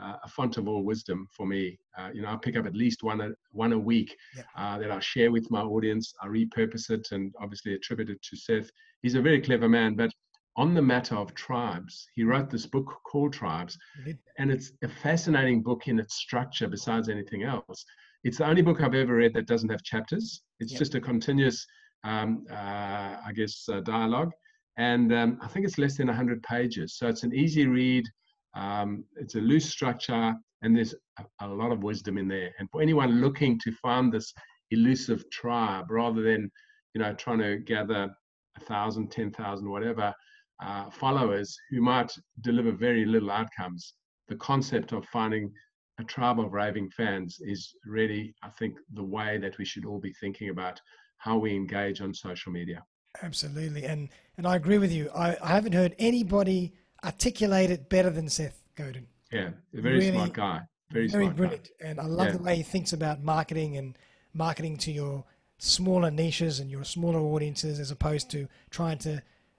uh, 0.00 0.16
a 0.22 0.28
font 0.28 0.56
of 0.58 0.68
all 0.68 0.84
wisdom 0.84 1.26
for 1.36 1.46
me. 1.46 1.78
Uh, 1.98 2.10
you 2.14 2.22
know, 2.22 2.28
I 2.32 2.36
pick 2.36 2.56
up 2.56 2.66
at 2.66 2.76
least 2.76 3.02
one 3.02 3.20
a, 3.20 3.30
one 3.50 3.72
a 3.72 3.78
week 3.78 4.16
Yeah. 4.36 4.44
uh, 4.56 4.78
that 4.78 4.90
I 4.90 5.00
share 5.00 5.30
with 5.32 5.50
my 5.50 5.62
audience. 5.62 6.14
I 6.22 6.26
repurpose 6.28 6.90
it 6.90 7.08
and 7.10 7.34
obviously 7.42 7.74
attribute 7.74 8.10
it 8.10 8.22
to 8.22 8.36
Seth. 8.36 8.70
He's 9.02 9.16
a 9.16 9.22
very 9.22 9.40
clever 9.40 9.68
man, 9.68 9.96
but 9.96 10.10
on 10.56 10.74
the 10.74 10.82
matter 10.82 11.16
of 11.16 11.34
tribes, 11.34 11.94
he 12.16 12.24
wrote 12.24 12.50
this 12.50 12.66
book 12.66 12.88
called 13.04 13.32
Tribes, 13.32 13.78
and 14.38 14.50
it's 14.50 14.72
a 14.82 14.88
fascinating 14.88 15.62
book 15.62 15.86
in 15.86 15.98
its 16.00 16.14
structure 16.16 16.68
besides 16.68 17.08
anything 17.08 17.42
else. 17.44 17.84
It's 18.24 18.38
the 18.38 18.46
only 18.48 18.62
book 18.62 18.80
I've 18.80 18.94
ever 18.94 19.14
read 19.14 19.34
that 19.34 19.46
doesn't 19.46 19.68
have 19.70 19.82
chapters. 19.82 20.42
It's 20.60 20.72
Yep. 20.72 20.78
just 20.78 20.94
a 20.94 21.00
continuous, 21.00 21.66
um, 22.04 22.44
uh, 22.50 23.16
I 23.24 23.32
guess, 23.34 23.68
uh, 23.68 23.80
dialogue. 23.80 24.32
And 24.76 25.12
um, 25.12 25.38
I 25.40 25.48
think 25.48 25.66
it's 25.66 25.78
less 25.78 25.96
than 25.96 26.08
100 26.08 26.42
pages. 26.42 26.96
So 26.96 27.08
it's 27.08 27.22
an 27.22 27.34
easy 27.34 27.66
read. 27.66 28.06
Um, 28.54 29.04
it's 29.16 29.34
a 29.34 29.40
loose 29.40 29.68
structure, 29.68 30.34
and 30.62 30.76
there's 30.76 30.94
a, 31.18 31.24
a 31.40 31.48
lot 31.48 31.72
of 31.72 31.82
wisdom 31.82 32.18
in 32.18 32.28
there. 32.28 32.52
And 32.58 32.68
for 32.70 32.80
anyone 32.80 33.20
looking 33.20 33.58
to 33.60 33.72
find 33.72 34.12
this 34.12 34.32
elusive 34.70 35.28
tribe, 35.30 35.90
rather 35.90 36.22
than 36.22 36.50
you 36.94 37.00
know 37.00 37.12
trying 37.14 37.38
to 37.38 37.58
gather 37.58 38.08
a 38.56 38.60
thousand, 38.60 39.10
ten 39.10 39.30
thousand, 39.32 39.68
whatever 39.68 40.12
uh, 40.62 40.90
followers 40.90 41.56
who 41.70 41.80
might 41.80 42.12
deliver 42.40 42.72
very 42.72 43.04
little 43.04 43.30
outcomes, 43.30 43.94
the 44.28 44.36
concept 44.36 44.92
of 44.92 45.04
finding 45.06 45.52
a 45.98 46.04
tribe 46.04 46.38
of 46.40 46.52
raving 46.52 46.90
fans 46.90 47.40
is 47.40 47.74
really, 47.84 48.34
I 48.42 48.48
think, 48.50 48.78
the 48.94 49.02
way 49.02 49.38
that 49.38 49.58
we 49.58 49.64
should 49.64 49.84
all 49.84 49.98
be 49.98 50.12
thinking 50.12 50.50
about 50.50 50.80
how 51.18 51.36
we 51.38 51.54
engage 51.54 52.00
on 52.00 52.14
social 52.14 52.52
media. 52.52 52.82
absolutely 53.22 53.84
and 53.84 54.08
and 54.36 54.46
i 54.46 54.54
agree 54.54 54.78
with 54.78 54.92
you 54.92 55.10
i, 55.24 55.28
I 55.42 55.48
haven't 55.48 55.72
heard 55.72 55.94
anybody 55.98 56.60
articulate 57.04 57.70
it 57.70 57.88
better 57.88 58.10
than 58.10 58.28
seth 58.28 58.58
godin 58.76 59.06
Yeah, 59.32 59.50
a 59.76 59.80
very 59.80 59.98
Really- 59.98 60.12
smart 60.12 60.32
guy. 60.34 60.60
Very, 60.92 61.08
smart. 61.08 61.24
very 61.24 61.34
brilliant 61.34 61.66
and 61.80 61.98
i 61.98 62.04
love 62.18 62.26
Yeah. 62.28 62.36
the 62.38 62.42
way 62.46 62.54
he 62.56 62.62
thinks 62.74 62.92
about 62.92 63.22
marketing 63.22 63.76
and 63.80 63.88
marketing 64.34 64.76
to 64.84 64.92
your 64.92 65.24
smaller 65.58 66.10
niches 66.10 66.60
and 66.60 66.70
your 66.70 66.84
smaller 66.84 67.20
audiences 67.34 67.80
as 67.80 67.90
opposed 67.90 68.30
to 68.34 68.40
trying 68.70 68.98
to 68.98 69.14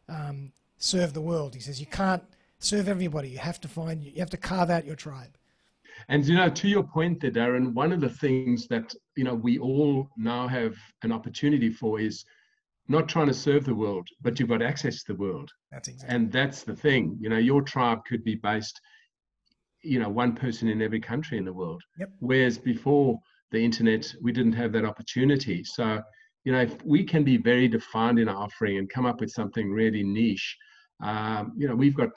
um, 0.08 0.38
serve 0.78 1.12
the 1.13 1.25
world 1.32 1.52
he 1.56 1.60
says 1.65 1.80
you 1.86 1.91
can't 2.04 2.23
serve 2.60 2.88
everybody 2.88 3.28
you 3.30 3.39
have 3.39 3.60
to 3.65 3.67
find 3.67 3.95
you 4.04 4.19
have 4.19 4.30
to 4.38 4.38
carve 4.52 4.69
out 4.69 4.86
your 4.86 4.95
tribe 4.95 5.34
guy. 5.34 5.38
And 6.08 6.26
you 6.26 6.36
know, 6.36 6.50
to 6.50 6.68
your 6.68 6.84
point 6.84 7.20
there, 7.20 7.32
Darren, 7.32 7.74
one 7.74 7.92
of 7.92 8.00
the 8.02 8.10
things 8.10 8.68
that 8.68 8.94
you 9.16 9.24
know 9.24 9.36
we 9.36 9.58
all 9.60 10.10
now 10.18 10.48
have 10.48 10.76
an 11.04 11.12
opportunity 11.12 11.70
for 11.70 12.00
is 12.00 12.24
not 12.88 13.08
trying 13.08 13.28
to 13.28 13.34
serve 13.34 13.66
the 13.66 13.76
world, 13.76 14.08
but 14.22 14.40
you've 14.40 14.50
got 14.50 14.62
access 14.62 15.04
to 15.04 15.14
the 15.14 15.20
world. 15.20 15.52
that's 15.72 15.88
exactly 15.88 16.16
and 16.16 16.32
that's 16.32 16.64
the 16.64 16.76
thing 16.76 17.18
you 17.20 17.30
know 17.30 17.38
your 17.38 17.62
tribe 17.62 18.00
could 18.10 18.24
be 18.24 18.36
based 18.36 18.80
you 19.82 20.00
know 20.00 20.10
one 20.10 20.34
person 20.36 20.68
in 20.68 20.82
every 20.82 21.00
country 21.00 21.38
in 21.38 21.46
the 21.46 21.54
world 21.54 21.82
Yep. 22.00 22.10
whereas 22.20 22.58
before 22.58 23.18
the 23.52 23.64
internet 23.64 24.14
we 24.22 24.32
didn't 24.32 24.54
have 24.54 24.72
that 24.74 24.86
opportunity 24.86 25.64
so 25.64 26.02
you 26.44 26.52
know 26.52 26.62
if 26.62 26.84
we 26.84 27.04
can 27.04 27.24
be 27.24 27.38
very 27.38 27.68
defined 27.68 28.20
in 28.20 28.28
our 28.30 28.44
offering 28.46 28.78
and 28.78 28.90
come 28.90 29.06
up 29.06 29.20
with 29.22 29.32
something 29.32 29.72
really 29.72 30.04
niche 30.04 30.58
um, 31.04 31.54
you 31.58 31.68
know 31.68 31.76
we've 31.76 31.96
got 31.96 32.14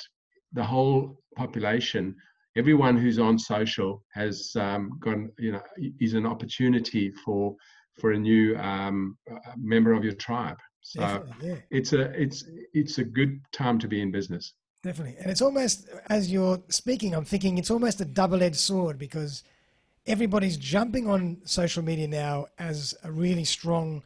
the 0.52 0.64
whole 0.64 1.18
population 1.36 2.14
everyone 2.56 2.96
who's 2.96 3.18
on 3.18 3.38
social 3.38 4.04
has 4.12 4.52
um, 4.56 4.98
gone 5.00 5.30
you 5.38 5.52
know 5.52 5.62
is 6.00 6.14
an 6.14 6.26
opportunity 6.26 7.10
for 7.10 7.54
for 8.00 8.12
a 8.12 8.18
new 8.18 8.56
um, 8.58 9.16
member 9.56 9.92
of 9.92 10.04
your 10.04 10.14
tribe 10.14 10.58
so 10.80 11.24
yeah 11.40 11.56
it's 11.70 11.92
a 11.92 12.02
it's 12.20 12.44
it's 12.72 12.98
a 12.98 13.04
good 13.04 13.40
time 13.52 13.78
to 13.78 13.86
be 13.86 14.00
in 14.00 14.10
business 14.10 14.54
Definitely. 14.82 15.16
And 15.20 15.30
it's 15.30 15.40
almost, 15.40 15.88
as 16.08 16.32
you're 16.32 16.60
speaking, 16.68 17.14
I'm 17.14 17.24
thinking 17.24 17.56
it's 17.56 17.70
almost 17.70 18.00
a 18.00 18.04
double 18.04 18.42
edged 18.42 18.56
sword 18.56 18.98
because 18.98 19.44
everybody's 20.06 20.56
jumping 20.56 21.08
on 21.08 21.40
social 21.44 21.84
media 21.84 22.08
now 22.08 22.46
as 22.58 22.94
a 23.04 23.12
really 23.12 23.44
strong 23.44 24.02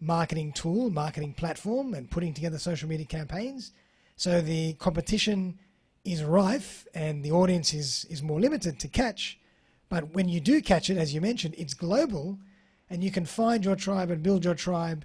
marketing 0.00 0.52
tool, 0.52 0.90
marketing 0.90 1.32
platform, 1.32 1.94
and 1.94 2.10
putting 2.10 2.34
together 2.34 2.58
social 2.58 2.88
media 2.88 3.06
campaigns. 3.06 3.72
So 4.16 4.42
the 4.42 4.74
competition 4.74 5.58
is 6.12 6.22
rife 6.24 6.86
and 6.94 7.14
the 7.24 7.32
audience 7.32 7.68
is, 7.74 8.06
is 8.08 8.22
more 8.22 8.40
limited 8.40 8.74
to 8.80 8.88
catch. 8.88 9.38
But 9.88 10.02
when 10.14 10.28
you 10.28 10.40
do 10.40 10.60
catch 10.60 10.90
it, 10.90 10.96
as 11.04 11.12
you 11.14 11.20
mentioned, 11.20 11.54
it's 11.58 11.74
global 11.74 12.38
and 12.90 13.02
you 13.04 13.10
can 13.10 13.26
find 13.26 13.64
your 13.64 13.76
tribe 13.76 14.10
and 14.10 14.22
build 14.22 14.44
your 14.44 14.54
tribe 14.54 15.04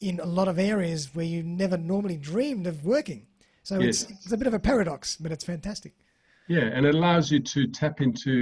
in 0.00 0.18
a 0.20 0.26
lot 0.38 0.48
of 0.48 0.58
areas 0.58 1.14
where 1.14 1.24
you 1.34 1.42
never 1.42 1.76
normally 1.76 2.16
dreamed 2.16 2.66
of 2.66 2.84
working. 2.84 3.26
So 3.62 3.78
Yes. 3.78 4.02
it's, 4.02 4.10
it's 4.24 4.32
a 4.32 4.36
bit 4.36 4.46
of 4.48 4.54
a 4.54 4.58
paradox, 4.58 5.16
but 5.22 5.30
it's 5.32 5.44
fantastic. 5.44 5.92
yeah 6.48 6.68
and 6.76 6.82
it 6.90 6.94
allows 7.00 7.26
you 7.32 7.38
to 7.54 7.60
tap 7.80 7.96
into 8.06 8.32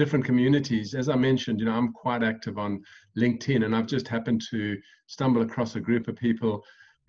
different 0.00 0.24
communities 0.30 0.88
as 1.00 1.06
i 1.14 1.16
mentioned 1.30 1.56
you 1.60 1.66
know 1.66 1.76
i'm 1.80 1.92
quite 2.04 2.22
active 2.32 2.56
on 2.64 2.70
linkedin 3.22 3.60
and 3.64 3.72
i've 3.76 3.90
just 3.96 4.08
happened 4.16 4.40
to 4.52 4.60
stumble 5.06 5.42
across 5.46 5.70
a 5.76 5.82
group 5.88 6.04
of 6.10 6.14
people 6.28 6.54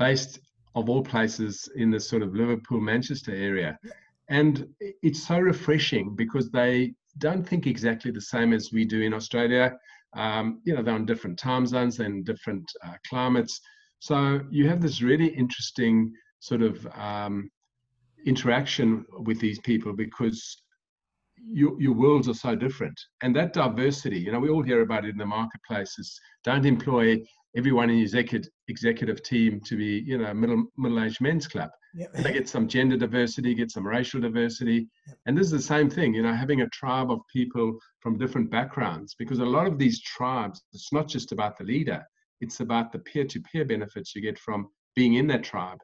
based 0.06 0.34
of 0.80 0.84
all 0.92 1.04
places 1.14 1.54
in 1.84 1.88
the 1.96 2.00
sort 2.12 2.22
of 2.26 2.30
liverpool 2.42 2.80
manchester 2.92 3.34
area 3.50 3.72
and 4.30 4.68
it's 4.80 5.26
so 5.28 5.38
refreshing 5.40 6.16
because 6.16 6.50
they 6.52 6.94
don't 7.18 7.48
think 7.48 7.68
exactly 7.68 8.12
the 8.12 8.22
same 8.22 8.54
as 8.54 8.72
we 8.72 8.86
do 8.86 9.02
in 9.02 9.14
australia 9.14 9.78
Um, 10.26 10.62
you 10.66 10.74
know, 10.74 10.82
they're 10.84 11.02
on 11.02 11.06
different 11.06 11.38
time 11.38 11.66
zones 11.68 12.00
and 12.00 12.26
different 12.26 12.66
uh, 12.86 12.98
climates. 13.10 13.60
So 14.00 14.18
you 14.58 14.64
have 14.70 14.82
this 14.82 15.02
really 15.02 15.30
interesting 15.44 15.96
sort 16.40 16.62
of 16.62 16.76
um, 17.10 17.36
interaction 18.26 18.88
with 19.28 19.40
these 19.42 19.60
people 19.70 19.94
because 20.06 20.40
your, 21.60 21.74
your 21.86 21.96
worlds 22.04 22.28
are 22.30 22.40
so 22.48 22.56
different. 22.56 22.98
And 23.24 23.36
that 23.36 23.54
diversity, 23.54 24.20
you 24.26 24.32
know, 24.32 24.40
we 24.46 24.50
all 24.54 24.64
hear 24.70 24.82
about 24.84 25.06
it 25.06 25.10
in 25.16 25.18
the 25.18 25.26
marketplaces. 25.40 26.08
Don't 26.44 26.66
employ 26.66 27.06
everyone 27.56 27.90
in 27.90 27.98
your 27.98 28.04
executive, 28.04 28.52
executive 28.68 29.24
team 29.24 29.62
to 29.62 29.78
be, 29.78 30.04
you 30.06 30.18
know, 30.18 30.34
middle 30.34 30.66
middle-aged 30.78 31.22
men's 31.22 31.48
club. 31.48 31.70
Yep. 31.96 32.14
They 32.14 32.34
get 32.34 32.50
some 32.50 32.68
gender 32.68 32.98
diversity, 32.98 33.56
get 33.56 33.72
some 33.72 33.88
racial 33.88 34.20
diversity. 34.20 34.88
Yep. 35.08 35.18
And 35.26 35.38
this 35.38 35.46
is 35.46 35.52
the 35.52 35.62
same 35.62 35.90
thing, 35.90 36.14
you 36.14 36.24
know, 36.24 36.34
having 36.34 36.62
a 36.62 36.70
tribe 36.70 37.10
of 37.10 37.20
people 37.32 37.78
from 38.02 38.18
different 38.18 38.52
backgrounds, 38.52 39.16
because 39.18 39.40
a 39.40 39.46
lot 39.46 39.68
of 39.68 39.78
these 39.78 40.02
tribes, 40.02 40.62
it's 40.74 40.92
not 40.92 41.08
just 41.08 41.32
about 41.32 41.58
the 41.58 41.64
leader, 41.64 42.04
it's 42.42 42.60
about 42.60 42.92
the 42.92 43.00
peer-to-peer 43.00 43.66
benefits 43.66 44.14
you 44.14 44.22
get 44.22 44.38
from 44.38 44.68
being 44.96 45.16
in 45.16 45.28
that 45.28 45.44
tribe. 45.44 45.80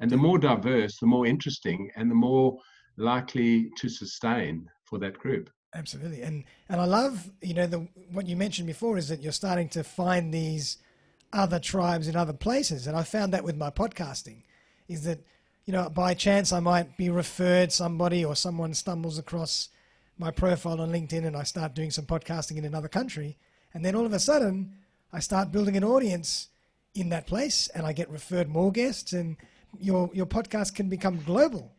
And 0.00 0.10
the 0.10 0.16
more 0.16 0.38
diverse, 0.38 0.98
the 1.00 1.06
more 1.06 1.26
interesting, 1.26 1.90
and 1.96 2.10
the 2.10 2.14
more 2.14 2.58
likely 2.96 3.70
to 3.78 3.88
sustain 3.88 4.68
for 4.84 4.98
that 5.00 5.18
group. 5.18 5.50
Absolutely, 5.74 6.22
and 6.22 6.44
and 6.68 6.80
I 6.80 6.84
love 6.84 7.30
you 7.42 7.52
know 7.52 7.66
the 7.66 7.88
what 8.12 8.26
you 8.26 8.36
mentioned 8.36 8.66
before 8.66 8.96
is 8.96 9.08
that 9.08 9.20
you're 9.22 9.32
starting 9.32 9.68
to 9.70 9.84
find 9.84 10.32
these 10.32 10.78
other 11.36 11.58
tribes 11.58 12.08
in 12.08 12.16
other 12.16 12.32
places, 12.32 12.86
and 12.86 12.96
I 12.96 13.02
found 13.02 13.32
that 13.32 13.44
with 13.44 13.56
my 13.56 13.70
podcasting, 13.70 14.42
is 14.88 15.04
that 15.04 15.20
you 15.64 15.72
know 15.72 15.88
by 15.90 16.14
chance 16.14 16.52
I 16.52 16.60
might 16.60 16.96
be 16.96 17.10
referred 17.10 17.72
somebody 17.72 18.24
or 18.24 18.34
someone 18.34 18.74
stumbles 18.74 19.18
across 19.18 19.68
my 20.18 20.30
profile 20.30 20.80
on 20.80 20.90
LinkedIn 20.90 21.26
and 21.26 21.36
I 21.36 21.42
start 21.42 21.74
doing 21.74 21.90
some 21.90 22.06
podcasting 22.06 22.56
in 22.56 22.64
another 22.64 22.88
country, 22.88 23.36
and 23.74 23.84
then 23.84 23.94
all 23.94 24.06
of 24.06 24.12
a 24.12 24.18
sudden 24.18 24.72
I 25.12 25.20
start 25.20 25.52
building 25.52 25.76
an 25.76 25.84
audience 25.84 26.48
in 26.94 27.10
that 27.10 27.26
place, 27.26 27.68
and 27.74 27.86
I 27.86 27.92
get 27.92 28.10
referred 28.10 28.48
more 28.48 28.72
guests, 28.72 29.12
and 29.12 29.36
your 29.78 30.10
your 30.12 30.26
podcast 30.26 30.74
can 30.74 30.88
become 30.88 31.22
global. 31.24 31.72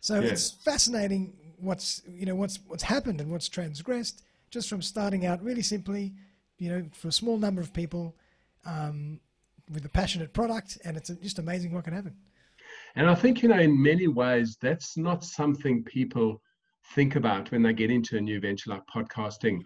So 0.00 0.20
yeah. 0.20 0.30
it's 0.30 0.50
fascinating 0.50 1.34
what's 1.58 2.02
you 2.08 2.26
know 2.26 2.34
what's 2.34 2.58
what's 2.66 2.82
happened 2.82 3.20
and 3.20 3.30
what's 3.30 3.48
transgressed 3.48 4.22
just 4.50 4.68
from 4.68 4.82
starting 4.82 5.26
out 5.26 5.42
really 5.42 5.62
simply, 5.62 6.12
you 6.58 6.70
know, 6.70 6.86
for 6.92 7.08
a 7.08 7.12
small 7.12 7.38
number 7.38 7.60
of 7.60 7.72
people 7.72 8.14
um, 8.66 9.20
with 9.72 9.84
a 9.84 9.88
passionate 9.88 10.32
product, 10.32 10.78
and 10.84 10.96
it's 10.96 11.10
just 11.22 11.38
amazing 11.38 11.72
what 11.72 11.84
can 11.84 11.94
happen. 11.94 12.14
And 12.96 13.08
I 13.08 13.14
think 13.14 13.42
you 13.42 13.48
know, 13.48 13.58
in 13.58 13.80
many 13.80 14.08
ways, 14.08 14.56
that's 14.60 14.96
not 14.96 15.24
something 15.24 15.84
people 15.84 16.40
think 16.94 17.16
about 17.16 17.50
when 17.50 17.62
they 17.62 17.72
get 17.72 17.90
into 17.90 18.16
a 18.16 18.20
new 18.20 18.40
venture 18.40 18.70
like 18.70 18.82
podcasting. 18.92 19.60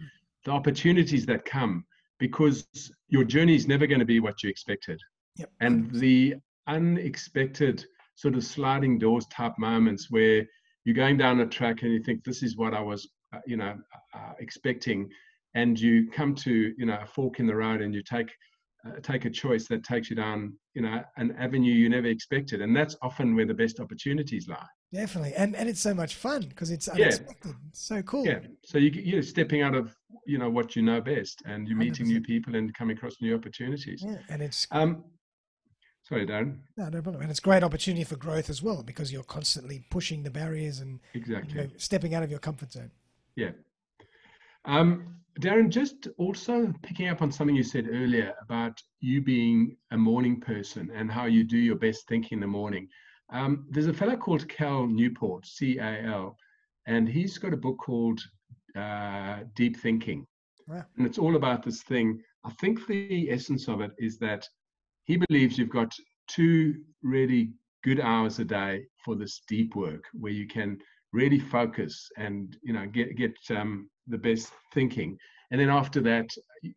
The 0.45 0.51
opportunities 0.51 1.25
that 1.27 1.45
come 1.45 1.85
because 2.19 2.65
your 3.09 3.23
journey 3.23 3.55
is 3.55 3.67
never 3.67 3.87
going 3.87 3.99
to 3.99 4.05
be 4.05 4.19
what 4.19 4.43
you 4.43 4.49
expected. 4.49 4.99
Yep. 5.37 5.49
And 5.59 5.91
the 5.91 6.35
unexpected 6.67 7.85
sort 8.15 8.35
of 8.35 8.43
sliding 8.43 8.99
doors 8.99 9.25
type 9.27 9.53
moments 9.57 10.11
where 10.11 10.45
you're 10.85 10.95
going 10.95 11.17
down 11.17 11.39
a 11.39 11.45
track 11.45 11.81
and 11.81 11.91
you 11.91 12.01
think 12.01 12.23
this 12.23 12.43
is 12.43 12.57
what 12.57 12.73
I 12.73 12.81
was, 12.81 13.09
uh, 13.33 13.39
you 13.45 13.57
know, 13.57 13.75
uh, 14.13 14.33
expecting, 14.39 15.09
and 15.55 15.79
you 15.79 16.09
come 16.11 16.35
to 16.35 16.73
you 16.77 16.85
know 16.85 16.99
a 17.01 17.05
fork 17.05 17.39
in 17.39 17.47
the 17.47 17.55
road 17.55 17.81
and 17.81 17.93
you 17.93 18.03
take 18.03 18.31
uh, 18.85 18.99
take 19.01 19.25
a 19.25 19.29
choice 19.29 19.67
that 19.67 19.83
takes 19.83 20.09
you 20.09 20.15
down 20.15 20.53
you 20.73 20.81
know 20.81 21.01
an 21.17 21.35
avenue 21.37 21.73
you 21.73 21.89
never 21.89 22.07
expected, 22.07 22.61
and 22.61 22.75
that's 22.75 22.95
often 23.01 23.35
where 23.35 23.45
the 23.45 23.53
best 23.53 23.79
opportunities 23.79 24.47
lie. 24.47 24.65
Definitely, 24.93 25.33
and 25.35 25.55
and 25.55 25.69
it's 25.69 25.81
so 25.81 25.93
much 25.93 26.15
fun 26.15 26.43
because 26.49 26.71
it's 26.71 26.87
unexpected. 26.87 27.53
Yeah. 27.55 27.69
so 27.73 28.01
cool. 28.01 28.25
Yeah. 28.25 28.39
So 28.65 28.77
you 28.77 28.89
you're 28.91 29.23
stepping 29.23 29.61
out 29.61 29.75
of 29.75 29.95
you 30.25 30.37
know 30.37 30.49
what 30.49 30.75
you 30.75 30.81
know 30.81 31.01
best, 31.01 31.41
and 31.45 31.67
you're 31.67 31.77
meeting 31.77 32.05
100%. 32.05 32.09
new 32.09 32.21
people 32.21 32.55
and 32.55 32.73
coming 32.73 32.97
across 32.97 33.21
new 33.21 33.35
opportunities. 33.35 34.03
Yeah, 34.05 34.17
and 34.29 34.41
it's 34.41 34.67
um 34.71 35.03
Sorry, 36.03 36.25
Darren. 36.25 36.57
No, 36.75 36.89
no 36.89 37.01
problem. 37.01 37.21
And 37.21 37.31
it's 37.31 37.39
great 37.39 37.63
opportunity 37.63 38.03
for 38.03 38.15
growth 38.15 38.49
as 38.49 38.61
well 38.61 38.83
because 38.83 39.13
you're 39.13 39.23
constantly 39.23 39.85
pushing 39.91 40.23
the 40.23 40.31
barriers 40.31 40.79
and 40.79 40.99
exactly 41.13 41.53
you 41.53 41.61
know, 41.61 41.69
stepping 41.77 42.15
out 42.15 42.23
of 42.23 42.29
your 42.29 42.39
comfort 42.39 42.71
zone. 42.71 42.91
Yeah. 43.35 43.51
Um, 44.65 45.20
Darren, 45.39 45.69
just 45.69 46.07
also 46.17 46.73
picking 46.83 47.07
up 47.07 47.21
on 47.21 47.31
something 47.31 47.55
you 47.55 47.63
said 47.63 47.87
earlier 47.89 48.33
about 48.41 48.81
you 48.99 49.21
being 49.21 49.77
a 49.91 49.97
morning 49.97 50.39
person 50.39 50.91
and 50.93 51.11
how 51.11 51.25
you 51.25 51.43
do 51.43 51.57
your 51.57 51.77
best 51.77 52.07
thinking 52.07 52.37
in 52.37 52.41
the 52.41 52.47
morning. 52.47 52.87
Um, 53.31 53.65
there's 53.69 53.87
a 53.87 53.93
fellow 53.93 54.17
called 54.17 54.47
Cal 54.49 54.85
Newport, 54.85 55.45
C 55.45 55.77
A 55.77 56.03
L, 56.03 56.35
and 56.85 57.07
he's 57.07 57.37
got 57.37 57.53
a 57.53 57.57
book 57.57 57.77
called 57.77 58.19
uh, 58.75 59.39
Deep 59.55 59.77
Thinking. 59.77 60.27
Wow. 60.67 60.85
And 60.97 61.07
it's 61.07 61.17
all 61.17 61.37
about 61.37 61.63
this 61.63 61.81
thing. 61.83 62.21
I 62.43 62.51
think 62.59 62.85
the 62.87 63.31
essence 63.31 63.67
of 63.67 63.81
it 63.81 63.91
is 63.97 64.17
that 64.19 64.47
he 65.05 65.17
believes 65.17 65.57
you've 65.57 65.69
got 65.69 65.93
two 66.27 66.81
really 67.01 67.53
good 67.83 67.99
hours 67.99 68.39
a 68.39 68.45
day 68.45 68.85
for 69.03 69.15
this 69.15 69.41
deep 69.47 69.75
work 69.75 70.03
where 70.13 70.31
you 70.31 70.47
can 70.47 70.77
really 71.13 71.39
focus 71.39 72.09
and 72.17 72.57
you 72.63 72.73
know 72.73 72.85
get 72.87 73.15
get 73.15 73.35
um, 73.51 73.89
the 74.07 74.17
best 74.17 74.51
thinking 74.73 75.17
and 75.51 75.59
then 75.59 75.69
after 75.69 76.01
that 76.01 76.29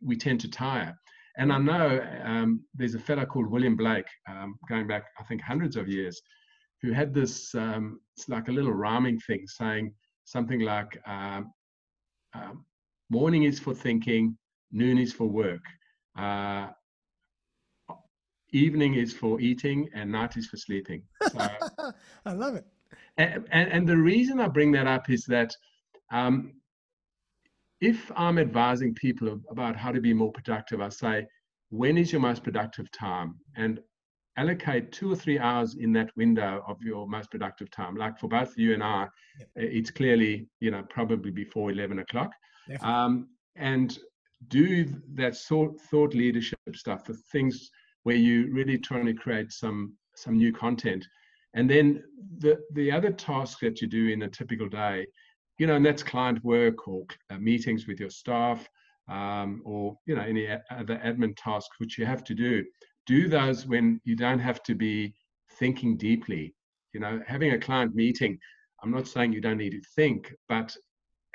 we 0.02 0.16
tend 0.16 0.40
to 0.40 0.50
tire 0.50 0.94
and 1.38 1.52
i 1.52 1.58
know 1.58 2.00
um, 2.24 2.60
there's 2.74 2.94
a 2.94 2.98
fellow 2.98 3.24
called 3.24 3.50
william 3.50 3.76
blake 3.76 4.06
um, 4.28 4.56
going 4.68 4.86
back 4.86 5.04
i 5.20 5.24
think 5.24 5.40
hundreds 5.40 5.76
of 5.76 5.88
years 5.88 6.20
who 6.82 6.92
had 6.92 7.14
this 7.14 7.54
um, 7.54 8.00
it's 8.16 8.28
like 8.28 8.48
a 8.48 8.52
little 8.52 8.72
rhyming 8.72 9.18
thing 9.20 9.44
saying 9.46 9.92
something 10.24 10.60
like 10.60 10.98
um, 11.06 11.52
um, 12.34 12.64
morning 13.10 13.44
is 13.44 13.60
for 13.60 13.74
thinking 13.74 14.36
noon 14.72 14.98
is 14.98 15.12
for 15.12 15.26
work 15.26 15.62
uh, 16.18 16.68
evening 18.54 18.94
is 18.94 19.12
for 19.12 19.40
eating 19.40 19.88
and 19.94 20.10
night 20.10 20.36
is 20.36 20.46
for 20.46 20.56
sleeping. 20.56 21.02
So, 21.32 21.48
I 22.26 22.32
love 22.32 22.54
it. 22.54 22.64
And, 23.16 23.46
and, 23.53 23.70
and, 23.70 23.88
the 23.88 23.96
reason 23.96 24.40
I 24.40 24.48
bring 24.48 24.72
that 24.72 24.87
up 24.87 25.09
is 25.09 25.24
that 25.27 25.55
um, 26.11 26.55
if 27.81 28.11
I'm 28.16 28.38
advising 28.38 28.94
people 28.94 29.40
about 29.50 29.77
how 29.77 29.92
to 29.92 30.00
be 30.00 30.12
more 30.12 30.33
productive, 30.33 30.81
I 30.81 30.88
say, 30.88 31.27
when 31.70 31.96
is 31.96 32.11
your 32.11 32.20
most 32.20 32.42
productive 32.42 32.90
time? 32.90 33.37
And 33.57 33.81
allocate 34.37 34.90
two 34.90 35.12
or 35.12 35.16
three 35.16 35.38
hours 35.38 35.77
in 35.77 35.92
that 35.92 36.11
window 36.16 36.62
of 36.66 36.83
your 36.83 37.07
most 37.07 37.31
productive 37.31 37.70
time. 37.70 37.96
Like 37.96 38.18
for 38.18 38.29
both 38.29 38.57
you 38.57 38.74
and 38.74 38.83
I, 38.83 39.07
yep. 39.38 39.48
it's 39.55 39.90
clearly, 39.90 40.48
you 40.61 40.70
know, 40.70 40.83
probably 40.90 41.31
before 41.31 41.70
11 41.70 42.00
o'clock. 42.00 42.33
Um, 42.83 43.29
and 43.57 43.98
do 44.48 44.87
that 45.14 45.37
sort 45.37 45.81
thought 45.81 46.14
leadership 46.14 46.59
stuff, 46.74 47.05
the 47.05 47.14
things 47.14 47.70
where 48.03 48.16
you're 48.16 48.50
really 48.53 48.79
trying 48.79 49.07
to 49.07 49.14
create 49.14 49.53
some 49.53 49.94
some 50.16 50.37
new 50.37 50.53
content. 50.53 51.07
And 51.54 51.70
then 51.70 52.02
the 52.38 52.60
the 52.72 52.90
other 52.90 53.10
tasks 53.10 53.60
that 53.60 53.80
you 53.80 53.88
do 53.88 54.08
in 54.08 54.22
a 54.22 54.28
typical 54.28 54.68
day, 54.68 55.06
you 55.58 55.66
know, 55.66 55.76
and 55.76 55.86
that's 55.86 56.02
client 56.02 56.42
work 56.44 56.88
or 56.88 57.06
uh, 57.30 57.38
meetings 57.38 57.86
with 57.86 58.00
your 58.00 58.10
staff, 58.10 58.68
um, 59.08 59.62
or 59.64 59.96
you 60.06 60.14
know 60.14 60.22
any 60.22 60.48
other 60.70 61.00
admin 61.04 61.34
tasks 61.36 61.76
which 61.78 61.98
you 61.98 62.06
have 62.06 62.24
to 62.24 62.34
do. 62.34 62.64
Do 63.06 63.28
those 63.28 63.66
when 63.66 64.00
you 64.04 64.16
don't 64.16 64.38
have 64.38 64.62
to 64.64 64.74
be 64.74 65.14
thinking 65.58 65.96
deeply. 65.96 66.54
You 66.92 67.00
know, 67.00 67.20
having 67.26 67.52
a 67.52 67.58
client 67.58 67.94
meeting. 67.94 68.38
I'm 68.82 68.90
not 68.90 69.08
saying 69.08 69.32
you 69.32 69.40
don't 69.40 69.58
need 69.58 69.70
to 69.70 69.80
think, 69.96 70.34
but 70.48 70.76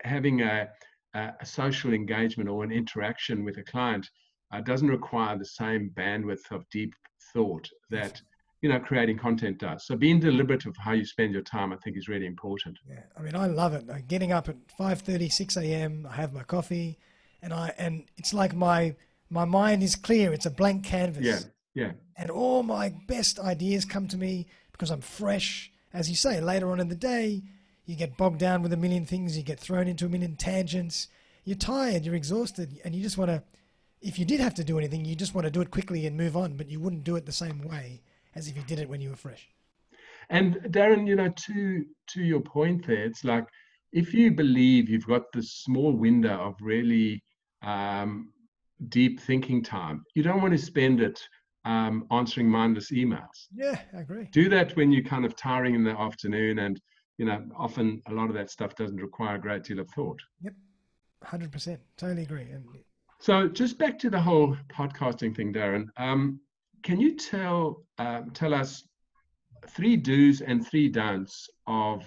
having 0.04 0.42
a, 0.42 0.70
a, 1.16 1.34
a 1.42 1.46
social 1.46 1.94
engagement 1.94 2.48
or 2.48 2.64
an 2.64 2.72
interaction 2.72 3.44
with 3.44 3.58
a 3.58 3.64
client 3.64 4.08
uh, 4.54 4.62
doesn't 4.62 4.88
require 4.88 5.38
the 5.38 5.46
same 5.46 5.92
bandwidth 5.96 6.52
of 6.52 6.70
deep 6.70 6.94
thought 7.34 7.68
that 7.90 8.22
you 8.62 8.70
know 8.70 8.80
creating 8.80 9.18
content 9.18 9.58
does. 9.58 9.86
So 9.86 9.96
being 9.96 10.20
deliberate 10.20 10.66
of 10.66 10.76
how 10.78 10.92
you 10.92 11.06
spend 11.06 11.34
your 11.34 11.42
time 11.42 11.72
i 11.72 11.78
think 11.78 11.98
is 11.98 12.08
really 12.08 12.26
important. 12.26 12.78
Yeah 12.88 13.04
i 13.18 13.22
mean 13.22 13.36
i 13.36 13.48
love 13.48 13.74
it. 13.74 13.88
Like 13.88 14.08
getting 14.08 14.32
up 14.32 14.50
at 14.50 14.56
5 14.78 15.02
30 15.02 15.30
6 15.30 15.58
a.m 15.58 16.08
i 16.10 16.16
have 16.16 16.34
my 16.34 16.44
coffee 16.44 16.98
and 17.42 17.54
i 17.54 17.74
and 17.78 18.06
it's 18.18 18.34
like 18.34 18.54
my 18.54 18.96
my 19.30 19.46
mind 19.46 19.84
is 19.84 19.96
clear. 19.96 20.34
It's 20.34 20.46
a 20.46 20.52
blank 20.52 20.84
canvas. 20.84 21.26
Yeah 21.26 21.40
yeah. 21.76 21.92
And 22.18 22.30
all 22.32 22.64
my 22.64 22.90
best 23.08 23.40
ideas 23.40 23.86
come 23.86 24.08
to 24.08 24.18
me 24.18 24.48
because 24.72 24.92
i'm 24.92 25.02
fresh. 25.02 25.72
As 25.94 26.10
you 26.10 26.16
say 26.16 26.42
later 26.42 26.72
on 26.72 26.80
in 26.80 26.90
the 26.90 26.96
day 26.96 27.44
you 27.86 27.96
get 27.96 28.18
bogged 28.18 28.40
down 28.40 28.62
with 28.62 28.74
a 28.74 28.78
million 28.78 29.06
things. 29.06 29.36
You 29.38 29.44
get 29.44 29.60
thrown 29.60 29.88
into 29.88 30.06
a 30.06 30.10
million 30.10 30.36
tangents. 30.36 31.08
You're 31.46 31.58
tired 31.58 32.06
you're 32.06 32.16
exhausted 32.16 32.80
and 32.84 32.94
you 32.94 33.02
just 33.02 33.18
want 33.18 33.32
to 33.32 33.44
if 34.02 34.18
you 34.18 34.24
did 34.24 34.40
have 34.40 34.54
to 34.54 34.64
do 34.64 34.78
anything, 34.78 35.04
you 35.04 35.14
just 35.14 35.36
want 35.36 35.44
to 35.44 35.52
do 35.52 35.60
it 35.60 35.72
quickly 35.72 36.06
and 36.06 36.16
move 36.16 36.38
on, 36.38 36.56
but 36.56 36.70
you 36.70 36.80
wouldn't 36.80 37.04
do 37.04 37.18
it 37.18 37.26
the 37.26 37.34
same 37.34 37.62
way 37.62 38.02
as 38.40 38.48
if 38.48 38.56
you 38.56 38.64
did 38.64 38.80
it 38.80 38.90
when 38.90 39.02
you 39.02 39.10
were 39.10 39.16
fresh. 39.16 39.48
And 40.30 40.56
Darren, 40.76 41.08
you 41.08 41.16
know, 41.16 41.30
to 41.30 41.86
to 42.14 42.22
your 42.22 42.40
point 42.40 42.88
there, 42.88 43.04
it's 43.04 43.24
like 43.24 43.46
if 43.92 44.14
you 44.14 44.32
believe 44.32 44.90
you've 44.90 45.08
got 45.08 45.32
this 45.34 45.52
small 45.52 45.92
window 45.92 46.38
of 46.48 46.56
really 46.62 47.22
um, 47.64 48.32
deep 48.88 49.20
thinking 49.20 49.62
time, 49.62 50.04
you 50.16 50.24
don't 50.24 50.42
want 50.42 50.54
to 50.54 50.58
spend 50.58 51.02
it 51.02 51.20
um, 51.66 52.06
answering 52.12 52.50
mindless 52.50 52.92
emails. 52.92 53.48
Yeah, 53.54 53.80
I 53.96 54.02
agree. 54.02 54.30
Do 54.32 54.48
that 54.50 54.76
when 54.76 54.92
you're 54.92 55.04
kind 55.04 55.26
of 55.26 55.36
tiring 55.36 55.76
in 55.76 55.84
the 55.84 56.00
afternoon, 56.00 56.60
and 56.60 56.80
you 57.18 57.26
know, 57.26 57.44
often 57.58 58.02
a 58.08 58.14
lot 58.14 58.30
of 58.30 58.36
that 58.36 58.50
stuff 58.50 58.76
doesn't 58.76 58.98
require 58.98 59.36
a 59.36 59.42
great 59.42 59.64
deal 59.64 59.80
of 59.80 59.90
thought. 59.96 60.20
Yep, 60.42 60.54
hundred 61.24 61.52
percent, 61.52 61.80
totally 61.98 62.24
agree. 62.24 62.50
And 62.52 62.64
So 63.20 63.50
just 63.50 63.78
back 63.78 64.00
to 64.00 64.10
the 64.10 64.22
whole 64.22 64.56
podcasting 64.72 65.36
thing, 65.36 65.52
Darren. 65.52 65.88
Um, 65.98 66.40
can 66.84 67.00
you 67.00 67.16
tell 67.16 67.84
uh, 67.98 68.22
tell 68.34 68.54
us 68.54 68.84
three 69.70 69.98
do's 69.98 70.42
and 70.42 70.66
three 70.66 70.90
don'ts 70.90 71.50
of, 71.68 72.04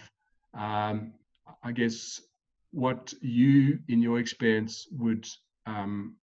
um, 0.55 1.13
I 1.63 1.73
guess, 1.73 2.21
what 2.73 3.13
you, 3.21 3.79
in 3.89 4.01
your 4.01 4.19
experience, 4.19 4.87
would 4.93 5.27
um, 5.67 6.17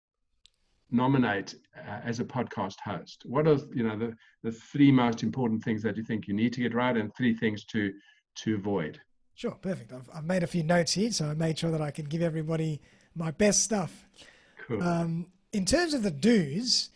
nominate 0.90 1.54
uh, 1.76 2.00
as 2.04 2.20
a 2.20 2.24
podcast 2.24 2.80
host? 2.80 3.22
What 3.24 3.46
are 3.46 3.58
you 3.74 3.82
know 3.82 3.98
the 3.98 4.14
the 4.42 4.52
three 4.52 4.90
most 4.90 5.22
important 5.22 5.62
things 5.62 5.82
that 5.82 5.96
you 5.96 6.02
think 6.02 6.26
you 6.26 6.34
need 6.34 6.52
to 6.54 6.60
get 6.60 6.74
right, 6.74 6.96
and 6.96 7.14
three 7.14 7.34
things 7.34 7.64
to 7.66 7.92
to 8.36 8.54
avoid? 8.54 9.00
Sure, 9.34 9.52
perfect. 9.52 9.92
I've, 9.92 10.10
I've 10.12 10.24
made 10.24 10.42
a 10.42 10.48
few 10.48 10.64
notes 10.64 10.92
here, 10.92 11.12
so 11.12 11.26
I 11.26 11.34
made 11.34 11.58
sure 11.58 11.70
that 11.70 11.80
I 11.80 11.92
can 11.92 12.06
give 12.06 12.22
everybody 12.22 12.80
my 13.14 13.30
best 13.30 13.62
stuff. 13.62 14.08
Cool. 14.66 14.82
Um, 14.82 15.26
in 15.52 15.64
terms 15.64 15.94
of 15.94 16.02
the 16.02 16.10
do's, 16.10 16.90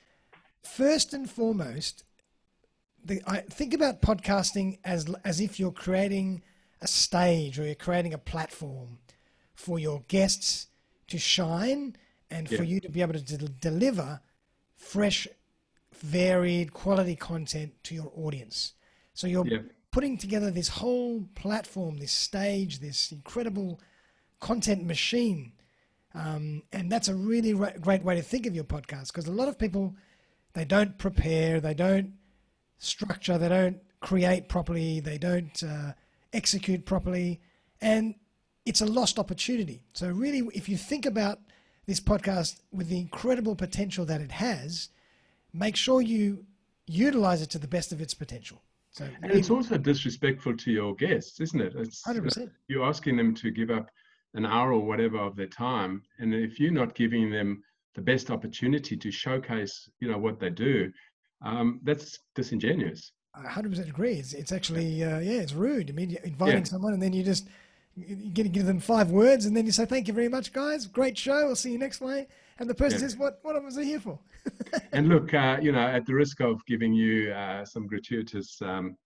first 0.63 1.13
and 1.13 1.29
foremost, 1.31 2.05
the, 3.05 3.21
I 3.27 3.41
think 3.41 3.75
about 3.75 4.01
podcasting 4.01 4.79
as 4.85 5.13
as 5.25 5.41
if 5.41 5.59
you're 5.59 5.73
creating 5.73 6.43
a 6.81 6.87
stage 6.87 7.59
or 7.59 7.65
you're 7.65 7.75
creating 7.75 8.15
a 8.15 8.19
platform 8.19 8.99
for 9.55 9.79
your 9.79 10.03
guests 10.09 10.69
to 11.09 11.19
shine 11.19 11.97
and 12.31 12.49
for 12.49 12.63
you 12.63 12.81
to 12.81 12.89
be 12.89 13.03
able 13.03 13.13
to 13.13 13.21
de- 13.21 13.49
deliver 13.49 14.21
fresh, 14.77 15.29
varied, 15.95 16.73
quality 16.73 17.15
content 17.15 17.73
to 17.85 17.95
your 17.95 18.11
audience. 18.17 18.75
So 19.15 19.27
you're 19.27 19.47
Yeah. 19.47 19.63
putting 19.91 20.17
together 20.17 20.51
this 20.51 20.69
whole 20.69 21.29
platform, 21.35 21.99
this 21.99 22.13
stage, 22.13 22.79
this 22.81 23.13
incredible 23.13 23.81
content 24.41 24.85
machine. 24.85 25.53
Um, 26.15 26.63
and 26.73 26.91
that's 26.91 27.09
a 27.09 27.15
really 27.15 27.55
ra- 27.55 27.77
great 27.81 28.03
way 28.03 28.17
to 28.17 28.23
think 28.23 28.47
of 28.47 28.55
your 28.55 28.65
podcast 28.65 29.09
because 29.09 29.27
a 29.27 29.33
lot 29.33 29.49
of 29.49 29.59
people, 29.59 29.95
they 30.55 30.65
don't 30.65 30.99
prepare, 30.99 31.61
they 31.61 31.75
don't 31.75 32.13
structure, 32.79 33.39
they 33.39 33.49
don't 33.49 33.79
create 34.01 34.49
properly, 34.49 35.01
they 35.01 35.19
don't 35.19 35.63
uh, 35.63 35.93
execute 36.33 36.85
properly, 36.85 37.41
and 37.81 38.15
it's 38.67 38.81
a 38.81 38.87
lost 38.87 39.19
opportunity. 39.19 39.83
So, 39.93 40.09
really, 40.09 40.49
if 40.55 40.69
you 40.69 40.77
think 40.77 41.07
about 41.07 41.39
this 41.87 42.01
podcast 42.01 42.61
with 42.73 42.89
the 42.89 42.99
incredible 42.99 43.57
potential 43.57 44.05
that 44.07 44.21
it 44.21 44.33
has, 44.33 44.91
make 45.53 45.77
sure 45.77 46.01
you 46.01 46.45
utilize 46.87 47.43
it 47.43 47.51
to 47.51 47.59
the 47.59 47.69
best 47.69 47.93
of 47.93 48.01
its 48.01 48.15
potential. 48.15 48.63
So, 48.91 49.09
And 49.23 49.33
it's 49.33 49.51
also 49.51 49.79
disrespectful 49.79 50.57
to 50.57 50.71
your 50.71 50.95
guests, 50.95 51.41
isn't 51.41 51.61
it? 51.61 51.75
It's, 51.77 52.03
100%. 52.07 52.51
you're 52.69 52.85
asking 52.85 53.17
them 53.17 53.35
to 53.37 53.51
give 53.51 53.71
up 53.71 53.91
an 54.35 54.45
hour 54.45 54.73
or 54.73 54.85
whatever 54.85 55.19
of 55.19 55.35
their 55.35 55.47
time, 55.47 56.03
and 56.19 56.35
if 56.35 56.61
you're 56.61 56.73
not 56.73 56.95
giving 56.95 57.31
them 57.31 57.63
the 57.95 58.03
best 58.03 58.31
opportunity 58.31 58.97
to 58.97 59.11
showcase, 59.11 59.89
you 60.01 60.11
know, 60.11 60.19
what 60.19 60.41
they 60.41 60.51
do, 60.51 60.91
um, 61.45 61.81
that's 61.83 62.19
disingenuous. 62.35 63.13
I 63.35 63.43
100% 63.47 63.89
agree. 63.89 64.15
It's, 64.15 64.33
it's 64.35 64.53
actually, 64.53 65.03
uh, 65.03 65.19
yeah, 65.21 65.41
it's 65.41 65.55
rude. 65.55 65.91
I 65.91 65.93
mean, 65.93 66.11
you're 66.11 66.23
inviting 66.23 66.59
Yeah. 66.59 66.65
someone 66.65 66.93
and 66.93 67.03
then 67.03 67.13
you 67.13 67.23
just, 67.23 67.49
you 67.97 68.31
get 68.31 68.45
to 68.45 68.49
give 68.49 68.67
them 68.67 68.79
five 68.79 69.11
words 69.11 69.47
and 69.47 69.57
then 69.57 69.67
you 69.67 69.73
say, 69.73 69.85
thank 69.85 70.09
you 70.09 70.15
very 70.15 70.29
much, 70.29 70.53
guys. 70.53 70.87
Great 70.87 71.17
show. 71.19 71.49
I'll 71.49 71.57
see 71.57 71.73
you 71.73 71.79
next 71.79 72.01
way. 72.01 72.27
And 72.59 72.69
the 72.69 72.75
person 72.75 72.99
Yeah. 73.01 73.09
says, 73.09 73.17
what, 73.17 73.39
what 73.43 73.63
was 73.63 73.77
I 73.79 73.85
here 73.85 74.01
for? 74.01 74.19
and 74.93 75.09
look, 75.09 75.33
uh, 75.35 75.59
you 75.61 75.73
know, 75.73 75.87
at 75.87 76.07
the 76.07 76.15
risk 76.15 76.41
of 76.41 76.65
giving 76.67 76.93
you 76.93 77.33
uh, 77.33 77.65
some 77.65 77.87
gratuitous, 77.87 78.61
um, 78.63 78.97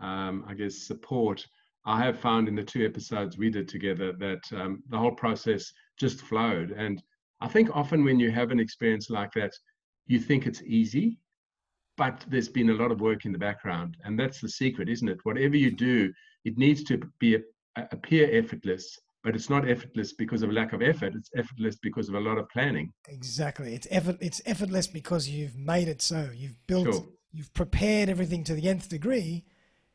um, 0.00 0.44
I 0.46 0.54
guess, 0.54 0.86
support, 0.86 1.44
I 1.86 2.02
have 2.04 2.18
found 2.18 2.48
in 2.48 2.56
the 2.56 2.64
two 2.64 2.84
episodes 2.84 3.38
we 3.38 3.48
did 3.50 3.68
together 3.68 4.12
that 4.14 4.42
um, 4.52 4.82
the 4.90 4.98
whole 4.98 5.12
process 5.14 5.72
just 5.96 6.20
flowed. 6.20 6.72
And 6.72 7.00
I 7.40 7.48
think 7.48 7.74
often 7.74 8.04
when 8.04 8.18
you 8.18 8.30
have 8.30 8.50
an 8.50 8.60
experience 8.60 9.10
like 9.10 9.32
that, 9.34 9.52
you 10.06 10.18
think 10.18 10.46
it's 10.46 10.62
easy, 10.62 11.18
but 11.96 12.24
there's 12.28 12.48
been 12.48 12.70
a 12.70 12.74
lot 12.74 12.90
of 12.90 13.00
work 13.00 13.24
in 13.24 13.32
the 13.32 13.38
background. 13.38 13.96
And 14.04 14.18
that's 14.18 14.40
the 14.40 14.48
secret, 14.48 14.88
isn't 14.88 15.08
it? 15.08 15.18
Whatever 15.24 15.56
you 15.56 15.70
do, 15.70 16.12
it 16.44 16.56
needs 16.56 16.82
to 16.84 17.00
be 17.18 17.38
appear 17.76 18.28
effortless, 18.32 18.98
but 19.22 19.34
it's 19.34 19.50
not 19.50 19.68
effortless 19.68 20.12
because 20.14 20.42
of 20.42 20.52
lack 20.52 20.72
of 20.72 20.80
effort. 20.82 21.14
It's 21.14 21.30
effortless 21.36 21.76
because 21.82 22.08
of 22.08 22.14
a 22.14 22.20
lot 22.20 22.38
of 22.38 22.48
planning. 22.48 22.92
Exactly. 23.08 23.74
It's 23.74 23.88
effort. 23.90 24.16
It's 24.20 24.40
effortless 24.46 24.86
because 24.86 25.28
you've 25.28 25.56
made 25.56 25.88
it 25.88 26.00
so. 26.00 26.30
You've 26.34 26.64
built. 26.66 26.86
Sure. 26.86 27.06
You've 27.32 27.52
prepared 27.52 28.08
everything 28.08 28.44
to 28.44 28.54
the 28.54 28.68
nth 28.68 28.88
degree. 28.88 29.44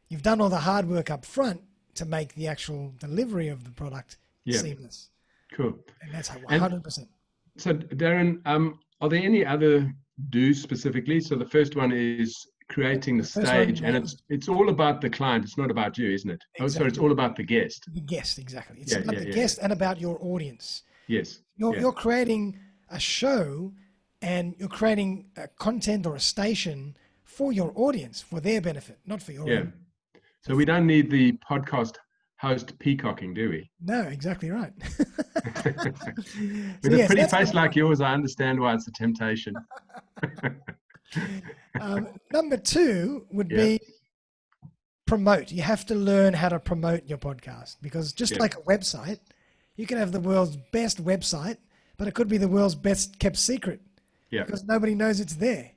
You've 0.10 0.22
done 0.22 0.42
all 0.42 0.50
the 0.50 0.58
hard 0.60 0.88
work 0.88 1.10
up 1.10 1.26
front 1.26 1.62
to 1.96 2.06
make 2.06 2.36
the 2.36 2.48
actual 2.48 2.94
delivery 3.00 3.48
of 3.48 3.64
the 3.64 3.72
product 3.72 4.18
Yeah. 4.46 4.60
seamless. 4.60 5.10
Cool. 5.54 5.80
And 6.02 6.14
that's 6.14 6.30
one 6.30 6.60
hundred 6.60 6.84
percent. 6.84 7.08
So, 7.58 7.74
Darren, 7.74 8.42
um, 8.46 8.80
are 9.02 9.10
there 9.10 9.22
any 9.22 9.46
other 9.46 9.92
do's 10.30 10.62
specifically? 10.62 11.20
So 11.20 11.36
the 11.36 11.46
first 11.46 11.76
one 11.76 11.92
is 11.92 12.48
creating 12.70 13.18
the 13.18 13.24
stage, 13.24 13.82
and 13.82 13.96
it's 13.96 14.16
it's 14.30 14.48
all 14.48 14.70
about 14.70 15.02
the 15.02 15.10
client. 15.10 15.44
It's 15.44 15.58
not 15.58 15.70
about 15.70 15.98
you, 15.98 16.12
isn't 16.12 16.30
it? 16.30 16.42
Oh, 16.60 16.68
sorry, 16.68 16.88
it's 16.88 16.98
all 16.98 17.12
about 17.12 17.36
the 17.36 17.44
guest. 17.44 17.86
The 17.94 18.02
guest, 18.02 18.40
exactly. 18.40 18.78
It's 18.82 18.92
Yeah, 18.94 19.00
about 19.00 19.14
yeah, 19.16 19.20
the 19.20 19.28
yeah, 19.28 19.34
guest 19.36 19.60
and 19.62 19.74
about 19.74 20.00
your 20.00 20.18
audience. 20.22 20.84
Yes. 21.08 21.42
You're, 21.58 21.78
you're 21.78 21.92
creating 21.92 22.58
a 22.90 23.00
show 23.00 23.74
and 24.22 24.56
you're 24.58 24.70
creating 24.70 25.26
a 25.36 25.48
content 25.48 26.06
or 26.06 26.16
a 26.16 26.20
station 26.20 26.96
for 27.24 27.52
your 27.52 27.72
audience, 27.76 28.22
for 28.22 28.40
their 28.40 28.62
benefit, 28.62 29.00
not 29.06 29.22
for 29.22 29.32
your 29.34 29.48
Yeah. 29.50 29.60
own. 29.60 29.74
So 30.42 30.56
we 30.56 30.66
don't 30.66 30.88
need 30.88 31.12
the 31.12 31.34
podcast 31.50 31.96
host 32.42 32.78
peacocking, 32.80 33.34
do 33.36 33.50
we? 33.50 33.70
No, 33.80 34.02
exactly 34.02 34.50
right. 34.50 34.74
With 34.98 36.86
a 36.86 36.98
yes, 36.98 37.08
pretty 37.08 37.24
face 37.28 37.54
like 37.54 37.76
yours, 37.76 38.02
I 38.02 38.14
understand 38.14 38.60
why 38.60 38.74
it's 38.74 38.88
a 38.88 38.92
temptation. 38.92 39.56
Um, 41.80 42.08
number 42.32 42.56
two 42.58 43.26
would 43.32 43.50
Yeah. 43.52 43.58
be 43.58 43.80
promote. 45.06 45.52
You 45.52 45.62
have 45.62 45.86
to 45.88 45.96
learn 45.96 46.34
how 46.34 46.48
to 46.50 46.58
promote 46.60 47.06
your 47.06 47.18
podcast 47.18 47.78
because 47.82 48.14
just 48.14 48.34
Yeah. 48.34 48.40
like 48.40 48.56
a 48.56 48.62
website, 48.62 49.20
you 49.76 49.86
can 49.86 49.98
have 49.98 50.12
the 50.14 50.20
world's 50.22 50.56
best 50.72 51.04
website, 51.04 51.58
but 51.98 52.08
it 52.08 52.14
could 52.14 52.30
be 52.30 52.38
the 52.38 52.48
world's 52.48 52.76
best 52.76 53.20
kept 53.20 53.36
secret 53.38 53.82
Yeah. 54.30 54.44
because 54.44 54.64
nobody 54.64 54.96
knows 54.96 55.20
it's 55.20 55.36
there. 55.36 55.72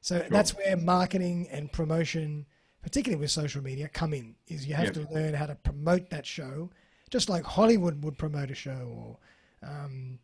So 0.00 0.24
that's 0.30 0.56
where 0.56 0.76
marketing 0.76 1.48
and 1.50 1.70
promotion, 1.70 2.46
particularly 2.82 3.20
with 3.20 3.30
social 3.30 3.62
media, 3.62 3.88
come 3.88 4.12
in. 4.12 4.34
Is 4.48 4.66
you 4.66 4.74
have 4.74 4.86
Yep. 4.86 4.94
to 4.94 5.14
learn 5.14 5.34
how 5.34 5.46
to 5.46 5.54
promote 5.54 6.10
that 6.10 6.26
show, 6.26 6.70
just 7.10 7.28
like 7.28 7.44
Hollywood 7.44 8.02
would 8.04 8.18
promote 8.18 8.50
a 8.50 8.54
show, 8.54 8.92
or 9.62 9.68
um, 9.68 10.18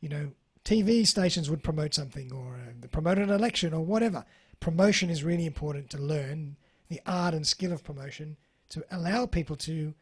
you 0.00 0.08
know, 0.08 0.30
TV 0.64 1.06
stations 1.06 1.50
would 1.50 1.62
promote 1.62 1.92
something, 1.92 2.32
or 2.32 2.56
uh, 2.56 2.86
promote 2.88 3.18
an 3.18 3.30
election, 3.30 3.74
or 3.74 3.84
whatever. 3.84 4.24
Promotion 4.60 5.10
is 5.10 5.24
really 5.24 5.44
important 5.46 5.90
to 5.90 5.98
learn 5.98 6.56
the 6.88 7.00
art 7.06 7.34
and 7.34 7.46
skill 7.46 7.72
of 7.72 7.82
promotion 7.82 8.36
to 8.70 8.84
allow 8.92 9.26
people 9.26 9.56
to 9.56 9.92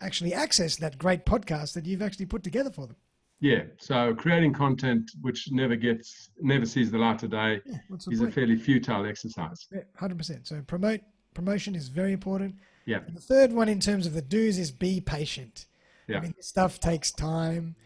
actually 0.00 0.34
access 0.34 0.76
that 0.76 0.98
great 0.98 1.24
podcast 1.24 1.74
that 1.74 1.86
you've 1.86 2.02
actually 2.02 2.26
put 2.26 2.42
together 2.42 2.70
for 2.70 2.86
them. 2.86 2.96
Yeah. 3.40 3.64
So 3.78 4.14
creating 4.14 4.52
content 4.52 5.10
which 5.22 5.50
never 5.50 5.76
gets, 5.76 6.30
never 6.40 6.66
sees 6.66 6.90
the 6.90 6.98
light 6.98 7.22
of 7.22 7.30
day, 7.30 7.60
Yeah, 7.64 7.78
is 8.10 8.20
a 8.20 8.30
fairly 8.30 8.56
futile 8.56 9.06
exercise. 9.06 9.66
Yeah, 9.72 9.82
hundred 9.96 10.18
percent. 10.18 10.46
So 10.46 10.60
promote 10.66 11.00
promotion 11.34 11.74
is 11.74 11.88
very 11.88 12.12
important. 12.12 12.56
Yeah. 12.86 13.00
And 13.06 13.16
the 13.16 13.20
third 13.20 13.52
one 13.52 13.68
in 13.68 13.80
terms 13.80 14.06
of 14.06 14.14
the 14.14 14.22
do's 14.22 14.58
is 14.58 14.70
be 14.70 15.00
patient. 15.00 15.66
Yeah. 16.06 16.18
I 16.18 16.20
mean, 16.20 16.34
this 16.36 16.48
stuff 16.48 16.80
takes 16.80 17.12
time. 17.12 17.76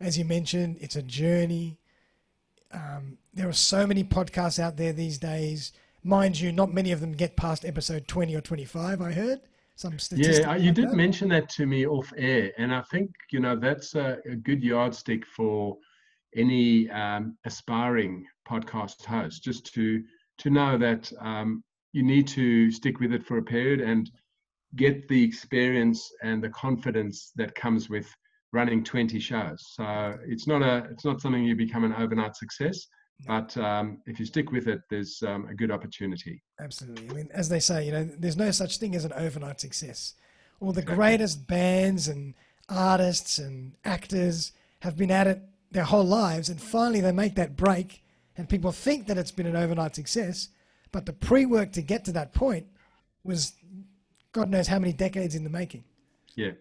As 0.00 0.18
you 0.18 0.24
mentioned, 0.24 0.78
it's 0.80 0.96
a 0.96 1.02
journey. 1.02 1.78
Um, 2.72 3.18
there 3.32 3.48
are 3.48 3.54
so 3.54 3.86
many 3.86 4.04
podcasts 4.04 4.58
out 4.58 4.76
there 4.76 4.92
these 4.92 5.18
days. 5.18 5.72
Mind 6.04 6.38
you, 6.40 6.52
not 6.52 6.72
many 6.74 6.92
of 6.92 7.00
them 7.00 7.12
get 7.12 7.36
past 7.36 7.64
episode 7.64 8.08
20 8.08 8.34
or 8.34 8.40
25, 8.40 9.00
I 9.00 9.12
heard. 9.12 9.40
Some 9.76 9.98
statistics. 9.98 10.40
Yeah, 10.40 10.50
uh, 10.50 10.56
you 10.56 10.66
like 10.66 10.74
did 10.74 10.88
that. 10.90 10.96
mention 10.96 11.28
that 11.30 11.48
to 11.50 11.66
me 11.66 11.86
off 11.86 12.12
air, 12.16 12.52
and 12.58 12.74
I 12.74 12.82
think 12.82 13.10
you 13.30 13.40
know 13.40 13.56
that's 13.56 13.94
a, 13.94 14.18
a 14.30 14.36
good 14.36 14.62
yardstick 14.62 15.26
for 15.26 15.78
any 16.36 16.90
um, 16.90 17.36
aspiring 17.46 18.26
podcast 18.46 19.04
host, 19.04 19.42
just 19.42 19.72
to 19.74 20.04
to 20.38 20.50
know 20.50 20.76
that 20.76 21.10
um, 21.20 21.64
you 21.92 22.02
need 22.02 22.26
to 22.28 22.70
stick 22.70 23.00
with 23.00 23.12
it 23.12 23.24
for 23.24 23.38
a 23.38 23.42
period 23.42 23.80
and 23.80 24.10
get 24.76 25.06
the 25.08 25.22
experience 25.22 26.10
and 26.22 26.42
the 26.42 26.48
confidence 26.50 27.32
that 27.36 27.54
comes 27.54 27.90
with 27.90 28.08
running 28.52 28.82
20 28.84 29.18
shows. 29.18 29.62
So 29.74 30.16
it's 30.26 30.46
not 30.46 30.62
a 30.62 30.88
it's 30.90 31.04
not 31.04 31.20
something 31.20 31.44
you 31.44 31.56
become 31.56 31.84
an 31.84 31.94
overnight 31.94 32.36
success, 32.36 32.86
but 33.26 33.56
um, 33.56 33.98
if 34.06 34.18
you 34.18 34.26
stick 34.26 34.50
with 34.50 34.68
it, 34.68 34.80
there's 34.90 35.22
um, 35.26 35.46
a 35.48 35.54
good 35.54 35.70
opportunity. 35.70 36.42
Absolutely. 36.60 37.08
I 37.10 37.12
mean, 37.12 37.28
as 37.32 37.48
they 37.48 37.60
say, 37.60 37.86
you 37.86 37.92
know, 37.92 38.04
there's 38.04 38.36
no 38.36 38.50
such 38.50 38.78
thing 38.78 38.94
as 38.94 39.04
an 39.04 39.12
overnight 39.14 39.60
success. 39.60 40.14
All 40.60 40.72
the 40.72 40.80
Exactly. 40.80 40.96
greatest 40.96 41.46
bands 41.46 42.08
and 42.08 42.34
artists 42.68 43.38
and 43.38 43.74
actors 43.84 44.52
have 44.80 44.96
been 44.96 45.10
at 45.10 45.26
it 45.26 45.42
their 45.70 45.84
whole 45.84 46.04
lives, 46.04 46.48
and 46.48 46.60
finally 46.60 47.00
they 47.00 47.12
make 47.12 47.34
that 47.36 47.56
break, 47.56 48.02
and 48.36 48.48
people 48.48 48.72
think 48.72 49.06
that 49.06 49.16
it's 49.16 49.30
been 49.30 49.46
an 49.46 49.56
overnight 49.56 49.94
success, 49.94 50.48
but 50.92 51.06
the 51.06 51.12
pre-work 51.12 51.72
to 51.72 51.82
get 51.82 52.04
to 52.04 52.12
that 52.12 52.32
point 52.32 52.66
was 53.24 53.54
God 54.32 54.50
knows 54.50 54.68
how 54.68 54.78
many 54.78 54.92
decades 54.92 55.34
in 55.34 55.44
the 55.44 55.50
making. 55.50 55.84
Yeah. 56.34 56.52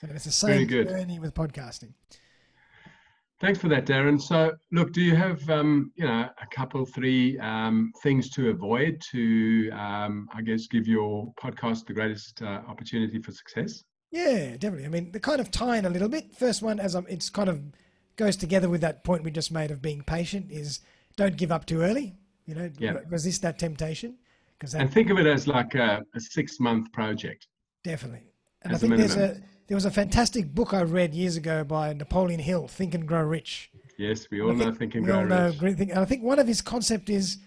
So 0.00 0.08
it's 0.10 0.24
the 0.24 0.32
same 0.32 0.68
journey 0.68 1.18
with 1.18 1.34
podcasting. 1.34 1.92
Thanks 3.40 3.58
for 3.58 3.68
that, 3.68 3.86
Darren. 3.86 4.20
So, 4.20 4.52
look, 4.70 4.92
do 4.92 5.00
you 5.00 5.16
have, 5.16 5.48
um, 5.48 5.92
you 5.96 6.06
know, 6.06 6.28
a 6.42 6.46
couple, 6.54 6.84
three 6.84 7.38
um, 7.38 7.90
things 8.02 8.28
to 8.30 8.50
avoid 8.50 9.00
to, 9.12 9.70
um, 9.70 10.28
I 10.34 10.42
guess, 10.42 10.66
give 10.66 10.86
your 10.86 11.32
podcast 11.42 11.86
the 11.86 11.94
greatest 11.94 12.42
uh, 12.42 12.60
opportunity 12.68 13.18
for 13.18 13.32
success? 13.32 13.82
Yeah, 14.10 14.56
definitely. 14.58 14.84
I 14.84 14.88
mean, 14.90 15.12
the 15.12 15.20
kind 15.20 15.40
of 15.40 15.50
tying 15.50 15.86
a 15.86 15.90
little 15.90 16.10
bit. 16.10 16.34
First 16.34 16.60
one, 16.60 16.78
as 16.78 16.94
I'm, 16.94 17.06
it's 17.08 17.30
kind 17.30 17.48
of 17.48 17.62
goes 18.16 18.36
together 18.36 18.68
with 18.68 18.82
that 18.82 19.04
point 19.04 19.24
we 19.24 19.30
just 19.30 19.50
made 19.50 19.70
of 19.70 19.80
being 19.80 20.02
patient. 20.02 20.50
Is 20.50 20.80
don't 21.16 21.38
give 21.38 21.50
up 21.50 21.64
too 21.64 21.80
early. 21.80 22.16
You 22.46 22.54
know, 22.54 22.70
Yeah. 22.78 22.98
resist 23.08 23.42
that 23.42 23.58
temptation 23.58 24.16
because 24.58 24.74
And 24.74 24.92
think 24.92 25.10
of 25.10 25.18
it 25.18 25.26
as 25.26 25.46
like 25.46 25.74
a, 25.74 26.04
a 26.14 26.20
six-month 26.20 26.92
project. 26.92 27.46
definitely. 27.84 28.24
And 28.62 28.74
I 28.74 28.78
think 28.78 28.96
there's 28.96 29.16
a 29.16 29.40
there 29.68 29.76
was 29.76 29.84
a 29.84 29.90
fantastic 29.90 30.52
book 30.54 30.74
I 30.74 30.82
read 30.82 31.14
years 31.14 31.36
ago 31.36 31.62
by 31.64 31.92
Napoleon 31.92 32.40
Hill, 32.40 32.66
Think 32.68 32.92
and 32.94 33.06
Grow 33.06 33.22
Rich. 33.22 33.70
Yes, 33.96 34.28
we 34.30 34.40
all 34.42 34.50
I 34.50 34.54
know 34.54 34.72
think 34.72 34.96
and 34.96 35.04
Grow 35.04 35.24
know 35.24 35.54
Rich. 35.60 35.78
And 35.90 35.92
I 35.98 36.04
think 36.04 36.22
one 36.24 36.38
of 36.40 36.46
his 36.48 36.60
concept 36.60 37.08
is 37.08 37.38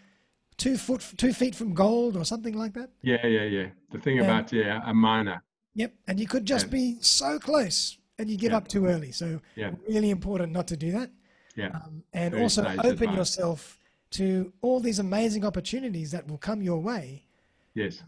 two 0.58 0.77
foot, 0.77 1.01
two 1.17 1.34
feet 1.34 1.53
from 1.53 1.73
gold, 1.73 2.15
or 2.15 2.23
something 2.23 2.58
like 2.58 2.73
that. 2.73 2.89
Yeah, 3.01 3.25
yeah, 3.27 3.43
yeah. 3.43 3.67
The 3.91 3.99
thing 3.99 4.17
Yeah. 4.17 4.23
about 4.23 4.53
yeah, 4.53 4.82
a 4.86 4.93
miner. 4.93 5.43
Yep. 5.75 5.93
And 6.08 6.19
you 6.19 6.27
could 6.27 6.45
just 6.45 6.67
Yeah. 6.67 6.71
be 6.71 6.97
so 7.01 7.38
close, 7.39 7.97
and 8.17 8.29
you 8.29 8.38
give 8.38 8.51
Yeah. 8.51 8.58
up 8.58 8.67
too 8.67 8.86
early. 8.88 9.12
So 9.12 9.41
Yeah, 9.56 9.71
really 9.88 10.10
important 10.10 10.51
not 10.53 10.67
to 10.67 10.77
do 10.77 10.91
that. 10.93 11.12
yeah, 11.56 11.67
Um, 11.75 12.03
and 12.13 12.32
Very 12.32 12.43
also 12.43 12.62
open 12.65 12.89
advice. 12.89 13.15
yourself 13.17 13.77
to 14.13 14.54
all 14.62 14.80
these 14.80 14.99
amazing 14.99 15.43
opportunities 15.45 16.12
that 16.12 16.28
will 16.28 16.38
come 16.38 16.62
your 16.62 16.80
way 16.80 17.26
yes, 17.73 18.02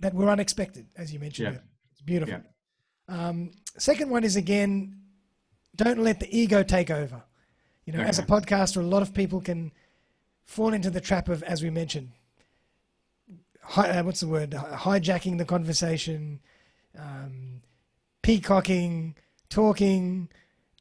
that 0.00 0.14
were 0.14 0.28
unexpected, 0.28 0.86
as 0.96 1.12
you 1.12 1.18
mentioned. 1.18 1.54
Yeah. 1.54 1.60
It's 1.92 2.00
beautiful. 2.00 2.40
Yeah. 3.08 3.28
Um, 3.28 3.50
second 3.76 4.10
one 4.10 4.24
is 4.24 4.36
again, 4.36 4.96
don't 5.76 5.98
let 5.98 6.20
the 6.20 6.36
ego 6.36 6.62
take 6.62 6.90
over. 6.90 7.22
You 7.84 7.92
know, 7.92 8.00
as 8.00 8.18
a 8.18 8.22
podcaster, 8.22 8.78
a 8.78 8.86
lot 8.86 9.02
of 9.02 9.12
people 9.12 9.40
can 9.40 9.72
fall 10.44 10.72
into 10.72 10.88
the 10.88 11.00
trap 11.00 11.28
of, 11.28 11.42
as 11.42 11.62
we 11.62 11.70
mentioned, 11.70 12.10
hi, 13.60 13.90
uh, 13.90 14.02
what's 14.04 14.20
the 14.20 14.28
word? 14.28 14.50
Hijacking 14.50 15.38
the 15.38 15.44
conversation, 15.44 16.40
um, 16.98 17.60
peacocking, 18.22 19.16
talking, 19.48 20.28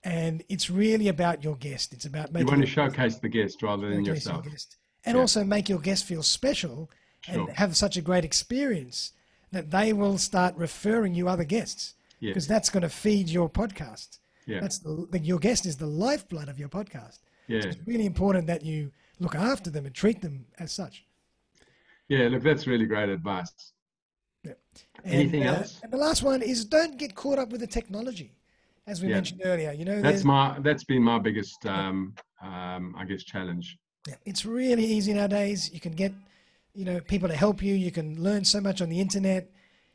and 0.04 0.44
it's 0.50 0.70
really 0.70 1.08
about 1.08 1.44
your 1.44 1.56
guest. 1.56 1.94
It's 1.94 2.06
about 2.06 2.32
making 2.32 2.48
you 2.48 2.52
want 2.54 2.62
to 2.66 2.68
showcase 2.72 3.18
the 3.18 3.30
guest 3.30 3.62
rather 3.62 3.90
than 3.90 4.04
showcase 4.06 4.26
your 4.26 4.42
guest. 4.42 4.78
and 5.06 5.16
Yeah. 5.16 5.22
also 5.22 5.44
make 5.44 5.70
your 5.70 5.80
guest 5.80 6.06
feel 6.06 6.24
special 6.24 6.90
and 7.28 7.50
have 7.52 7.76
such 7.78 7.98
a 7.98 8.02
great 8.02 8.26
experience 8.26 9.12
that 9.52 9.70
they 9.70 9.94
will 9.94 10.18
start 10.18 10.56
referring 10.56 11.14
you 11.14 11.28
other 11.30 11.44
guests 11.44 11.94
because 12.20 12.48
that's 12.48 12.70
going 12.70 12.82
to 12.84 12.90
feed 12.90 13.30
your 13.30 13.50
podcast. 13.50 14.20
Yeah, 14.48 14.60
That's 14.60 14.80
the, 14.80 15.08
the 15.12 15.20
your 15.20 15.38
guest 15.40 15.66
is 15.66 15.78
the 15.78 15.86
lifeblood 15.88 16.50
of 16.50 16.58
your 16.58 16.70
podcast. 16.70 17.20
yeah, 17.48 17.60
It's 17.60 17.78
really 17.86 18.06
important 18.08 18.48
that 18.48 18.64
you 18.66 18.92
look 19.20 19.36
after 19.36 19.70
them 19.70 19.86
and 19.86 19.94
treat 19.94 20.22
them 20.22 20.46
as 20.58 20.72
such. 20.72 21.06
yeah. 22.08 22.28
Look, 22.28 22.42
that's 22.44 22.66
really 22.66 22.86
great 22.86 23.10
advice. 23.10 23.52
And, 24.44 24.56
Anything 25.06 25.48
uh, 25.48 25.54
else? 25.54 25.80
And 25.84 25.92
the 25.92 25.98
last 25.98 26.24
one 26.24 26.42
is 26.42 26.66
don't 26.66 26.98
get 26.98 27.14
caught 27.16 27.38
up 27.40 27.50
with 27.52 27.62
the 27.62 27.68
technology, 27.68 28.34
as 28.88 29.02
we 29.02 29.10
Yeah. 29.10 29.16
mentioned 29.16 29.42
earlier. 29.44 29.72
You 29.72 29.86
know, 29.86 30.02
That's 30.02 30.24
my 30.24 30.60
that's 30.60 30.84
been 30.84 31.04
my 31.04 31.20
biggest, 31.20 31.66
um, 31.66 32.14
um, 32.42 32.96
I 32.98 33.06
guess, 33.06 33.24
challenge. 33.24 33.78
Yeah, 34.08 34.16
it's 34.26 34.46
really 34.46 34.86
easy 34.86 35.14
nowadays. 35.14 35.72
You 35.74 35.80
can 35.80 35.94
get, 35.94 36.14
you 36.74 36.86
know, 36.86 37.00
people 37.02 37.30
to 37.30 37.36
help 37.36 37.62
you. 37.62 37.74
You 37.74 37.92
can 37.92 38.22
learn 38.22 38.44
so 38.46 38.60
much 38.60 38.82
on 38.82 38.90
the 38.90 39.00
internet. 39.00 39.50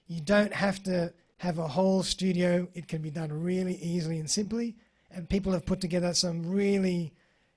You 0.07 0.21
don't 0.21 0.53
have 0.53 0.83
to 0.85 1.13
have 1.39 1.59
a 1.59 1.67
whole 1.67 2.03
studio. 2.03 2.69
It 2.75 2.87
can 2.87 3.03
be 3.03 3.11
done 3.11 3.33
really 3.33 3.77
easily 3.77 4.19
and 4.19 4.31
simply. 4.31 4.77
And 5.11 5.29
people 5.29 5.53
have 5.53 5.67
put 5.67 5.81
together 5.81 6.15
some 6.15 6.49
really 6.49 7.13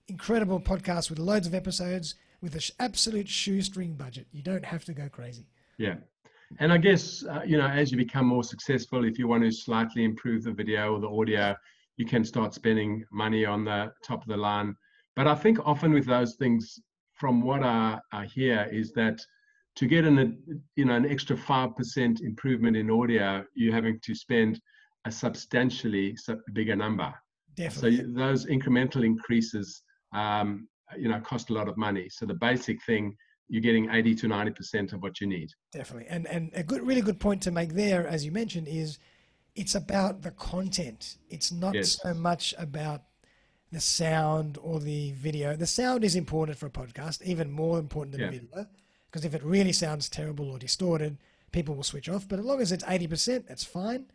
incredible 0.08 0.60
podcasts 0.60 1.10
with 1.10 1.20
loads 1.20 1.46
of 1.46 1.54
episodes 1.54 2.16
with 2.42 2.56
an 2.56 2.62
absolute 2.80 3.28
shoestring 3.30 3.94
budget. 3.94 4.26
You 4.32 4.42
don't 4.42 4.66
have 4.66 4.84
to 4.86 4.94
go 4.94 5.08
crazy. 5.10 5.46
Yeah. 5.78 5.96
And 6.58 6.74
I 6.74 6.78
guess, 6.78 7.24
uh, 7.26 7.42
you 7.46 7.58
know, 7.58 7.68
as 7.68 7.92
you 7.92 7.98
become 7.98 8.26
more 8.26 8.44
successful, 8.44 9.06
if 9.06 9.20
you 9.20 9.28
want 9.28 9.44
to 9.44 9.52
slightly 9.52 10.04
improve 10.04 10.44
the 10.44 10.52
video 10.52 10.94
or 10.94 11.00
the 11.00 11.10
audio, 11.10 11.56
you 11.98 12.06
can 12.06 12.24
start 12.26 12.54
spending 12.54 13.06
money 13.12 13.46
on 13.46 13.64
the 13.66 13.92
top 14.04 14.22
of 14.24 14.28
the 14.28 14.38
line. 14.38 14.76
But 15.16 15.28
I 15.28 15.36
think 15.36 15.60
often 15.66 15.94
with 15.94 16.06
those 16.06 16.36
things, 16.36 16.80
from 17.14 17.42
what 17.42 17.62
I, 17.64 18.00
I 18.12 18.26
hear, 18.26 18.68
is 18.72 18.92
that 18.94 19.20
to 19.76 19.86
get 19.86 20.06
an, 20.06 20.42
you 20.76 20.86
know, 20.86 20.96
an 20.96 21.06
extra 21.06 21.36
5% 21.36 22.22
improvement 22.22 22.76
in 22.78 22.90
audio, 22.90 23.44
you're 23.54 23.74
having 23.74 24.00
to 24.02 24.16
spend 24.16 24.60
a 25.06 25.12
substantially 25.12 26.16
bigger 26.54 26.76
number. 26.76 27.14
So 27.56 27.56
Definitely. 27.56 27.98
you- 27.98 28.14
those 28.14 28.46
incremental 28.46 29.06
increases, 29.06 29.84
um, 30.14 30.68
you 30.98 31.10
know, 31.10 31.20
cost 31.20 31.50
a 31.50 31.54
lot 31.54 31.68
of 31.68 31.78
money. 31.78 32.10
So 32.10 32.26
the 32.26 32.34
basic 32.34 32.84
thing, 32.84 33.16
you're 33.50 33.62
getting 33.62 33.90
80 33.90 34.16
to 34.16 34.28
90% 34.28 34.94
of 34.94 35.02
what 35.02 35.20
you 35.20 35.28
need. 35.28 35.52
Definitely. 35.72 36.08
And 36.10 36.28
and 36.28 36.52
a 36.54 36.64
good 36.64 36.86
really 36.86 37.02
good 37.02 37.20
point 37.20 37.42
to 37.44 37.52
make 37.52 37.74
there, 37.74 38.08
as 38.08 38.24
you 38.24 38.32
mentioned, 38.32 38.68
is 38.68 39.00
it's 39.56 39.76
about 39.76 40.22
the 40.22 40.32
content. 40.32 41.18
It's 41.30 41.52
not 41.52 41.74
Yes. 41.76 42.00
so 42.02 42.14
much 42.14 42.54
about 42.58 43.04
the 43.72 43.80
sound 43.80 44.58
or 44.62 44.80
the 44.80 45.12
video. 45.14 45.56
The 45.56 45.68
sound 45.68 46.04
is 46.04 46.16
important 46.16 46.58
for 46.58 46.68
a 46.68 46.72
podcast, 46.72 47.22
even 47.24 47.52
more 47.52 47.80
important 47.80 48.12
than 48.14 48.22
Yeah. 48.22 48.40
video. 48.40 48.68
Because 49.08 49.26
if 49.26 49.34
it 49.34 49.44
really 49.44 49.74
sounds 49.74 50.08
terrible 50.10 50.50
or 50.52 50.60
distorted, 50.60 51.18
people 51.52 51.76
will 51.76 51.84
switch 51.84 52.08
off. 52.08 52.28
But 52.28 52.40
as 52.40 52.46
long 52.46 52.62
as 52.62 52.72
it's 52.72 52.84
80%, 52.84 53.48
that's 53.48 53.64
fine. 53.64 54.06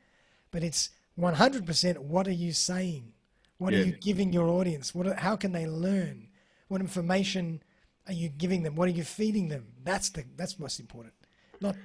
But 0.53 0.63
it's 0.63 0.91
100% 1.17 1.99
what 1.99 2.29
are 2.29 2.33
you 2.45 2.53
saying? 2.53 3.13
What 3.59 3.73
are 3.75 3.83
you 3.85 3.93
giving 3.93 4.33
your 4.33 4.49
audience? 4.49 4.95
What 4.95 5.07
are, 5.09 5.15
how 5.15 5.37
can 5.37 5.53
they 5.53 5.67
learn? 5.67 6.29
What 6.69 6.81
information 6.81 7.63
are 8.07 8.13
you 8.13 8.29
giving 8.29 8.63
them? 8.63 8.75
What 8.77 8.89
are 8.89 8.93
you 8.93 9.05
feeding 9.05 9.49
them? 9.49 9.67
That's 9.83 10.11
the 10.11 10.25
that's 10.37 10.59
most 10.59 10.81
important, 10.81 11.15
not 11.61 11.77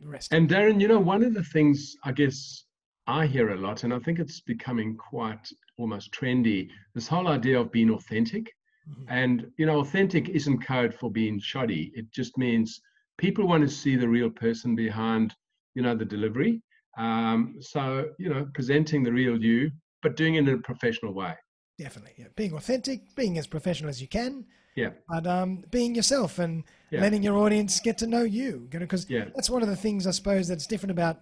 the 0.00 0.08
rest. 0.08 0.32
And 0.32 0.48
Darren, 0.48 0.80
you 0.80 0.88
know, 0.88 0.98
one 0.98 1.22
of 1.22 1.34
the 1.34 1.44
things 1.44 1.96
I 2.04 2.12
guess 2.12 2.64
I 3.06 3.26
hear 3.26 3.50
a 3.50 3.56
lot, 3.56 3.84
and 3.84 3.92
I 3.92 3.98
think 3.98 4.18
it's 4.18 4.40
becoming 4.40 4.96
quite 4.96 5.48
almost 5.78 6.12
trendy, 6.12 6.68
this 6.94 7.08
whole 7.08 7.28
idea 7.28 7.58
of 7.60 7.72
being 7.72 7.90
authentic. 7.90 8.52
Mhm. 8.88 9.06
And, 9.08 9.50
you 9.58 9.66
know, 9.66 9.80
authentic 9.80 10.28
isn't 10.28 10.66
code 10.66 10.94
for 10.94 11.10
being 11.10 11.38
shoddy. 11.38 11.92
It 11.94 12.10
just 12.12 12.36
means 12.36 12.80
people 13.16 13.46
want 13.46 13.62
to 13.62 13.68
see 13.68 13.96
the 13.96 14.08
real 14.08 14.30
person 14.30 14.74
behind, 14.74 15.34
you 15.74 15.82
know, 15.82 15.94
the 15.94 16.04
delivery. 16.04 16.62
Um, 16.98 17.56
so, 17.60 18.10
you 18.18 18.28
know, 18.28 18.48
presenting 18.54 19.02
the 19.02 19.12
real 19.12 19.42
you, 19.42 19.70
but 20.02 20.16
doing 20.16 20.34
it 20.34 20.48
in 20.48 20.54
a 20.54 20.58
professional 20.58 21.14
way. 21.14 21.34
Definitely, 21.78 22.14
yeah. 22.18 22.26
being 22.36 22.54
authentic, 22.54 23.14
being 23.14 23.38
as 23.38 23.46
professional 23.46 23.88
as 23.88 24.00
you 24.00 24.08
can, 24.08 24.44
Yeah. 24.74 24.90
but 25.08 25.26
um, 25.26 25.64
being 25.70 25.94
yourself 25.94 26.38
and 26.38 26.64
Yeah. 26.90 27.00
letting 27.00 27.22
your 27.22 27.36
audience 27.38 27.78
get 27.80 27.98
to 27.98 28.06
know 28.06 28.22
you. 28.22 28.68
Because 28.70 29.08
Yeah. 29.08 29.26
that's 29.34 29.50
one 29.50 29.62
of 29.62 29.68
the 29.68 29.76
things 29.76 30.06
I 30.06 30.12
suppose 30.12 30.48
that's 30.48 30.66
different 30.66 30.90
about 30.92 31.20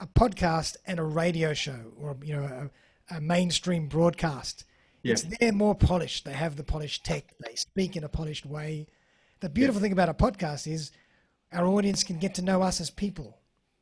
a 0.00 0.06
podcast 0.06 0.76
and 0.86 0.98
a 0.98 1.04
radio 1.04 1.54
show 1.54 1.92
or 2.00 2.16
you 2.22 2.34
know 2.34 2.70
a, 3.10 3.16
a 3.16 3.20
mainstream 3.20 3.88
broadcast. 3.88 4.64
Yeah. 5.02 5.12
It's 5.12 5.22
they're 5.22 5.52
more 5.52 5.74
polished. 5.74 6.24
They 6.24 6.32
have 6.32 6.56
the 6.56 6.64
polished 6.64 7.04
tech. 7.04 7.34
They 7.44 7.54
speak 7.54 7.96
in 7.96 8.04
a 8.04 8.08
polished 8.08 8.44
way. 8.46 8.86
The 9.40 9.48
beautiful 9.48 9.80
thing 9.80 9.92
about 9.92 10.08
a 10.08 10.14
podcast 10.14 10.66
is 10.70 10.90
our 11.52 11.66
audience 11.66 12.02
can 12.02 12.18
get 12.18 12.34
to 12.34 12.42
know 12.42 12.62
us 12.62 12.80
as 12.80 12.90
people. 12.90 13.37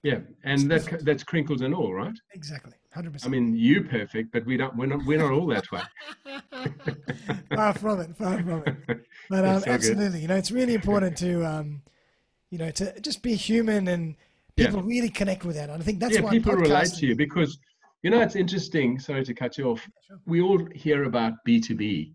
Yeah. 0.06 0.20
And 0.44 0.70
that, 0.70 1.04
that's 1.04 1.24
crinkles 1.24 1.62
and 1.62 1.74
all, 1.74 1.92
right? 1.92 2.16
Exactly, 2.32 2.74
hundred 2.94 3.12
percent. 3.14 3.28
I 3.28 3.36
mean, 3.36 3.56
you 3.56 3.82
perfect, 3.82 4.30
but 4.30 4.46
we 4.46 4.56
don't, 4.56 4.76
we're 4.76 4.86
not, 4.86 5.04
we're 5.04 5.18
not 5.18 5.32
all 5.32 5.48
that 5.48 5.68
way. 5.72 5.82
far 7.56 7.74
from 7.74 8.00
it, 8.02 8.16
far 8.16 8.40
from 8.40 8.62
it. 8.66 9.06
But 9.28 9.38
um, 9.38 9.44
That's 9.44 9.64
so 9.64 9.64
good. 9.64 9.74
absolutely, 9.74 10.20
you 10.20 10.28
know, 10.28 10.36
it's 10.36 10.52
really 10.52 10.74
important 10.80 11.16
to, 11.18 11.44
um, 11.44 11.82
you 12.50 12.58
know, 12.58 12.70
to 12.70 13.00
just 13.00 13.20
be 13.20 13.34
human 13.34 13.88
and 13.88 14.14
Yeah. 14.56 14.66
people 14.66 14.82
really 14.82 15.08
connect 15.08 15.44
with 15.44 15.56
that. 15.56 15.70
And 15.70 15.82
I 15.82 15.84
think 15.84 15.98
that's 15.98 16.14
yeah, 16.14 16.20
why 16.24 16.30
people 16.30 16.54
relate 16.54 16.92
to 17.00 17.06
you 17.08 17.16
because 17.16 17.58
you 18.04 18.10
know 18.12 18.20
it's 18.26 18.36
interesting. 18.36 19.00
Sorry 19.00 19.24
to 19.24 19.34
cut 19.34 19.58
you 19.58 19.64
off. 19.72 19.82
Sure. 20.06 20.20
We 20.24 20.40
all 20.40 20.60
hear 20.84 20.98
about 21.10 21.32
B 21.44 21.58
two 21.66 21.74
B, 21.74 22.14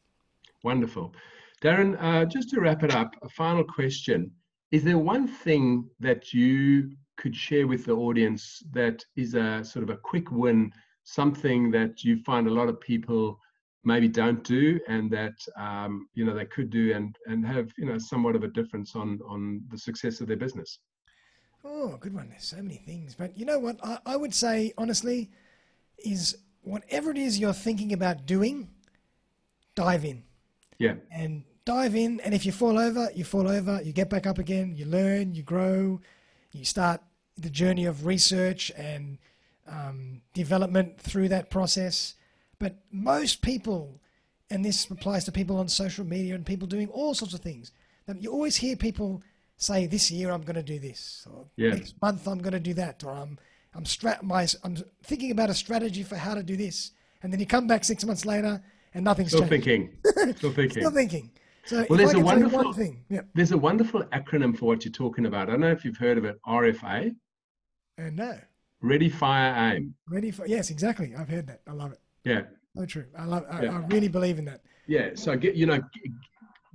Wonderful. 0.64 1.16
Darren, 1.62 1.96
uh, 2.02 2.26
just 2.26 2.50
to 2.50 2.60
wrap 2.60 2.84
it 2.84 2.94
up, 2.94 3.16
a 3.22 3.30
final 3.30 3.64
question. 3.64 4.32
Is 4.72 4.84
there 4.84 4.98
one 4.98 5.28
thing 5.28 5.90
that 6.02 6.34
you 6.34 6.98
could 7.16 7.36
share 7.36 7.66
with 7.68 7.86
the 7.86 7.94
audience 7.96 8.62
that 8.72 9.06
is 9.16 9.36
a 9.36 9.64
sort 9.64 9.84
of 9.84 9.90
a 9.90 9.96
quick 9.98 10.30
win, 10.32 10.74
something 11.06 11.72
that 11.72 12.04
you 12.04 12.18
find 12.24 12.48
a 12.48 12.52
lot 12.52 12.68
of 12.68 12.80
people 12.82 13.40
maybe 13.84 14.08
don't 14.08 14.44
do 14.44 14.80
and 14.88 15.10
that 15.12 15.36
um, 15.58 16.10
you 16.16 16.26
know 16.26 16.34
they 16.34 16.46
could 16.46 16.70
do 16.70 16.92
and 16.94 17.16
and 17.28 17.46
have 17.46 17.72
you 17.78 17.86
know 17.86 17.98
somewhat 17.98 18.36
of 18.36 18.44
a 18.44 18.48
difference 18.48 18.96
on 18.96 19.20
on 19.28 19.62
the 19.72 19.78
success 19.78 20.20
of 20.20 20.28
their 20.28 20.38
business? 20.38 20.80
Oh, 21.64 21.98
good 21.98 22.14
one. 22.14 22.30
There's 22.30 22.44
so 22.44 22.58
many 22.58 22.78
things. 22.78 23.16
But 23.16 23.38
you 23.38 23.46
know 23.46 23.58
what? 23.58 23.78
I, 23.84 23.98
I 24.06 24.16
would 24.18 24.36
say, 24.36 24.74
honestly, 24.78 25.32
is 25.98 26.38
whatever 26.62 27.10
it 27.10 27.18
is 27.18 27.40
you're 27.40 27.54
thinking 27.54 27.94
about 27.94 28.28
doing, 28.28 28.70
dive 29.76 30.06
in. 30.06 30.24
Yeah, 30.78 30.96
and 31.12 31.44
dive 31.64 31.96
in. 31.96 32.20
And 32.22 32.34
if 32.34 32.46
you 32.46 32.52
fall 32.52 32.78
over, 32.78 33.10
you 33.16 33.24
fall 33.24 33.48
over, 33.48 33.82
you 33.84 33.94
get 33.94 34.10
back 34.10 34.28
up 34.28 34.40
again, 34.40 34.76
you 34.76 34.86
learn, 34.86 35.36
you 35.36 35.44
grow, 35.44 36.02
you 36.52 36.66
start 36.66 37.02
the 37.38 37.50
journey 37.50 37.86
of 37.86 38.06
research 38.06 38.72
and 38.78 39.18
um, 39.68 40.22
development 40.34 41.00
through 41.00 41.30
that 41.30 41.50
process. 41.50 42.16
But 42.60 42.78
most 42.92 43.42
people, 43.42 44.00
and 44.50 44.64
this 44.64 44.90
applies 44.90 45.26
to 45.26 45.32
people 45.32 45.58
on 45.58 45.68
social 45.68 46.06
media 46.06 46.36
and 46.36 46.46
people 46.46 46.68
doing 46.68 46.88
all 46.90 47.14
sorts 47.14 47.34
of 47.34 47.42
things, 47.42 47.72
that 48.06 48.22
you 48.22 48.32
always 48.32 48.56
hear 48.58 48.76
people 48.76 49.22
say, 49.58 49.88
"This 49.88 50.12
year 50.12 50.32
I'm 50.32 50.42
going 50.42 50.56
to 50.56 50.64
do 50.64 50.80
this," 50.80 51.28
or 51.32 51.46
Yeah. 51.56 51.72
"Next 51.72 51.96
month 52.02 52.28
I'm 52.28 52.40
going 52.40 52.54
to 52.54 52.60
do 52.60 52.74
that," 52.76 53.04
or 53.04 53.12
"I'm 53.12 53.38
I'm 53.74 53.84
strat 53.84 54.24
my 54.24 54.48
I'm 54.64 54.78
thinking 55.04 55.32
about 55.32 55.50
a 55.50 55.54
strategy 55.54 56.04
for 56.04 56.16
how 56.16 56.36
to 56.36 56.44
do 56.44 56.56
this," 56.56 56.92
and 57.24 57.32
then 57.34 57.40
you 57.40 57.46
come 57.46 57.68
back 57.68 57.84
six 57.84 58.06
months 58.06 58.26
later 58.26 58.64
and 58.94 59.04
nothing's 59.04 59.30
still 59.30 59.42
changed. 59.48 59.66
thinking, 59.66 59.98
still 60.38 60.52
thinking. 60.54 60.82
Still 60.84 60.92
thinking. 60.92 61.32
So 61.66 61.86
Well, 61.90 61.98
there's 61.98 62.14
a 62.14 62.20
wonderful- 62.20 62.64
one 62.66 62.74
thing, 62.76 63.04
yeah, 63.10 63.22
There's 63.34 63.52
a 63.52 63.58
wonderful 63.58 64.04
acronym 64.14 64.56
for 64.56 64.66
what 64.68 64.86
you're 64.86 64.92
talking 64.92 65.26
about. 65.26 65.50
I 65.50 65.54
don't 65.54 65.62
know 65.62 65.72
if 65.72 65.84
you've 65.84 65.98
heard 65.98 66.18
of 66.20 66.24
it. 66.24 66.40
RFA, 66.46 67.14
and 67.98 68.16
no, 68.16 68.40
Ready, 68.82 69.10
Fire, 69.10 69.74
Aim. 69.74 69.96
ready 70.10 70.32
for 70.32 70.46
yes, 70.48 70.70
exactly. 70.70 71.14
I've 71.18 71.30
heard 71.30 71.48
that. 71.48 71.62
I 71.68 71.72
love 71.74 71.92
it. 71.94 72.00
Yeah, 72.24 72.42
So 72.76 72.86
true. 72.86 73.06
I 73.18 73.26
love. 73.26 73.46
I, 73.50 73.64
Yeah. 73.64 73.72
I 73.80 73.86
really 73.88 74.08
believe 74.08 74.38
in 74.40 74.46
that. 74.46 74.62
yeah 74.88 75.10
so 75.16 75.36
get 75.36 75.56
you 75.56 75.66
know 75.66 75.80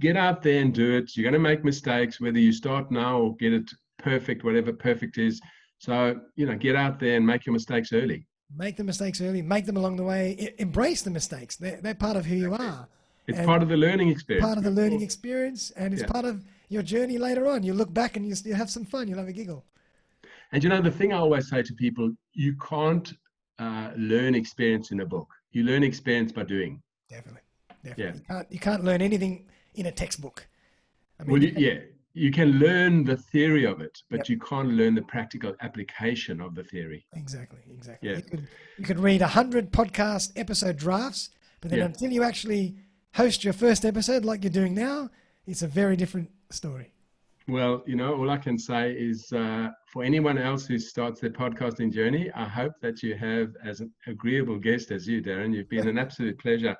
get 0.01 0.17
out 0.17 0.43
there 0.43 0.61
and 0.63 0.75
do 0.75 0.97
it 0.99 1.17
you're 1.17 1.23
going 1.23 1.41
to 1.43 1.49
make 1.51 1.63
mistakes 1.65 2.21
whether 2.21 2.41
you 2.41 2.53
start 2.53 2.91
now 2.91 3.13
or 3.21 3.37
get 3.37 3.53
it 3.53 3.71
perfect 3.99 4.43
whatever 4.43 4.73
perfect 4.73 5.17
is 5.19 5.41
so 5.79 5.95
you 6.35 6.45
know 6.47 6.57
get 6.57 6.75
out 6.75 6.99
there 6.99 7.17
and 7.19 7.25
make 7.33 7.47
your 7.47 7.53
mistakes 7.53 7.93
early 7.93 8.27
Make 8.65 8.77
the 8.77 8.83
mistakes 8.83 9.21
early. 9.21 9.43
Make 9.43 9.65
them 9.65 9.77
along 9.77 9.95
the 9.95 10.03
way. 10.03 10.53
embrace 10.59 11.03
the 11.03 11.11
mistakes. 11.21 11.55
They're, 11.55 11.81
they're 11.81 11.95
part 12.07 12.17
of 12.17 12.25
who 12.27 12.35
you 12.35 12.53
are. 12.53 12.89
it's 13.29 13.39
And 13.39 13.47
part 13.47 13.63
of 13.63 13.69
the 13.69 13.77
learning 13.77 14.09
experience 14.09 14.45
Part 14.45 14.59
of 14.59 14.65
the 14.65 14.73
learning 14.81 15.03
experience, 15.03 15.71
and 15.77 15.95
it's 15.95 16.03
Yeah. 16.03 16.09
part 16.17 16.25
of 16.25 16.37
your 16.69 16.83
journey 16.83 17.17
later 17.17 17.47
on. 17.53 17.63
You 17.63 17.75
look 17.75 17.95
back 17.95 18.17
and 18.17 18.27
you, 18.29 18.35
you 18.45 18.55
have 18.55 18.69
some 18.69 18.85
fun. 18.85 19.07
You'll 19.07 19.21
have 19.25 19.29
a 19.29 19.33
giggle. 19.41 19.65
And 20.53 20.63
you 20.63 20.69
know 20.69 20.81
the 20.81 20.91
thing 20.91 21.13
i 21.13 21.17
always 21.17 21.49
say 21.49 21.63
to 21.63 21.75
people 21.75 22.11
you 22.33 22.55
can't 22.71 23.13
uh, 23.59 23.91
learn 23.97 24.35
experience 24.35 24.91
in 24.91 25.01
a 25.01 25.07
book 25.07 25.29
you 25.53 25.63
learn 25.65 25.83
experience 25.83 26.33
by 26.33 26.43
doing 26.45 26.83
Definitely. 27.09 27.41
Definitely. 27.85 28.05
Yeah. 28.05 28.15
You 28.15 28.21
can't. 28.29 28.53
You 28.53 28.59
can't 28.61 28.85
learn 28.85 29.03
anything 29.03 29.47
in 29.75 29.87
a 29.87 29.93
textbook. 29.93 30.47
I 31.19 31.25
mean, 31.25 31.33
well 31.33 31.43
you, 31.43 31.53
yeah 31.57 31.79
you 32.13 32.31
can 32.33 32.53
learn 32.59 33.05
the 33.05 33.17
theory 33.17 33.65
of 33.65 33.81
it 33.81 33.97
but 34.11 34.19
Yep. 34.21 34.29
you 34.31 34.39
can't 34.39 34.69
learn 34.81 34.95
the 34.95 35.03
practical 35.03 35.55
application 35.61 36.41
of 36.41 36.55
the 36.55 36.65
theory 36.65 37.05
Exactly, 37.15 37.61
exactly. 37.73 38.09
Yeah. 38.11 38.17
You 38.17 38.23
could 38.23 38.49
you 38.79 38.85
could 38.85 38.99
read 39.01 39.23
a 39.23 39.29
hundred 39.29 39.73
podcast 39.73 40.33
episode 40.37 40.77
drafts, 40.77 41.31
but 41.61 41.71
then 41.71 41.81
Yeah. 41.81 41.87
until 41.87 42.11
you 42.13 42.23
actually 42.23 42.77
host 43.15 43.45
your 43.45 43.53
first 43.53 43.85
episode 43.85 44.25
like 44.25 44.43
you're 44.45 44.53
doing 44.63 44.75
now, 44.75 45.11
it's 45.47 45.63
a 45.63 45.69
very 45.69 45.97
different 45.97 46.31
story. 46.51 46.93
Well, 47.49 47.83
you 47.87 47.97
know, 47.97 48.15
all 48.15 48.31
I 48.31 48.37
can 48.37 48.59
say 48.59 48.93
is 48.93 49.33
uh, 49.33 49.71
for 49.87 50.05
anyone 50.05 50.39
else 50.39 50.67
who 50.67 50.79
starts 50.79 51.21
their 51.21 51.31
podcasting 51.31 51.93
journey, 51.93 52.31
I 52.35 52.45
hope 52.45 52.75
that 52.81 53.03
you 53.03 53.17
have 53.17 53.55
as 53.65 53.81
an 53.81 53.93
agreeable 54.07 54.59
guest 54.59 54.91
as 54.91 55.09
you, 55.09 55.21
Darren. 55.23 55.55
You've 55.55 55.69
been 55.69 55.89
an 55.89 55.99
absolute 55.99 56.39
pleasure. 56.39 56.77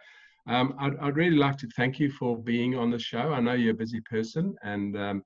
Um, 0.47 0.75
I'd, 0.79 0.97
I'd 0.99 1.17
really 1.17 1.37
like 1.37 1.57
to 1.59 1.69
thank 1.77 1.99
you 1.99 2.11
for 2.11 2.39
being 2.39 2.77
on 2.77 2.91
the 2.91 2.99
show. 2.99 3.33
I 3.33 3.41
know 3.41 3.55
you're 3.55 3.73
a 3.73 3.77
busy 3.77 4.01
person, 4.03 4.55
and 4.63 4.97
um, 4.97 5.25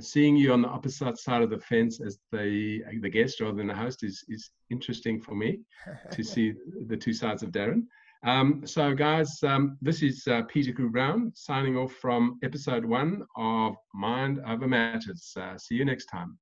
seeing 0.00 0.36
you 0.36 0.52
on 0.52 0.62
the 0.62 0.68
opposite 0.68 1.18
side 1.18 1.42
of 1.42 1.50
the 1.50 1.58
fence 1.58 2.00
as 2.00 2.18
the 2.30 2.82
the 3.00 3.08
guest 3.08 3.40
rather 3.40 3.56
than 3.56 3.66
the 3.66 3.74
host 3.74 4.02
is 4.02 4.24
is 4.28 4.50
interesting 4.70 5.20
for 5.20 5.34
me 5.34 5.60
to 6.10 6.22
see 6.22 6.54
the 6.86 6.96
two 6.96 7.12
sides 7.12 7.42
of 7.42 7.50
Darren. 7.50 7.84
Um, 8.24 8.62
so, 8.64 8.94
guys, 8.94 9.42
um, 9.42 9.76
this 9.82 10.00
is 10.02 10.26
uh, 10.28 10.42
Peter 10.48 10.72
Crew 10.72 10.90
Brown 10.90 11.32
signing 11.34 11.76
off 11.76 11.92
from 11.94 12.38
episode 12.44 12.84
one 12.84 13.24
of 13.36 13.74
Mind 13.94 14.40
Over 14.46 14.68
Matters. 14.68 15.32
Uh, 15.36 15.58
see 15.58 15.74
you 15.74 15.84
next 15.84 16.06
time. 16.06 16.38